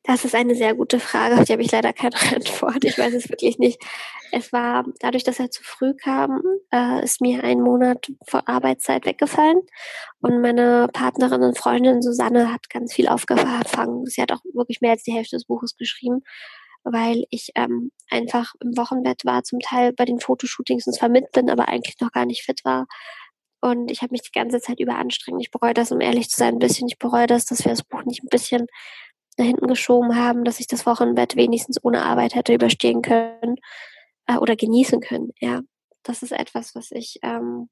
Das 0.04 0.24
ist 0.24 0.34
eine 0.34 0.56
sehr 0.56 0.74
gute 0.74 0.98
Frage, 0.98 1.38
auf 1.38 1.44
die 1.44 1.52
habe 1.52 1.62
ich 1.62 1.70
leider 1.70 1.92
keine 1.92 2.16
Antwort. 2.34 2.84
Ich 2.84 2.98
weiß 2.98 3.14
es 3.14 3.28
wirklich 3.28 3.58
nicht. 3.58 3.80
Es 4.32 4.52
war 4.52 4.84
dadurch, 4.98 5.22
dass 5.22 5.38
er 5.38 5.50
zu 5.50 5.62
früh 5.62 5.94
kam, 5.94 6.42
äh, 6.72 7.04
ist 7.04 7.20
mir 7.20 7.44
ein 7.44 7.60
Monat 7.60 8.10
vor 8.26 8.48
Arbeitszeit 8.48 9.04
weggefallen. 9.04 9.60
Und 10.20 10.40
meine 10.40 10.88
Partnerin 10.92 11.42
und 11.42 11.56
Freundin 11.56 12.02
Susanne 12.02 12.52
hat 12.52 12.68
ganz 12.68 12.94
viel 12.94 13.06
aufgefangen. 13.06 14.06
Sie 14.06 14.20
hat 14.20 14.32
auch 14.32 14.40
wirklich 14.54 14.80
mehr 14.80 14.92
als 14.92 15.04
die 15.04 15.12
Hälfte 15.12 15.36
des 15.36 15.44
Buches 15.44 15.76
geschrieben, 15.76 16.22
weil 16.82 17.24
ich 17.30 17.50
ähm, 17.54 17.92
einfach 18.10 18.54
im 18.60 18.76
Wochenbett 18.76 19.24
war, 19.24 19.44
zum 19.44 19.60
Teil 19.60 19.92
bei 19.92 20.04
den 20.04 20.18
Fotoshootings 20.18 20.86
und 20.86 20.94
zwar 20.94 21.10
mit 21.10 21.30
bin, 21.30 21.48
aber 21.48 21.68
eigentlich 21.68 22.00
noch 22.00 22.10
gar 22.10 22.26
nicht 22.26 22.42
fit 22.42 22.64
war. 22.64 22.86
Und 23.60 23.92
ich 23.92 24.02
habe 24.02 24.10
mich 24.10 24.22
die 24.22 24.36
ganze 24.36 24.60
Zeit 24.60 24.80
über 24.80 24.96
anstrengt. 24.96 25.40
Ich 25.40 25.52
bereue 25.52 25.74
das, 25.74 25.92
um 25.92 26.00
ehrlich 26.00 26.28
zu 26.28 26.36
sein, 26.36 26.54
ein 26.54 26.58
bisschen. 26.58 26.88
Ich 26.88 26.98
bereue 26.98 27.28
das, 27.28 27.44
dass 27.44 27.64
wir 27.64 27.70
das 27.70 27.84
Buch 27.84 28.02
nicht 28.04 28.24
ein 28.24 28.28
bisschen 28.28 28.66
nach 29.38 29.46
hinten 29.46 29.66
geschoben 29.66 30.16
haben, 30.16 30.44
dass 30.44 30.60
ich 30.60 30.66
das 30.66 30.86
Wochenbett 30.86 31.36
wenigstens 31.36 31.82
ohne 31.82 32.04
Arbeit 32.04 32.34
hätte 32.34 32.54
überstehen 32.54 33.02
können 33.02 33.56
äh, 34.26 34.36
oder 34.36 34.56
genießen 34.56 35.00
können. 35.00 35.30
Ja, 35.40 35.62
das 36.02 36.22
ist 36.22 36.32
etwas, 36.32 36.74
was 36.74 36.90
ich, 36.90 37.18
ähm, 37.22 37.68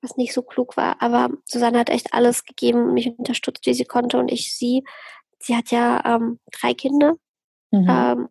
was 0.00 0.16
nicht 0.16 0.32
so 0.32 0.42
klug 0.42 0.76
war. 0.76 1.00
Aber 1.02 1.30
Susanne 1.44 1.78
hat 1.78 1.90
echt 1.90 2.14
alles 2.14 2.44
gegeben, 2.44 2.94
mich 2.94 3.18
unterstützt, 3.18 3.66
wie 3.66 3.74
sie 3.74 3.84
konnte 3.84 4.18
und 4.18 4.30
ich 4.30 4.56
sie. 4.56 4.84
Sie 5.40 5.56
hat 5.56 5.70
ja 5.70 6.02
ähm, 6.04 6.40
drei 6.52 6.74
Kinder 6.74 7.14
mhm. 7.70 7.88
ähm, 7.88 8.28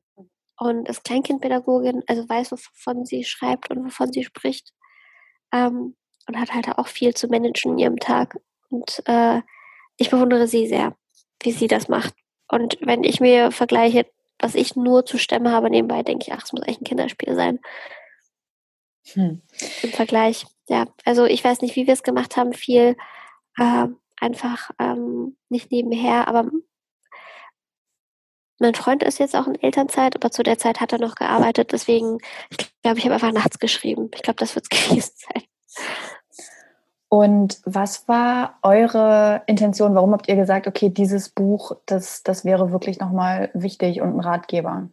und 0.59 0.89
ist 0.89 1.03
Kleinkindpädagogin, 1.03 2.03
also 2.07 2.27
weiß, 2.27 2.51
wovon 2.51 3.05
sie 3.05 3.23
schreibt 3.23 3.69
und 3.69 3.85
wovon 3.85 4.11
sie 4.11 4.23
spricht 4.23 4.73
ähm, 5.51 5.95
und 6.27 6.39
hat 6.39 6.53
halt 6.53 6.67
auch 6.77 6.87
viel 6.87 7.13
zu 7.13 7.27
managen 7.27 7.73
in 7.73 7.79
ihrem 7.79 7.97
Tag. 7.97 8.37
Und 8.69 9.01
äh, 9.05 9.41
ich 9.97 10.09
bewundere 10.09 10.47
sie 10.47 10.67
sehr, 10.67 10.95
wie 11.41 11.51
sie 11.51 11.67
das 11.67 11.87
macht. 11.87 12.13
Und 12.47 12.77
wenn 12.81 13.03
ich 13.03 13.19
mir 13.19 13.51
vergleiche, 13.51 14.05
was 14.39 14.55
ich 14.55 14.75
nur 14.75 15.05
zu 15.05 15.17
stemmen 15.17 15.51
habe 15.51 15.69
nebenbei, 15.69 16.03
denke 16.03 16.25
ich, 16.27 16.33
ach, 16.33 16.43
es 16.43 16.53
muss 16.53 16.65
echt 16.67 16.81
ein 16.81 16.85
Kinderspiel 16.85 17.35
sein. 17.35 17.59
Hm. 19.13 19.41
Im 19.83 19.89
Vergleich. 19.89 20.45
Ja, 20.67 20.85
also 21.05 21.25
ich 21.25 21.43
weiß 21.43 21.61
nicht, 21.61 21.75
wie 21.75 21.87
wir 21.87 21.93
es 21.93 22.03
gemacht 22.03 22.35
haben, 22.37 22.53
viel 22.53 22.97
äh, 23.57 23.87
einfach 24.19 24.71
ähm, 24.79 25.37
nicht 25.49 25.71
nebenher, 25.71 26.27
aber 26.27 26.49
mein 28.59 28.75
Freund 28.75 29.03
ist 29.03 29.19
jetzt 29.19 29.35
auch 29.35 29.47
in 29.47 29.61
Elternzeit, 29.61 30.15
aber 30.15 30.31
zu 30.31 30.41
der 30.43 30.57
Zeit 30.57 30.81
hat 30.81 30.91
er 30.91 30.99
noch 30.99 31.15
gearbeitet, 31.15 31.71
deswegen, 31.71 32.17
ich 32.49 32.57
glaube, 32.81 32.97
ich 32.97 33.05
habe 33.05 33.13
einfach 33.13 33.31
nachts 33.31 33.59
geschrieben. 33.59 34.09
Ich 34.15 34.23
glaube, 34.23 34.39
das 34.39 34.55
wird 34.55 34.65
es 34.69 34.69
gewesen 34.89 35.13
sein. 35.15 35.43
Und 37.09 37.61
was 37.63 38.07
war 38.07 38.59
eure 38.63 39.41
Intention? 39.47 39.95
Warum 39.95 40.11
habt 40.11 40.27
ihr 40.27 40.35
gesagt, 40.35 40.67
okay, 40.67 40.89
dieses 40.89 41.29
Buch, 41.29 41.71
das, 41.85 42.23
das 42.23 42.43
wäre 42.43 42.71
wirklich 42.71 42.99
nochmal 42.99 43.49
wichtig 43.53 44.01
und 44.01 44.15
ein 44.15 44.19
Ratgeber? 44.19 44.89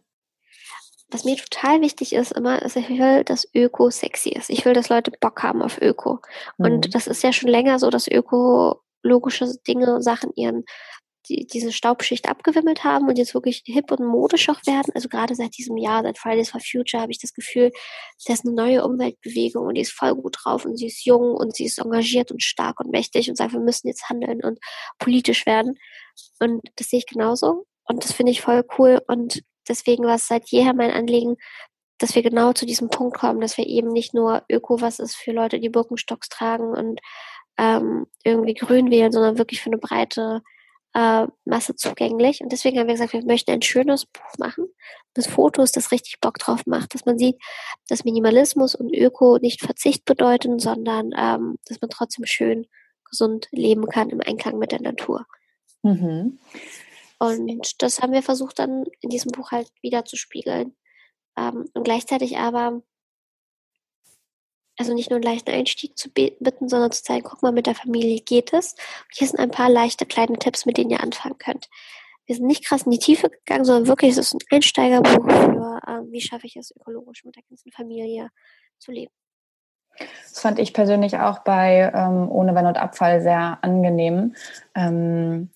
Was 1.09 1.25
mir 1.25 1.35
total 1.35 1.81
wichtig 1.81 2.13
ist 2.13 2.31
immer, 2.31 2.61
ist, 2.61 2.77
ich 2.77 2.89
will, 2.89 3.23
dass 3.23 3.47
Öko 3.53 3.89
sexy 3.89 4.29
ist. 4.29 4.49
Ich 4.49 4.65
will, 4.65 4.73
dass 4.73 4.89
Leute 4.89 5.11
Bock 5.11 5.43
haben 5.43 5.61
auf 5.61 5.79
Öko. 5.81 6.19
Mhm. 6.57 6.65
Und 6.65 6.95
das 6.95 7.07
ist 7.07 7.21
ja 7.21 7.33
schon 7.33 7.49
länger 7.49 7.79
so, 7.79 7.89
dass 7.89 8.07
ökologische 8.07 9.53
Dinge, 9.67 10.01
Sachen 10.01 10.31
ihren 10.35 10.63
die, 11.29 11.47
diese 11.47 11.71
Staubschicht 11.71 12.29
abgewimmelt 12.29 12.83
haben 12.83 13.07
und 13.07 13.17
jetzt 13.17 13.33
wirklich 13.33 13.63
hip 13.65 13.91
und 13.91 14.05
modisch 14.05 14.49
auch 14.49 14.65
werden. 14.65 14.91
Also 14.93 15.09
gerade 15.09 15.35
seit 15.35 15.57
diesem 15.57 15.77
Jahr, 15.77 16.03
seit 16.03 16.17
Fridays 16.17 16.49
for 16.51 16.61
Future, 16.61 17.01
habe 17.01 17.11
ich 17.11 17.19
das 17.19 17.33
Gefühl, 17.33 17.71
das 18.25 18.39
ist 18.39 18.45
eine 18.45 18.55
neue 18.55 18.85
Umweltbewegung 18.85 19.65
und 19.67 19.75
die 19.75 19.81
ist 19.81 19.91
voll 19.91 20.15
gut 20.15 20.37
drauf 20.39 20.65
und 20.65 20.77
sie 20.77 20.87
ist 20.87 21.05
jung 21.05 21.35
und 21.35 21.55
sie 21.55 21.65
ist 21.65 21.79
engagiert 21.79 22.31
und 22.31 22.43
stark 22.43 22.79
und 22.79 22.91
mächtig 22.91 23.29
und 23.29 23.35
sagt, 23.35 23.53
wir 23.53 23.59
müssen 23.59 23.87
jetzt 23.87 24.09
handeln 24.09 24.43
und 24.43 24.59
politisch 24.99 25.45
werden. 25.45 25.77
Und 26.39 26.61
das 26.75 26.89
sehe 26.89 26.99
ich 26.99 27.07
genauso. 27.07 27.65
Und 27.87 28.03
das 28.03 28.11
finde 28.11 28.31
ich 28.31 28.41
voll 28.41 28.63
cool. 28.77 29.01
Und 29.07 29.43
deswegen 29.67 30.05
war 30.05 30.15
es 30.15 30.27
seit 30.27 30.49
jeher 30.49 30.73
mein 30.73 30.91
Anliegen, 30.91 31.35
dass 31.97 32.15
wir 32.15 32.23
genau 32.23 32.53
zu 32.53 32.65
diesem 32.65 32.89
Punkt 32.89 33.17
kommen, 33.17 33.41
dass 33.41 33.57
wir 33.57 33.65
eben 33.65 33.89
nicht 33.89 34.13
nur 34.13 34.43
Öko 34.49 34.81
was 34.81 34.99
ist 34.99 35.15
für 35.15 35.31
Leute, 35.31 35.59
die 35.59 35.69
Birkenstocks 35.69 36.29
tragen 36.29 36.69
und 36.69 36.99
ähm, 37.57 38.05
irgendwie 38.23 38.53
grün 38.53 38.91
wählen, 38.91 39.11
sondern 39.11 39.37
wirklich 39.37 39.61
für 39.61 39.69
eine 39.69 39.77
breite 39.77 40.41
äh, 40.95 41.27
Masse 41.43 41.75
zugänglich. 41.75 42.41
Und 42.41 42.51
deswegen 42.51 42.79
haben 42.79 42.87
wir 42.87 42.93
gesagt, 42.93 43.13
wir 43.13 43.23
möchten 43.25 43.51
ein 43.51 43.61
schönes 43.61 44.05
Buch 44.05 44.37
machen 44.39 44.65
mit 45.15 45.27
Fotos, 45.27 45.71
das 45.73 45.91
richtig 45.91 46.19
Bock 46.21 46.39
drauf 46.39 46.65
macht, 46.65 46.93
dass 46.93 47.05
man 47.05 47.19
sieht, 47.19 47.37
dass 47.89 48.05
Minimalismus 48.05 48.75
und 48.75 48.95
Öko 48.95 49.37
nicht 49.37 49.61
Verzicht 49.61 50.05
bedeuten, 50.05 50.57
sondern 50.57 51.11
ähm, 51.17 51.57
dass 51.67 51.81
man 51.81 51.89
trotzdem 51.89 52.25
schön 52.25 52.65
gesund 53.09 53.47
leben 53.51 53.87
kann 53.87 54.09
im 54.09 54.21
Einklang 54.21 54.57
mit 54.57 54.71
der 54.71 54.81
Natur. 54.81 55.25
Mhm. 55.83 56.39
Und 57.19 57.81
das 57.81 58.01
haben 58.01 58.13
wir 58.13 58.23
versucht 58.23 58.59
dann 58.59 58.85
in 59.01 59.09
diesem 59.09 59.31
Buch 59.31 59.51
halt 59.51 59.69
wieder 59.81 60.05
zu 60.05 60.15
spiegeln. 60.15 60.75
Ähm, 61.37 61.65
und 61.73 61.83
gleichzeitig 61.83 62.37
aber 62.37 62.81
also 64.77 64.93
nicht 64.93 65.09
nur 65.09 65.17
einen 65.17 65.23
leichten 65.23 65.51
Einstieg 65.51 65.97
zu 65.97 66.09
bitten, 66.09 66.67
sondern 66.69 66.91
zu 66.91 67.03
zeigen, 67.03 67.23
guck 67.23 67.41
mal, 67.41 67.51
mit 67.51 67.67
der 67.67 67.75
Familie 67.75 68.19
geht 68.21 68.53
es. 68.53 68.73
Und 68.73 69.13
hier 69.13 69.27
sind 69.27 69.39
ein 69.39 69.51
paar 69.51 69.69
leichte 69.69 70.05
kleine 70.05 70.37
Tipps, 70.37 70.65
mit 70.65 70.77
denen 70.77 70.91
ihr 70.91 71.01
anfangen 71.01 71.37
könnt. 71.37 71.69
wir 72.25 72.35
sind 72.35 72.47
nicht 72.47 72.65
krass 72.65 72.83
in 72.83 72.91
die 72.91 72.99
Tiefe 72.99 73.29
gegangen, 73.29 73.65
sondern 73.65 73.87
wirklich, 73.87 74.11
es 74.11 74.17
ist 74.17 74.33
ein 74.33 74.39
Einsteigerbuch 74.51 75.29
für, 75.29 75.79
ähm, 75.87 76.11
wie 76.11 76.21
schaffe 76.21 76.47
ich 76.47 76.55
es 76.55 76.75
ökologisch 76.75 77.23
mit 77.23 77.35
der 77.35 77.43
ganzen 77.49 77.71
Familie 77.71 78.29
zu 78.79 78.91
leben. 78.91 79.13
Das 79.97 80.41
fand 80.41 80.59
ich 80.59 80.73
persönlich 80.73 81.17
auch 81.19 81.39
bei 81.39 81.91
ähm, 81.93 82.29
Ohne 82.29 82.55
Wenn 82.55 82.65
und 82.65 82.77
Abfall 82.77 83.21
sehr 83.21 83.59
angenehm, 83.61 84.35
ähm, 84.73 85.51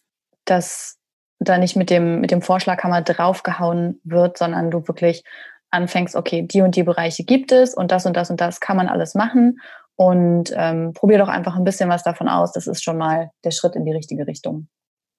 dass 0.45 0.97
da 1.39 1.57
nicht 1.57 1.75
mit 1.75 1.89
dem, 1.89 2.21
mit 2.21 2.31
dem 2.31 2.41
Vorschlaghammer 2.41 3.01
draufgehauen 3.01 3.99
wird, 4.03 4.37
sondern 4.37 4.71
du 4.71 4.87
wirklich 4.87 5.23
anfängst, 5.71 6.15
okay, 6.15 6.41
die 6.41 6.61
und 6.61 6.75
die 6.75 6.83
Bereiche 6.83 7.23
gibt 7.23 7.51
es 7.51 7.73
und 7.73 7.91
das 7.91 8.05
und 8.05 8.15
das 8.15 8.29
und 8.29 8.41
das 8.41 8.59
kann 8.59 8.77
man 8.77 8.87
alles 8.87 9.15
machen 9.15 9.59
und 9.95 10.53
ähm, 10.55 10.93
probier 10.93 11.17
doch 11.17 11.27
einfach 11.27 11.55
ein 11.55 11.65
bisschen 11.65 11.89
was 11.89 12.03
davon 12.03 12.29
aus. 12.29 12.53
Das 12.53 12.67
ist 12.67 12.83
schon 12.83 12.97
mal 12.97 13.31
der 13.43 13.51
Schritt 13.51 13.75
in 13.75 13.85
die 13.85 13.91
richtige 13.91 14.25
Richtung. 14.27 14.69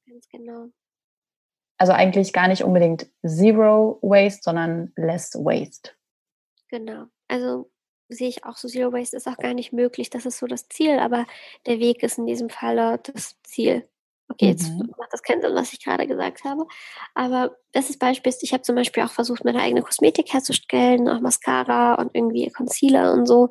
Ganz 0.09 0.27
genau. 0.29 0.69
Also 1.77 1.93
eigentlich 1.93 2.33
gar 2.33 2.49
nicht 2.49 2.65
unbedingt 2.65 3.07
Zero 3.27 3.99
Waste, 4.03 4.41
sondern 4.43 4.93
Less 4.97 5.35
Waste. 5.35 5.93
Genau. 6.69 7.07
Also 7.29 7.71
sehe 8.09 8.29
ich 8.29 8.45
auch 8.45 8.57
so, 8.57 8.69
Zero 8.69 8.93
Waste 8.93 9.17
ist 9.17 9.29
auch 9.29 9.37
gar 9.37 9.55
nicht 9.55 9.73
möglich. 9.73 10.11
Das 10.11 10.27
ist 10.27 10.39
so 10.39 10.47
das 10.47 10.69
Ziel, 10.69 10.99
aber 10.99 11.27
der 11.67 11.79
Weg 11.79 12.03
ist 12.03 12.19
in 12.19 12.27
diesem 12.27 12.51
Fall 12.51 12.99
das 13.03 13.37
Ziel. 13.43 13.89
Okay, 14.31 14.47
jetzt 14.47 14.71
mhm. 14.71 14.93
macht 14.97 15.13
das 15.13 15.23
keinen 15.23 15.43
Sinn, 15.43 15.55
was 15.55 15.73
ich 15.73 15.85
gerade 15.85 16.07
gesagt 16.07 16.45
habe. 16.45 16.65
Aber 17.15 17.57
das 17.73 17.91
ist 17.91 17.99
Beispiel, 17.99 18.33
ich 18.41 18.53
habe 18.53 18.63
zum 18.63 18.77
Beispiel 18.77 19.03
auch 19.03 19.11
versucht, 19.11 19.45
meine 19.45 19.61
eigene 19.61 19.83
Kosmetik 19.83 20.33
herzustellen, 20.33 21.09
auch 21.09 21.21
Mascara 21.21 21.95
und 21.95 22.11
irgendwie 22.15 22.49
Concealer 22.51 23.13
und 23.13 23.27
so. 23.27 23.49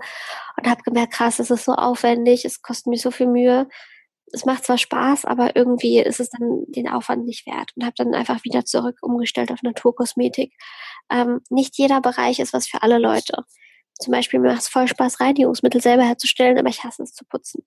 Und 0.58 0.70
habe 0.70 0.82
gemerkt, 0.84 1.14
krass, 1.14 1.38
das 1.38 1.52
ist 1.52 1.66
so 1.66 1.74
aufwendig, 1.74 2.46
es 2.46 2.62
kostet 2.62 2.88
mir 2.88 2.98
so 2.98 3.12
viel 3.12 3.28
Mühe 3.28 3.68
es 4.32 4.46
macht 4.46 4.66
zwar 4.66 4.78
Spaß, 4.78 5.26
aber 5.26 5.56
irgendwie 5.56 6.00
ist 6.00 6.20
es 6.20 6.30
dann 6.30 6.64
den 6.68 6.88
Aufwand 6.88 7.26
nicht 7.26 7.46
wert 7.48 7.72
und 7.76 7.84
habe 7.84 7.96
dann 7.98 8.14
einfach 8.14 8.44
wieder 8.44 8.66
zurück 8.66 8.98
umgestellt 9.02 9.52
auf 9.52 9.64
Naturkosmetik. 9.64 10.54
Ähm, 11.10 11.42
nicht 11.50 11.78
jeder 11.78 12.02
Bereich 12.02 12.40
ist 12.40 12.54
was 12.54 12.68
für 12.68 12.84
alle 12.84 13.00
Leute. 13.00 13.44
Zum 14.00 14.12
Beispiel 14.12 14.40
mir 14.40 14.50
macht 14.50 14.62
es 14.62 14.70
voll 14.70 14.88
Spaß, 14.88 15.20
Reinigungsmittel 15.20 15.82
selber 15.82 16.04
herzustellen, 16.04 16.58
aber 16.58 16.70
ich 16.70 16.84
hasse 16.84 17.04
es 17.04 17.14
zu 17.14 17.26
putzen 17.26 17.66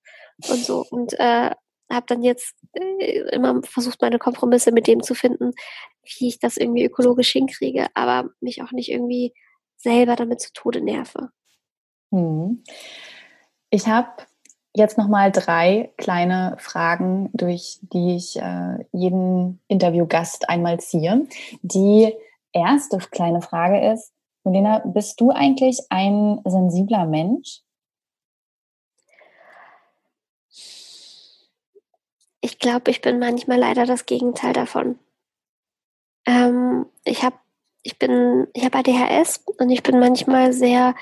und 0.49 0.65
so. 0.65 0.87
Und 0.91 1.13
äh, 1.19 1.51
habe 1.93 2.07
dann 2.07 2.23
jetzt 2.23 2.55
äh, 2.73 3.21
immer 3.33 3.63
versucht, 3.63 4.01
meine 4.01 4.19
Kompromisse 4.19 4.73
mit 4.73 4.87
dem 4.87 5.03
zu 5.03 5.15
finden, 5.15 5.53
wie 6.19 6.29
ich 6.29 6.39
das 6.39 6.57
irgendwie 6.57 6.85
ökologisch 6.85 7.33
hinkriege, 7.33 7.87
aber 7.95 8.31
mich 8.41 8.63
auch 8.63 8.73
nicht 8.73 8.91
irgendwie 8.91 9.33
selber 9.77 10.17
damit 10.17 10.41
zu 10.41 10.53
Tode 10.53 10.81
nerve. 10.81 11.31
Hm. 12.11 12.63
Ich 13.71 13.87
habe 13.87 14.11
jetzt 14.75 14.99
nochmal 14.99 15.33
drei 15.33 15.93
kleine 15.97 16.57
Fragen, 16.59 17.31
durch 17.33 17.79
die 17.83 18.17
ich 18.17 18.37
äh, 18.37 18.85
jeden 18.93 19.61
Interviewgast 19.69 20.49
einmal 20.49 20.81
ziehe. 20.81 21.27
Die 21.63 22.15
erste 22.53 22.99
kleine 22.99 23.43
Frage 23.43 23.93
ist, 23.93 24.13
Melina, 24.45 24.81
bist 24.85 25.21
du 25.21 25.31
eigentlich 25.31 25.81
ein 25.91 26.41
sensibler 26.45 27.07
Mensch? 27.07 27.61
Ich 32.43 32.59
glaube, 32.59 32.91
ich 32.91 33.01
bin 33.01 33.19
manchmal 33.19 33.59
leider 33.59 33.87
das 33.87 34.05
Gegenteil 34.05 34.53
davon. 34.53 34.99
Ähm, 36.27 36.87
ich 37.05 37.23
habe 37.23 37.37
ich 37.83 37.99
bin, 37.99 38.47
ich 38.53 38.65
habe 38.65 38.79
ADHS 38.79 39.45
und 39.59 39.71
ich 39.71 39.83
bin 39.83 39.99
manchmal 39.99 40.53
sehr 40.53 40.95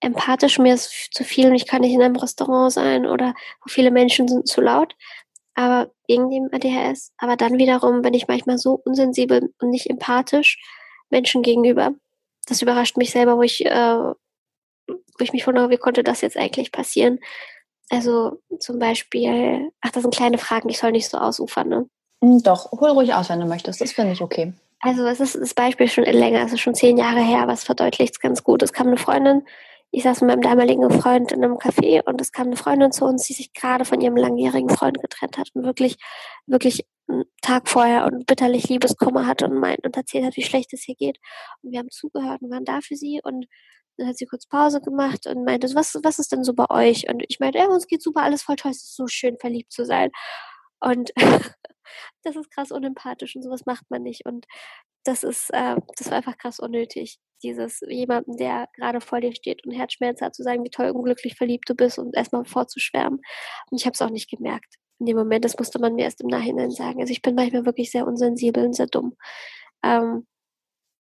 empathisch, 0.00 0.58
mir 0.58 0.74
ist 0.74 1.08
zu 1.12 1.24
viel 1.24 1.48
und 1.48 1.54
ich 1.54 1.66
kann 1.66 1.82
nicht 1.82 1.92
in 1.92 2.02
einem 2.02 2.16
Restaurant 2.16 2.72
sein 2.72 3.06
oder 3.06 3.34
viele 3.66 3.90
Menschen 3.90 4.28
sind 4.28 4.48
zu 4.48 4.60
laut. 4.60 4.94
Aber 5.54 5.90
wegen 6.08 6.30
dem 6.30 6.48
ADHS. 6.50 7.12
Aber 7.18 7.36
dann 7.36 7.58
wiederum 7.58 8.02
bin 8.02 8.14
ich 8.14 8.28
manchmal 8.28 8.58
so 8.58 8.80
unsensibel 8.84 9.52
und 9.60 9.70
nicht 9.70 9.88
empathisch 9.88 10.58
Menschen 11.10 11.42
gegenüber. 11.42 11.92
Das 12.46 12.62
überrascht 12.62 12.96
mich 12.96 13.10
selber, 13.10 13.36
wo 13.36 13.42
ich, 13.42 13.64
äh, 13.64 13.96
wo 13.96 14.14
ich 15.20 15.32
mich 15.32 15.46
wundere, 15.46 15.70
wie 15.70 15.76
konnte 15.76 16.02
das 16.02 16.22
jetzt 16.22 16.36
eigentlich 16.36 16.72
passieren? 16.72 17.18
Also 17.92 18.40
zum 18.58 18.78
Beispiel, 18.78 19.70
ach, 19.82 19.90
das 19.90 20.02
sind 20.02 20.14
kleine 20.14 20.38
Fragen, 20.38 20.68
ich 20.68 20.78
soll 20.78 20.92
nicht 20.92 21.08
so 21.08 21.18
ausufern, 21.18 21.68
ne? 21.68 21.86
Hm, 22.24 22.42
doch, 22.42 22.72
hol 22.72 22.90
ruhig 22.90 23.12
aus, 23.12 23.28
wenn 23.28 23.40
du 23.40 23.46
möchtest. 23.46 23.80
Das 23.80 23.92
finde 23.92 24.12
ich 24.12 24.22
okay. 24.22 24.54
Also 24.80 25.04
es 25.06 25.20
ist 25.20 25.36
das 25.36 25.54
Beispiel 25.54 25.88
schon 25.88 26.04
länger, 26.04 26.44
es 26.44 26.52
ist 26.52 26.60
schon 26.60 26.74
zehn 26.74 26.96
Jahre 26.96 27.20
her, 27.20 27.40
aber 27.40 27.52
es 27.52 27.64
verdeutlicht 27.64 28.14
es 28.14 28.20
ganz 28.20 28.42
gut. 28.42 28.62
Es 28.62 28.72
kam 28.72 28.88
eine 28.88 28.96
Freundin 28.96 29.42
ich 29.94 30.04
saß 30.04 30.22
mit 30.22 30.30
meinem 30.30 30.40
damaligen 30.40 30.90
Freund 30.90 31.32
in 31.32 31.44
einem 31.44 31.58
Café 31.58 32.02
und 32.06 32.18
es 32.20 32.32
kam 32.32 32.46
eine 32.46 32.56
Freundin 32.56 32.92
zu 32.92 33.04
uns, 33.04 33.24
die 33.26 33.34
sich 33.34 33.52
gerade 33.52 33.84
von 33.84 34.00
ihrem 34.00 34.16
langjährigen 34.16 34.70
Freund 34.70 34.98
getrennt 34.98 35.36
hat 35.36 35.50
und 35.52 35.64
wirklich, 35.64 35.96
wirklich 36.46 36.86
einen 37.08 37.24
Tag 37.42 37.68
vorher 37.68 38.06
und 38.06 38.24
bitterlich 38.24 38.68
Liebeskummer 38.70 39.26
hatte 39.26 39.44
und 39.44 39.60
meint 39.60 39.84
und 39.84 39.94
erzählt 39.94 40.24
hat, 40.24 40.36
wie 40.36 40.42
schlecht 40.42 40.72
es 40.72 40.82
hier 40.82 40.94
geht. 40.94 41.18
Und 41.60 41.72
wir 41.72 41.78
haben 41.78 41.90
zugehört 41.90 42.40
und 42.40 42.50
waren 42.50 42.64
da 42.64 42.80
für 42.80 42.96
sie 42.96 43.20
und 43.22 43.44
dann 43.96 44.08
hat 44.08 44.16
sie 44.18 44.26
kurz 44.26 44.46
Pause 44.46 44.80
gemacht 44.80 45.26
und 45.26 45.44
meinte, 45.44 45.68
was, 45.74 45.98
was 46.02 46.18
ist 46.18 46.32
denn 46.32 46.44
so 46.44 46.54
bei 46.54 46.66
euch? 46.70 47.08
Und 47.08 47.22
ich 47.28 47.40
meinte, 47.40 47.58
ja, 47.58 47.66
uns 47.66 47.86
geht 47.86 48.02
super, 48.02 48.22
alles 48.22 48.42
voll 48.42 48.56
toll, 48.56 48.70
es 48.70 48.82
ist 48.82 48.96
so 48.96 49.06
schön, 49.06 49.36
verliebt 49.38 49.72
zu 49.72 49.84
sein. 49.84 50.10
Und 50.80 51.12
das 52.24 52.36
ist 52.36 52.50
krass 52.50 52.72
unempathisch 52.72 53.36
und 53.36 53.42
sowas 53.42 53.66
macht 53.66 53.90
man 53.90 54.02
nicht. 54.02 54.26
Und 54.26 54.46
das 55.04 55.24
ist, 55.24 55.50
äh, 55.52 55.76
das 55.96 56.08
war 56.10 56.18
einfach 56.18 56.38
krass 56.38 56.58
unnötig. 56.58 57.18
Dieses 57.42 57.80
jemanden, 57.88 58.36
der 58.36 58.68
gerade 58.76 59.00
vor 59.00 59.20
dir 59.20 59.34
steht 59.34 59.66
und 59.66 59.72
Herzschmerzen 59.72 60.24
hat, 60.24 60.34
zu 60.34 60.42
sagen, 60.42 60.64
wie 60.64 60.70
toll 60.70 60.90
unglücklich 60.90 61.36
verliebt 61.36 61.68
du 61.68 61.74
bist 61.74 61.98
und 61.98 62.16
erstmal 62.16 62.44
vorzuschwärmen. 62.44 63.20
Und 63.70 63.80
ich 63.80 63.84
habe 63.84 63.94
es 63.94 64.02
auch 64.02 64.10
nicht 64.10 64.30
gemerkt. 64.30 64.76
In 65.00 65.06
dem 65.06 65.16
Moment, 65.16 65.44
das 65.44 65.58
musste 65.58 65.80
man 65.80 65.94
mir 65.94 66.04
erst 66.04 66.20
im 66.20 66.28
Nachhinein 66.28 66.70
sagen. 66.70 67.00
Also 67.00 67.10
ich 67.12 67.22
bin 67.22 67.34
manchmal 67.34 67.66
wirklich 67.66 67.90
sehr 67.90 68.06
unsensibel 68.06 68.64
und 68.64 68.74
sehr 68.74 68.86
dumm. 68.86 69.16
Ähm, 69.82 70.26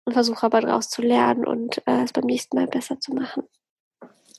und 0.06 0.14
versuche 0.14 0.46
aber 0.46 0.62
daraus 0.62 0.90
zu 0.90 1.02
lernen 1.02 1.46
und 1.46 1.82
äh, 1.88 2.04
es 2.04 2.14
beim 2.14 2.26
nächsten 2.26 2.58
Mal 2.58 2.68
besser 2.68 3.00
zu 3.00 3.14
machen. 3.14 3.44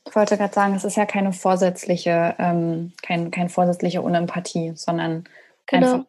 Ich 0.06 0.16
wollte 0.16 0.36
gerade 0.36 0.52
sagen, 0.52 0.74
es 0.74 0.84
ist 0.84 0.96
ja 0.96 1.06
keine 1.06 1.32
vorsätzliche, 1.32 2.34
ähm, 2.38 2.92
kein, 3.02 3.30
kein 3.30 3.48
vorsätzliche 3.48 4.02
Unempathie, 4.02 4.72
sondern 4.74 5.24
genau. 5.66 5.92
einfach 5.92 6.06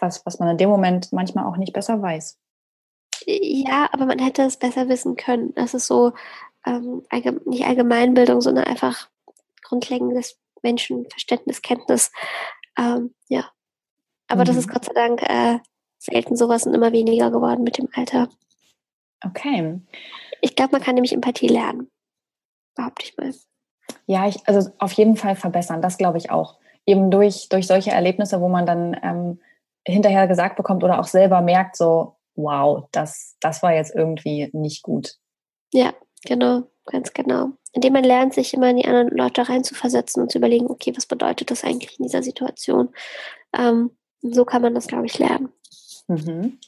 was, 0.00 0.26
was 0.26 0.38
man 0.38 0.48
in 0.48 0.58
dem 0.58 0.70
Moment 0.70 1.12
manchmal 1.12 1.44
auch 1.44 1.56
nicht 1.56 1.72
besser 1.72 2.00
weiß. 2.00 2.38
Ja, 3.26 3.88
aber 3.92 4.06
man 4.06 4.18
hätte 4.18 4.42
es 4.42 4.56
besser 4.56 4.88
wissen 4.88 5.16
können. 5.16 5.54
Das 5.54 5.74
ist 5.74 5.86
so 5.86 6.12
ähm, 6.66 7.02
allgemein, 7.10 7.42
nicht 7.46 7.66
Allgemeinbildung, 7.66 8.40
sondern 8.40 8.64
einfach 8.64 9.08
grundlegendes 9.62 10.38
Menschenverständnis, 10.62 11.62
Kenntnis. 11.62 12.10
Ähm, 12.78 13.14
ja. 13.28 13.50
Aber 14.28 14.42
mhm. 14.42 14.46
das 14.46 14.56
ist. 14.56 14.68
Gott 14.68 14.84
sei 14.84 14.92
Dank 14.94 15.22
äh, 15.22 15.58
selten 15.98 16.36
sowas 16.36 16.66
und 16.66 16.74
immer 16.74 16.92
weniger 16.92 17.30
geworden 17.30 17.62
mit 17.62 17.78
dem 17.78 17.88
Alter. 17.94 18.28
Okay. 19.26 19.80
Ich 20.40 20.56
glaube, 20.56 20.72
man 20.72 20.82
kann 20.82 20.94
nämlich 20.94 21.12
Empathie 21.12 21.48
lernen. 21.48 21.90
Behaupte 22.74 23.04
ich 23.04 23.16
mal. 23.16 23.32
Ja, 24.06 24.26
ich, 24.28 24.46
also 24.46 24.70
auf 24.78 24.92
jeden 24.92 25.16
Fall 25.16 25.36
verbessern, 25.36 25.82
das 25.82 25.98
glaube 25.98 26.18
ich 26.18 26.30
auch. 26.30 26.58
Eben 26.86 27.10
durch, 27.10 27.48
durch 27.48 27.66
solche 27.66 27.90
Erlebnisse, 27.90 28.40
wo 28.40 28.48
man 28.48 28.66
dann 28.66 28.96
ähm, 29.02 29.40
hinterher 29.86 30.26
gesagt 30.26 30.56
bekommt 30.56 30.84
oder 30.84 30.98
auch 30.98 31.06
selber 31.06 31.40
merkt, 31.40 31.76
so, 31.76 32.16
wow, 32.34 32.86
das, 32.92 33.36
das 33.40 33.62
war 33.62 33.74
jetzt 33.74 33.94
irgendwie 33.94 34.50
nicht 34.52 34.82
gut. 34.82 35.16
Ja, 35.72 35.92
genau, 36.24 36.64
ganz 36.86 37.12
genau. 37.12 37.50
Indem 37.72 37.94
man 37.94 38.04
lernt, 38.04 38.34
sich 38.34 38.54
immer 38.54 38.70
in 38.70 38.76
die 38.76 38.86
anderen 38.86 39.08
Leute 39.08 39.48
reinzuversetzen 39.48 40.22
und 40.22 40.30
zu 40.30 40.38
überlegen, 40.38 40.66
okay, 40.66 40.92
was 40.94 41.06
bedeutet 41.06 41.50
das 41.50 41.64
eigentlich 41.64 41.98
in 41.98 42.04
dieser 42.04 42.22
Situation? 42.22 42.90
Ähm, 43.52 43.90
so 44.22 44.44
kann 44.44 44.62
man 44.62 44.74
das, 44.74 44.86
glaube 44.86 45.06
ich, 45.06 45.18
lernen. 45.18 45.50
Mhm. 46.08 46.58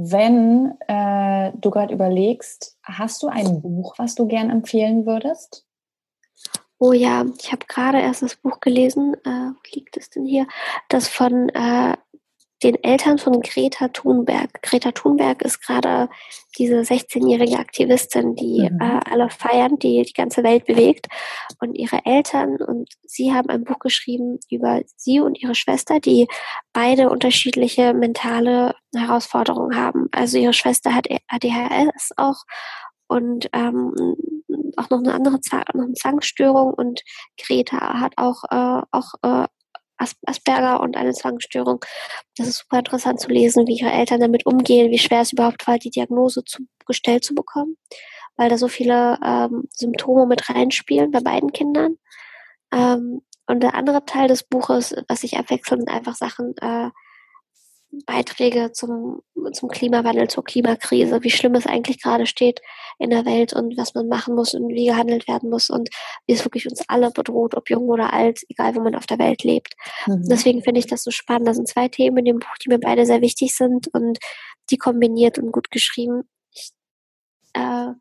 Wenn 0.00 0.78
äh, 0.86 1.50
du 1.56 1.72
gerade 1.72 1.92
überlegst, 1.92 2.78
hast 2.84 3.20
du 3.24 3.26
ein 3.26 3.60
Buch, 3.60 3.94
was 3.98 4.14
du 4.14 4.28
gern 4.28 4.48
empfehlen 4.48 5.06
würdest? 5.06 5.66
Oh 6.78 6.92
ja, 6.92 7.26
ich 7.36 7.50
habe 7.50 7.66
gerade 7.66 7.98
erst 8.00 8.22
das 8.22 8.36
Buch 8.36 8.60
gelesen. 8.60 9.16
Äh, 9.24 9.28
wo 9.28 9.58
liegt 9.74 9.96
es 9.96 10.08
denn 10.10 10.24
hier? 10.24 10.46
Das 10.88 11.08
von 11.08 11.48
äh, 11.48 11.96
den 12.62 12.82
Eltern 12.82 13.18
von 13.18 13.40
Greta 13.40 13.88
Thunberg. 13.88 14.62
Greta 14.62 14.92
Thunberg 14.92 15.42
ist 15.42 15.64
gerade 15.64 16.08
diese 16.58 16.80
16-jährige 16.80 17.58
Aktivistin, 17.58 18.34
die 18.34 18.68
mhm. 18.70 18.80
äh, 18.80 19.00
alle 19.10 19.30
feiern, 19.30 19.78
die 19.78 20.02
die 20.02 20.12
ganze 20.12 20.42
Welt 20.42 20.66
bewegt. 20.66 21.06
Und 21.60 21.74
ihre 21.74 22.04
Eltern 22.04 22.56
und 22.56 22.88
sie 23.06 23.32
haben 23.32 23.48
ein 23.48 23.64
Buch 23.64 23.78
geschrieben 23.78 24.38
über 24.50 24.82
sie 24.96 25.20
und 25.20 25.40
ihre 25.40 25.54
Schwester, 25.54 26.00
die 26.00 26.26
beide 26.72 27.10
unterschiedliche 27.10 27.94
mentale 27.94 28.74
Herausforderungen 28.94 29.76
haben. 29.76 30.08
Also 30.10 30.38
ihre 30.38 30.52
Schwester 30.52 30.94
hat 30.94 31.06
ADHS 31.28 32.12
auch 32.16 32.42
und 33.06 33.48
ähm, 33.52 33.94
auch 34.76 34.90
noch 34.90 34.98
eine 34.98 35.14
andere 35.14 35.38
noch 35.74 35.84
eine 35.84 35.92
Zwangsstörung 35.94 36.74
und 36.74 37.02
Greta 37.40 38.00
hat 38.00 38.12
auch 38.16 38.44
äh, 38.50 38.82
auch 38.90 39.14
äh, 39.22 39.46
Asperger 39.98 40.80
und 40.80 40.96
eine 40.96 41.12
Zwangsstörung. 41.12 41.80
Das 42.36 42.48
ist 42.48 42.58
super 42.58 42.78
interessant 42.78 43.20
zu 43.20 43.28
lesen, 43.28 43.66
wie 43.66 43.78
ihre 43.78 43.92
Eltern 43.92 44.20
damit 44.20 44.46
umgehen, 44.46 44.90
wie 44.90 44.98
schwer 44.98 45.20
es 45.22 45.32
überhaupt 45.32 45.66
war, 45.66 45.78
die 45.78 45.90
Diagnose 45.90 46.44
zu, 46.44 46.62
gestellt 46.86 47.24
zu 47.24 47.34
bekommen, 47.34 47.76
weil 48.36 48.48
da 48.48 48.56
so 48.56 48.68
viele 48.68 49.18
ähm, 49.24 49.64
Symptome 49.72 50.26
mit 50.26 50.48
reinspielen 50.48 51.10
bei 51.10 51.20
beiden 51.20 51.52
Kindern. 51.52 51.96
Ähm, 52.72 53.22
und 53.46 53.62
der 53.62 53.74
andere 53.74 54.04
Teil 54.04 54.28
des 54.28 54.42
Buches, 54.42 54.94
was 55.08 55.22
sich 55.22 55.38
abwechselnd 55.38 55.88
einfach 55.88 56.14
Sachen 56.14 56.54
äh, 56.60 56.90
Beiträge 58.04 58.72
zum, 58.72 59.22
zum 59.52 59.68
Klimawandel, 59.68 60.28
zur 60.28 60.44
Klimakrise, 60.44 61.22
wie 61.22 61.30
schlimm 61.30 61.54
es 61.54 61.66
eigentlich 61.66 62.02
gerade 62.02 62.26
steht 62.26 62.60
in 62.98 63.10
der 63.10 63.24
Welt 63.24 63.54
und 63.54 63.76
was 63.78 63.94
man 63.94 64.08
machen 64.08 64.34
muss 64.34 64.54
und 64.54 64.68
wie 64.68 64.86
gehandelt 64.86 65.26
werden 65.26 65.48
muss 65.48 65.70
und 65.70 65.88
wie 66.26 66.34
es 66.34 66.44
wirklich 66.44 66.68
uns 66.68 66.84
alle 66.88 67.10
bedroht, 67.10 67.54
ob 67.54 67.70
jung 67.70 67.88
oder 67.88 68.12
alt, 68.12 68.40
egal 68.48 68.74
wo 68.76 68.80
man 68.80 68.94
auf 68.94 69.06
der 69.06 69.18
Welt 69.18 69.42
lebt. 69.42 69.74
Mhm. 70.06 70.28
Deswegen 70.28 70.62
finde 70.62 70.80
ich 70.80 70.86
das 70.86 71.02
so 71.02 71.10
spannend. 71.10 71.48
Das 71.48 71.56
sind 71.56 71.68
zwei 71.68 71.88
Themen 71.88 72.18
in 72.18 72.24
dem 72.26 72.38
Buch, 72.38 72.56
die 72.62 72.68
mir 72.68 72.78
beide 72.78 73.06
sehr 73.06 73.22
wichtig 73.22 73.54
sind 73.54 73.88
und 73.88 74.18
die 74.70 74.76
kombiniert 74.76 75.38
und 75.38 75.50
gut 75.50 75.70
geschrieben. 75.70 76.28
Ich 76.52 76.70
äh, 77.54 77.92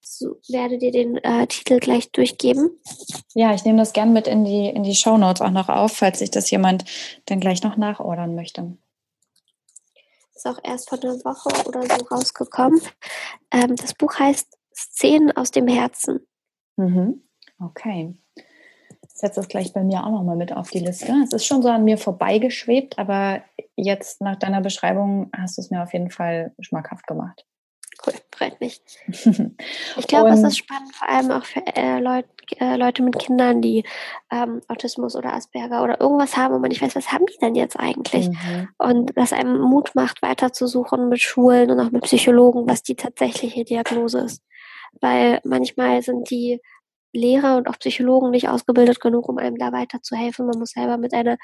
so, 0.00 0.36
werde 0.48 0.78
dir 0.78 0.90
den 0.90 1.18
äh, 1.18 1.46
Titel 1.48 1.80
gleich 1.80 2.10
durchgeben. 2.12 2.70
Ja, 3.34 3.54
ich 3.54 3.64
nehme 3.66 3.78
das 3.78 3.92
gern 3.92 4.14
mit 4.14 4.26
in 4.26 4.44
die, 4.44 4.68
in 4.68 4.84
die 4.84 4.94
Show 4.94 5.18
Notes 5.18 5.42
auch 5.42 5.50
noch 5.50 5.68
auf, 5.68 5.92
falls 5.92 6.20
sich 6.20 6.30
das 6.30 6.50
jemand 6.50 6.86
dann 7.26 7.40
gleich 7.40 7.62
noch 7.62 7.76
nachordern 7.76 8.34
möchte 8.34 8.78
ist 10.38 10.46
auch 10.46 10.58
erst 10.62 10.88
vor 10.88 11.02
einer 11.02 11.14
Woche 11.24 11.68
oder 11.68 11.82
so 11.82 12.04
rausgekommen. 12.06 12.80
Ähm, 13.50 13.76
das 13.76 13.94
Buch 13.94 14.18
heißt 14.18 14.56
Szenen 14.74 15.36
aus 15.36 15.50
dem 15.50 15.66
Herzen. 15.66 16.26
Mhm. 16.76 17.24
Okay. 17.60 18.14
Ich 18.36 19.14
setze 19.20 19.40
das 19.40 19.48
gleich 19.48 19.72
bei 19.72 19.82
mir 19.82 20.04
auch 20.04 20.12
nochmal 20.12 20.36
mit 20.36 20.52
auf 20.52 20.70
die 20.70 20.78
Liste. 20.78 21.12
Es 21.24 21.32
ist 21.32 21.46
schon 21.46 21.62
so 21.62 21.68
an 21.68 21.84
mir 21.84 21.98
vorbeigeschwebt, 21.98 22.98
aber 22.98 23.42
jetzt 23.74 24.20
nach 24.20 24.36
deiner 24.36 24.60
Beschreibung 24.60 25.30
hast 25.36 25.58
du 25.58 25.62
es 25.62 25.70
mir 25.70 25.82
auf 25.82 25.92
jeden 25.92 26.10
Fall 26.10 26.54
schmackhaft 26.60 27.08
gemacht. 27.08 27.44
Cool, 28.08 28.20
freut 28.32 28.60
mich. 28.60 28.80
Ich 29.96 30.06
glaube, 30.06 30.30
es 30.30 30.42
ist 30.42 30.58
spannend, 30.58 30.94
vor 30.94 31.08
allem 31.08 31.30
auch 31.30 31.44
für 31.44 31.64
äh, 31.66 31.98
Leut, 32.00 32.24
äh, 32.58 32.76
Leute 32.76 33.02
mit 33.02 33.18
Kindern, 33.18 33.60
die 33.60 33.84
ähm, 34.30 34.60
Autismus 34.68 35.16
oder 35.16 35.34
Asperger 35.34 35.82
oder 35.82 36.00
irgendwas 36.00 36.36
haben 36.36 36.54
und 36.54 36.60
man 36.60 36.68
nicht 36.68 36.82
weiß, 36.82 36.96
was 36.96 37.12
haben 37.12 37.26
die 37.26 37.38
denn 37.40 37.54
jetzt 37.54 37.78
eigentlich? 37.78 38.28
Mhm. 38.28 38.68
Und 38.78 39.16
das 39.16 39.32
einem 39.32 39.60
Mut 39.60 39.94
macht, 39.94 40.22
weiterzusuchen 40.22 41.08
mit 41.08 41.20
Schulen 41.20 41.70
und 41.70 41.80
auch 41.80 41.90
mit 41.90 42.04
Psychologen, 42.04 42.68
was 42.68 42.82
die 42.82 42.96
tatsächliche 42.96 43.64
Diagnose 43.64 44.20
ist. 44.20 44.42
Weil 45.00 45.40
manchmal 45.44 46.02
sind 46.02 46.30
die 46.30 46.60
Lehrer 47.12 47.56
und 47.56 47.68
auch 47.68 47.78
Psychologen 47.78 48.30
nicht 48.30 48.48
ausgebildet 48.48 49.00
genug, 49.00 49.28
um 49.28 49.38
einem 49.38 49.56
da 49.56 49.72
weiterzuhelfen. 49.72 50.46
Man 50.46 50.58
muss 50.58 50.70
selber 50.70 50.96
mit 50.98 51.14
einer 51.14 51.36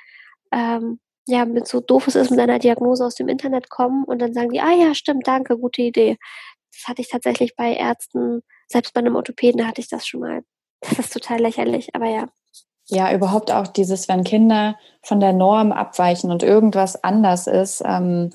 ähm, 0.52 1.00
ja, 1.26 1.44
mit 1.46 1.66
so 1.66 1.80
doof 1.80 2.06
es 2.06 2.16
ist, 2.16 2.30
mit 2.30 2.40
einer 2.40 2.58
Diagnose 2.58 3.04
aus 3.04 3.14
dem 3.14 3.28
Internet 3.28 3.70
kommen 3.70 4.04
und 4.04 4.20
dann 4.20 4.34
sagen 4.34 4.50
die, 4.50 4.60
ah 4.60 4.72
ja, 4.72 4.94
stimmt, 4.94 5.26
danke, 5.26 5.56
gute 5.58 5.82
Idee. 5.82 6.18
Das 6.74 6.88
hatte 6.88 7.02
ich 7.02 7.08
tatsächlich 7.08 7.56
bei 7.56 7.74
Ärzten, 7.74 8.42
selbst 8.68 8.94
bei 8.94 9.00
einem 9.00 9.16
Orthopäden 9.16 9.66
hatte 9.66 9.80
ich 9.80 9.88
das 9.88 10.06
schon 10.06 10.20
mal. 10.20 10.42
Das 10.80 10.98
ist 10.98 11.12
total 11.12 11.40
lächerlich, 11.40 11.94
aber 11.94 12.06
ja. 12.06 12.26
Ja, 12.86 13.12
überhaupt 13.14 13.50
auch 13.50 13.66
dieses, 13.66 14.08
wenn 14.08 14.24
Kinder 14.24 14.76
von 15.02 15.20
der 15.20 15.32
Norm 15.32 15.72
abweichen 15.72 16.30
und 16.30 16.42
irgendwas 16.42 17.02
anders 17.02 17.46
ist, 17.46 17.82
ähm, 17.84 18.30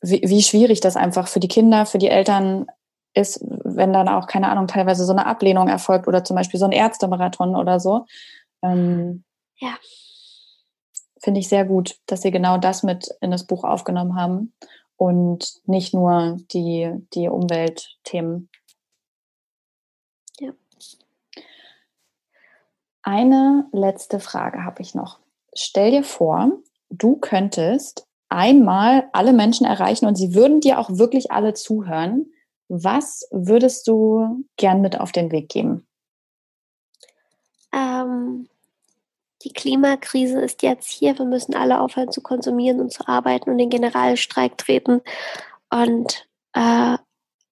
wie, 0.00 0.22
wie 0.24 0.42
schwierig 0.42 0.80
das 0.80 0.96
einfach 0.96 1.28
für 1.28 1.40
die 1.40 1.48
Kinder, 1.48 1.84
für 1.84 1.98
die 1.98 2.08
Eltern 2.08 2.66
ist, 3.12 3.44
wenn 3.64 3.92
dann 3.92 4.08
auch, 4.08 4.26
keine 4.26 4.48
Ahnung, 4.48 4.66
teilweise 4.66 5.04
so 5.04 5.12
eine 5.12 5.26
Ablehnung 5.26 5.68
erfolgt 5.68 6.08
oder 6.08 6.24
zum 6.24 6.36
Beispiel 6.36 6.60
so 6.60 6.66
ein 6.66 6.72
Ärztemarathon 6.72 7.56
oder 7.56 7.80
so. 7.80 8.06
Ähm, 8.62 9.24
ja 9.58 9.76
finde 11.26 11.40
ich 11.40 11.48
sehr 11.48 11.64
gut, 11.64 11.96
dass 12.06 12.22
Sie 12.22 12.30
genau 12.30 12.56
das 12.56 12.84
mit 12.84 13.08
in 13.20 13.32
das 13.32 13.48
Buch 13.48 13.64
aufgenommen 13.64 14.14
haben 14.14 14.52
und 14.96 15.60
nicht 15.66 15.94
nur 15.94 16.38
die, 16.52 16.90
die 17.14 17.28
Umweltthemen. 17.28 18.48
Ja. 20.40 20.52
Eine 23.02 23.68
letzte 23.72 24.20
Frage 24.20 24.64
habe 24.64 24.82
ich 24.82 24.94
noch. 24.94 25.20
Stell 25.54 25.90
dir 25.90 26.04
vor, 26.04 26.50
du 26.90 27.16
könntest 27.16 28.06
einmal 28.28 29.08
alle 29.12 29.32
Menschen 29.32 29.66
erreichen 29.66 30.06
und 30.06 30.16
sie 30.16 30.34
würden 30.34 30.60
dir 30.60 30.78
auch 30.78 30.90
wirklich 30.90 31.30
alle 31.30 31.54
zuhören. 31.54 32.26
Was 32.68 33.28
würdest 33.30 33.86
du 33.86 34.44
gern 34.56 34.80
mit 34.80 34.98
auf 34.98 35.12
den 35.12 35.30
Weg 35.30 35.48
geben? 35.48 35.86
Ähm, 37.72 38.48
die 39.42 39.52
Klimakrise 39.52 40.40
ist 40.40 40.62
jetzt 40.62 40.90
hier. 40.90 41.18
Wir 41.18 41.26
müssen 41.26 41.54
alle 41.54 41.80
aufhören 41.80 42.10
zu 42.10 42.22
konsumieren 42.22 42.80
und 42.80 42.92
zu 42.92 43.06
arbeiten 43.06 43.50
und 43.50 43.58
den 43.58 43.70
Generalstreik 43.70 44.58
treten 44.58 45.02
und 45.70 46.26
äh, 46.54 46.96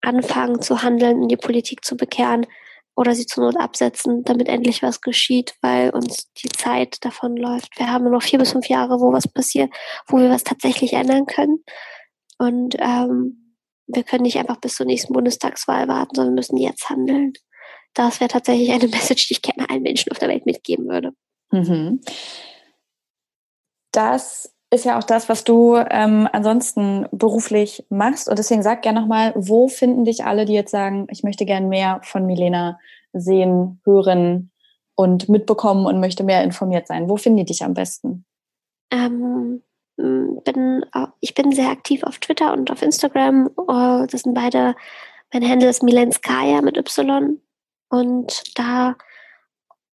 anfangen 0.01 0.61
zu 0.61 0.82
handeln 0.82 1.22
und 1.22 1.28
die 1.28 1.37
Politik 1.37 1.85
zu 1.85 1.97
bekehren 1.97 2.47
oder 2.97 3.14
sie 3.14 3.26
zur 3.26 3.45
Not 3.45 3.57
absetzen, 3.57 4.22
damit 4.24 4.49
endlich 4.49 4.82
was 4.82 5.01
geschieht, 5.01 5.55
weil 5.61 5.91
uns 5.91 6.32
die 6.35 6.49
Zeit 6.49 7.05
davon 7.05 7.37
läuft. 7.37 7.78
Wir 7.78 7.91
haben 7.91 8.05
nur 8.05 8.12
noch 8.12 8.22
vier 8.22 8.39
bis 8.39 8.53
fünf 8.53 8.68
Jahre, 8.68 9.01
wo 9.01 9.12
was 9.12 9.26
passiert, 9.26 9.70
wo 10.07 10.18
wir 10.18 10.30
was 10.30 10.45
tatsächlich 10.45 10.93
ändern 10.93 11.26
können. 11.26 11.64
Und 12.39 12.76
ähm, 12.78 13.57
wir 13.87 14.05
können 14.05 14.22
nicht 14.22 14.39
einfach 14.39 14.61
bis 14.61 14.76
zur 14.76 14.87
nächsten 14.87 15.12
Bundestagswahl 15.12 15.89
warten, 15.89 16.14
sondern 16.14 16.35
müssen 16.35 16.57
jetzt 16.57 16.89
handeln. 16.89 17.32
Das 17.95 18.20
wäre 18.20 18.28
tatsächlich 18.28 18.70
eine 18.70 18.89
Message, 18.89 19.28
die 19.28 19.35
ich 19.35 19.43
gerne 19.43 19.68
allen 19.68 19.82
Menschen 19.82 20.12
auf 20.12 20.18
der 20.18 20.28
Welt 20.28 20.47
mitgeben 20.47 20.89
würde. 20.89 21.12
Mhm. 21.55 22.01
Das 23.93 24.53
ist 24.71 24.85
ja 24.85 24.99
auch 24.99 25.05
das, 25.05 25.29
was 25.29 25.45
du 25.45 25.77
ähm, 25.77 26.29
ansonsten 26.33 27.07
beruflich 27.13 27.87
machst. 27.91 28.29
Und 28.29 28.39
deswegen 28.39 28.63
sag 28.63 28.83
gerne 28.83 29.01
nochmal, 29.01 29.33
wo 29.37 29.69
finden 29.69 30.05
dich 30.05 30.25
alle, 30.25 30.47
die 30.47 30.53
jetzt 30.53 30.73
sagen, 30.73 31.07
ich 31.11 31.23
möchte 31.23 31.47
gern 31.47 31.69
mehr 31.69 32.01
von 32.03 32.27
Milena 32.27 32.79
sehen, 33.13 33.81
hören 33.85 34.51
und 34.97 35.29
mitbekommen 35.29 35.87
und 35.87 36.01
möchte 36.01 36.25
mehr 36.25 36.43
informiert 36.43 36.89
sein? 36.89 37.09
Wo 37.09 37.17
finden 37.17 37.39
die 37.39 37.45
dich 37.45 37.63
am 37.65 37.75
besten? 37.75 38.25
Ähm, 38.91 39.63
bin, 39.97 40.85
ich 41.21 41.35
bin 41.35 41.53
sehr 41.53 41.69
aktiv 41.71 42.03
auf 42.03 42.19
Twitter 42.19 42.53
und 42.53 42.73
auf 42.73 42.83
Instagram. 42.83 43.51
Oh, 43.57 44.05
das 44.11 44.23
sind 44.23 44.35
beide, 44.35 44.75
mein 45.33 45.49
Handle 45.49 45.69
ist 45.69 45.85
Milenskaya 45.85 46.63
mit 46.63 46.77
Y. 46.77 47.41
Und 47.91 48.59
da 48.59 48.97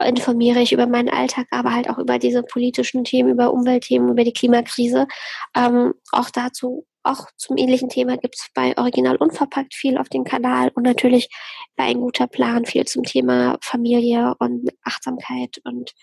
informiere 0.03 0.61
ich 0.61 0.71
über 0.71 0.87
meinen 0.87 1.09
Alltag, 1.09 1.47
aber 1.51 1.73
halt 1.73 1.89
auch 1.89 1.97
über 1.97 2.19
diese 2.19 2.43
politischen 2.43 3.03
Themen, 3.03 3.31
über 3.31 3.53
Umweltthemen, 3.53 4.09
über 4.09 4.23
die 4.23 4.33
Klimakrise. 4.33 5.07
Ähm, 5.55 5.93
auch 6.11 6.29
dazu, 6.29 6.85
auch 7.03 7.27
zum 7.37 7.57
ähnlichen 7.57 7.89
Thema 7.89 8.17
gibt 8.17 8.35
es 8.35 8.49
bei 8.53 8.77
Original 8.77 9.15
Unverpackt 9.15 9.73
viel 9.73 9.97
auf 9.97 10.09
dem 10.09 10.23
Kanal 10.23 10.71
und 10.75 10.83
natürlich 10.83 11.29
bei 11.75 11.85
ein 11.85 11.99
guter 11.99 12.27
Plan 12.27 12.65
viel 12.65 12.85
zum 12.85 13.03
Thema 13.03 13.57
Familie 13.61 14.35
und 14.39 14.69
Achtsamkeit 14.83 15.59
und 15.63 15.93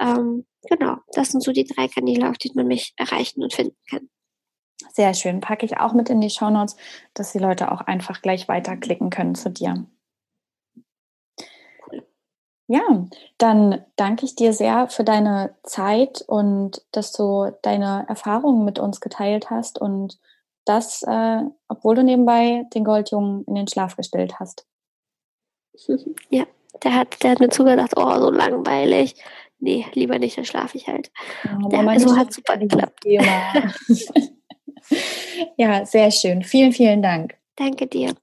ähm, 0.00 0.46
genau, 0.68 0.98
das 1.12 1.30
sind 1.30 1.42
so 1.42 1.52
die 1.52 1.64
drei 1.64 1.88
Kanäle, 1.88 2.30
auf 2.30 2.38
denen 2.38 2.54
man 2.54 2.68
mich 2.68 2.92
erreichen 2.96 3.42
und 3.42 3.52
finden 3.52 3.76
kann. 3.90 4.08
Sehr 4.92 5.12
schön. 5.14 5.40
Packe 5.40 5.66
ich 5.66 5.78
auch 5.78 5.92
mit 5.92 6.08
in 6.08 6.20
die 6.20 6.30
Shownotes, 6.30 6.76
dass 7.14 7.32
die 7.32 7.38
Leute 7.38 7.72
auch 7.72 7.80
einfach 7.80 8.22
gleich 8.22 8.48
weiterklicken 8.48 9.10
können 9.10 9.34
zu 9.34 9.50
dir. 9.50 9.86
Ja, 12.70 13.06
dann 13.38 13.82
danke 13.96 14.26
ich 14.26 14.36
dir 14.36 14.52
sehr 14.52 14.88
für 14.88 15.02
deine 15.02 15.54
Zeit 15.62 16.22
und 16.26 16.82
dass 16.92 17.12
du 17.12 17.50
deine 17.62 18.04
Erfahrungen 18.08 18.66
mit 18.66 18.78
uns 18.78 19.00
geteilt 19.00 19.48
hast 19.48 19.80
und 19.80 20.18
das, 20.66 21.02
äh, 21.02 21.40
obwohl 21.68 21.94
du 21.94 22.04
nebenbei 22.04 22.66
den 22.74 22.84
Goldjungen 22.84 23.44
in 23.44 23.54
den 23.54 23.68
Schlaf 23.68 23.96
gestellt 23.96 24.38
hast. 24.38 24.66
Ja, 26.30 26.44
der 26.82 26.94
hat, 26.94 27.22
der 27.22 27.30
hat 27.30 27.40
mir 27.40 27.48
zugedacht, 27.48 27.94
oh, 27.96 28.20
so 28.20 28.30
langweilig. 28.30 29.14
Nee, 29.60 29.86
lieber 29.94 30.18
nicht, 30.18 30.36
dann 30.36 30.44
schlafe 30.44 30.76
ich 30.76 30.86
halt. 30.86 31.10
Oh, 31.64 31.68
der, 31.68 31.80
also 31.80 32.16
hat 32.16 32.32
super 32.32 32.58
geklappt. 32.58 33.04
ja, 35.56 35.86
sehr 35.86 36.10
schön. 36.10 36.42
Vielen, 36.42 36.72
vielen 36.72 37.02
Dank. 37.02 37.34
Danke 37.56 37.86
dir. 37.86 38.14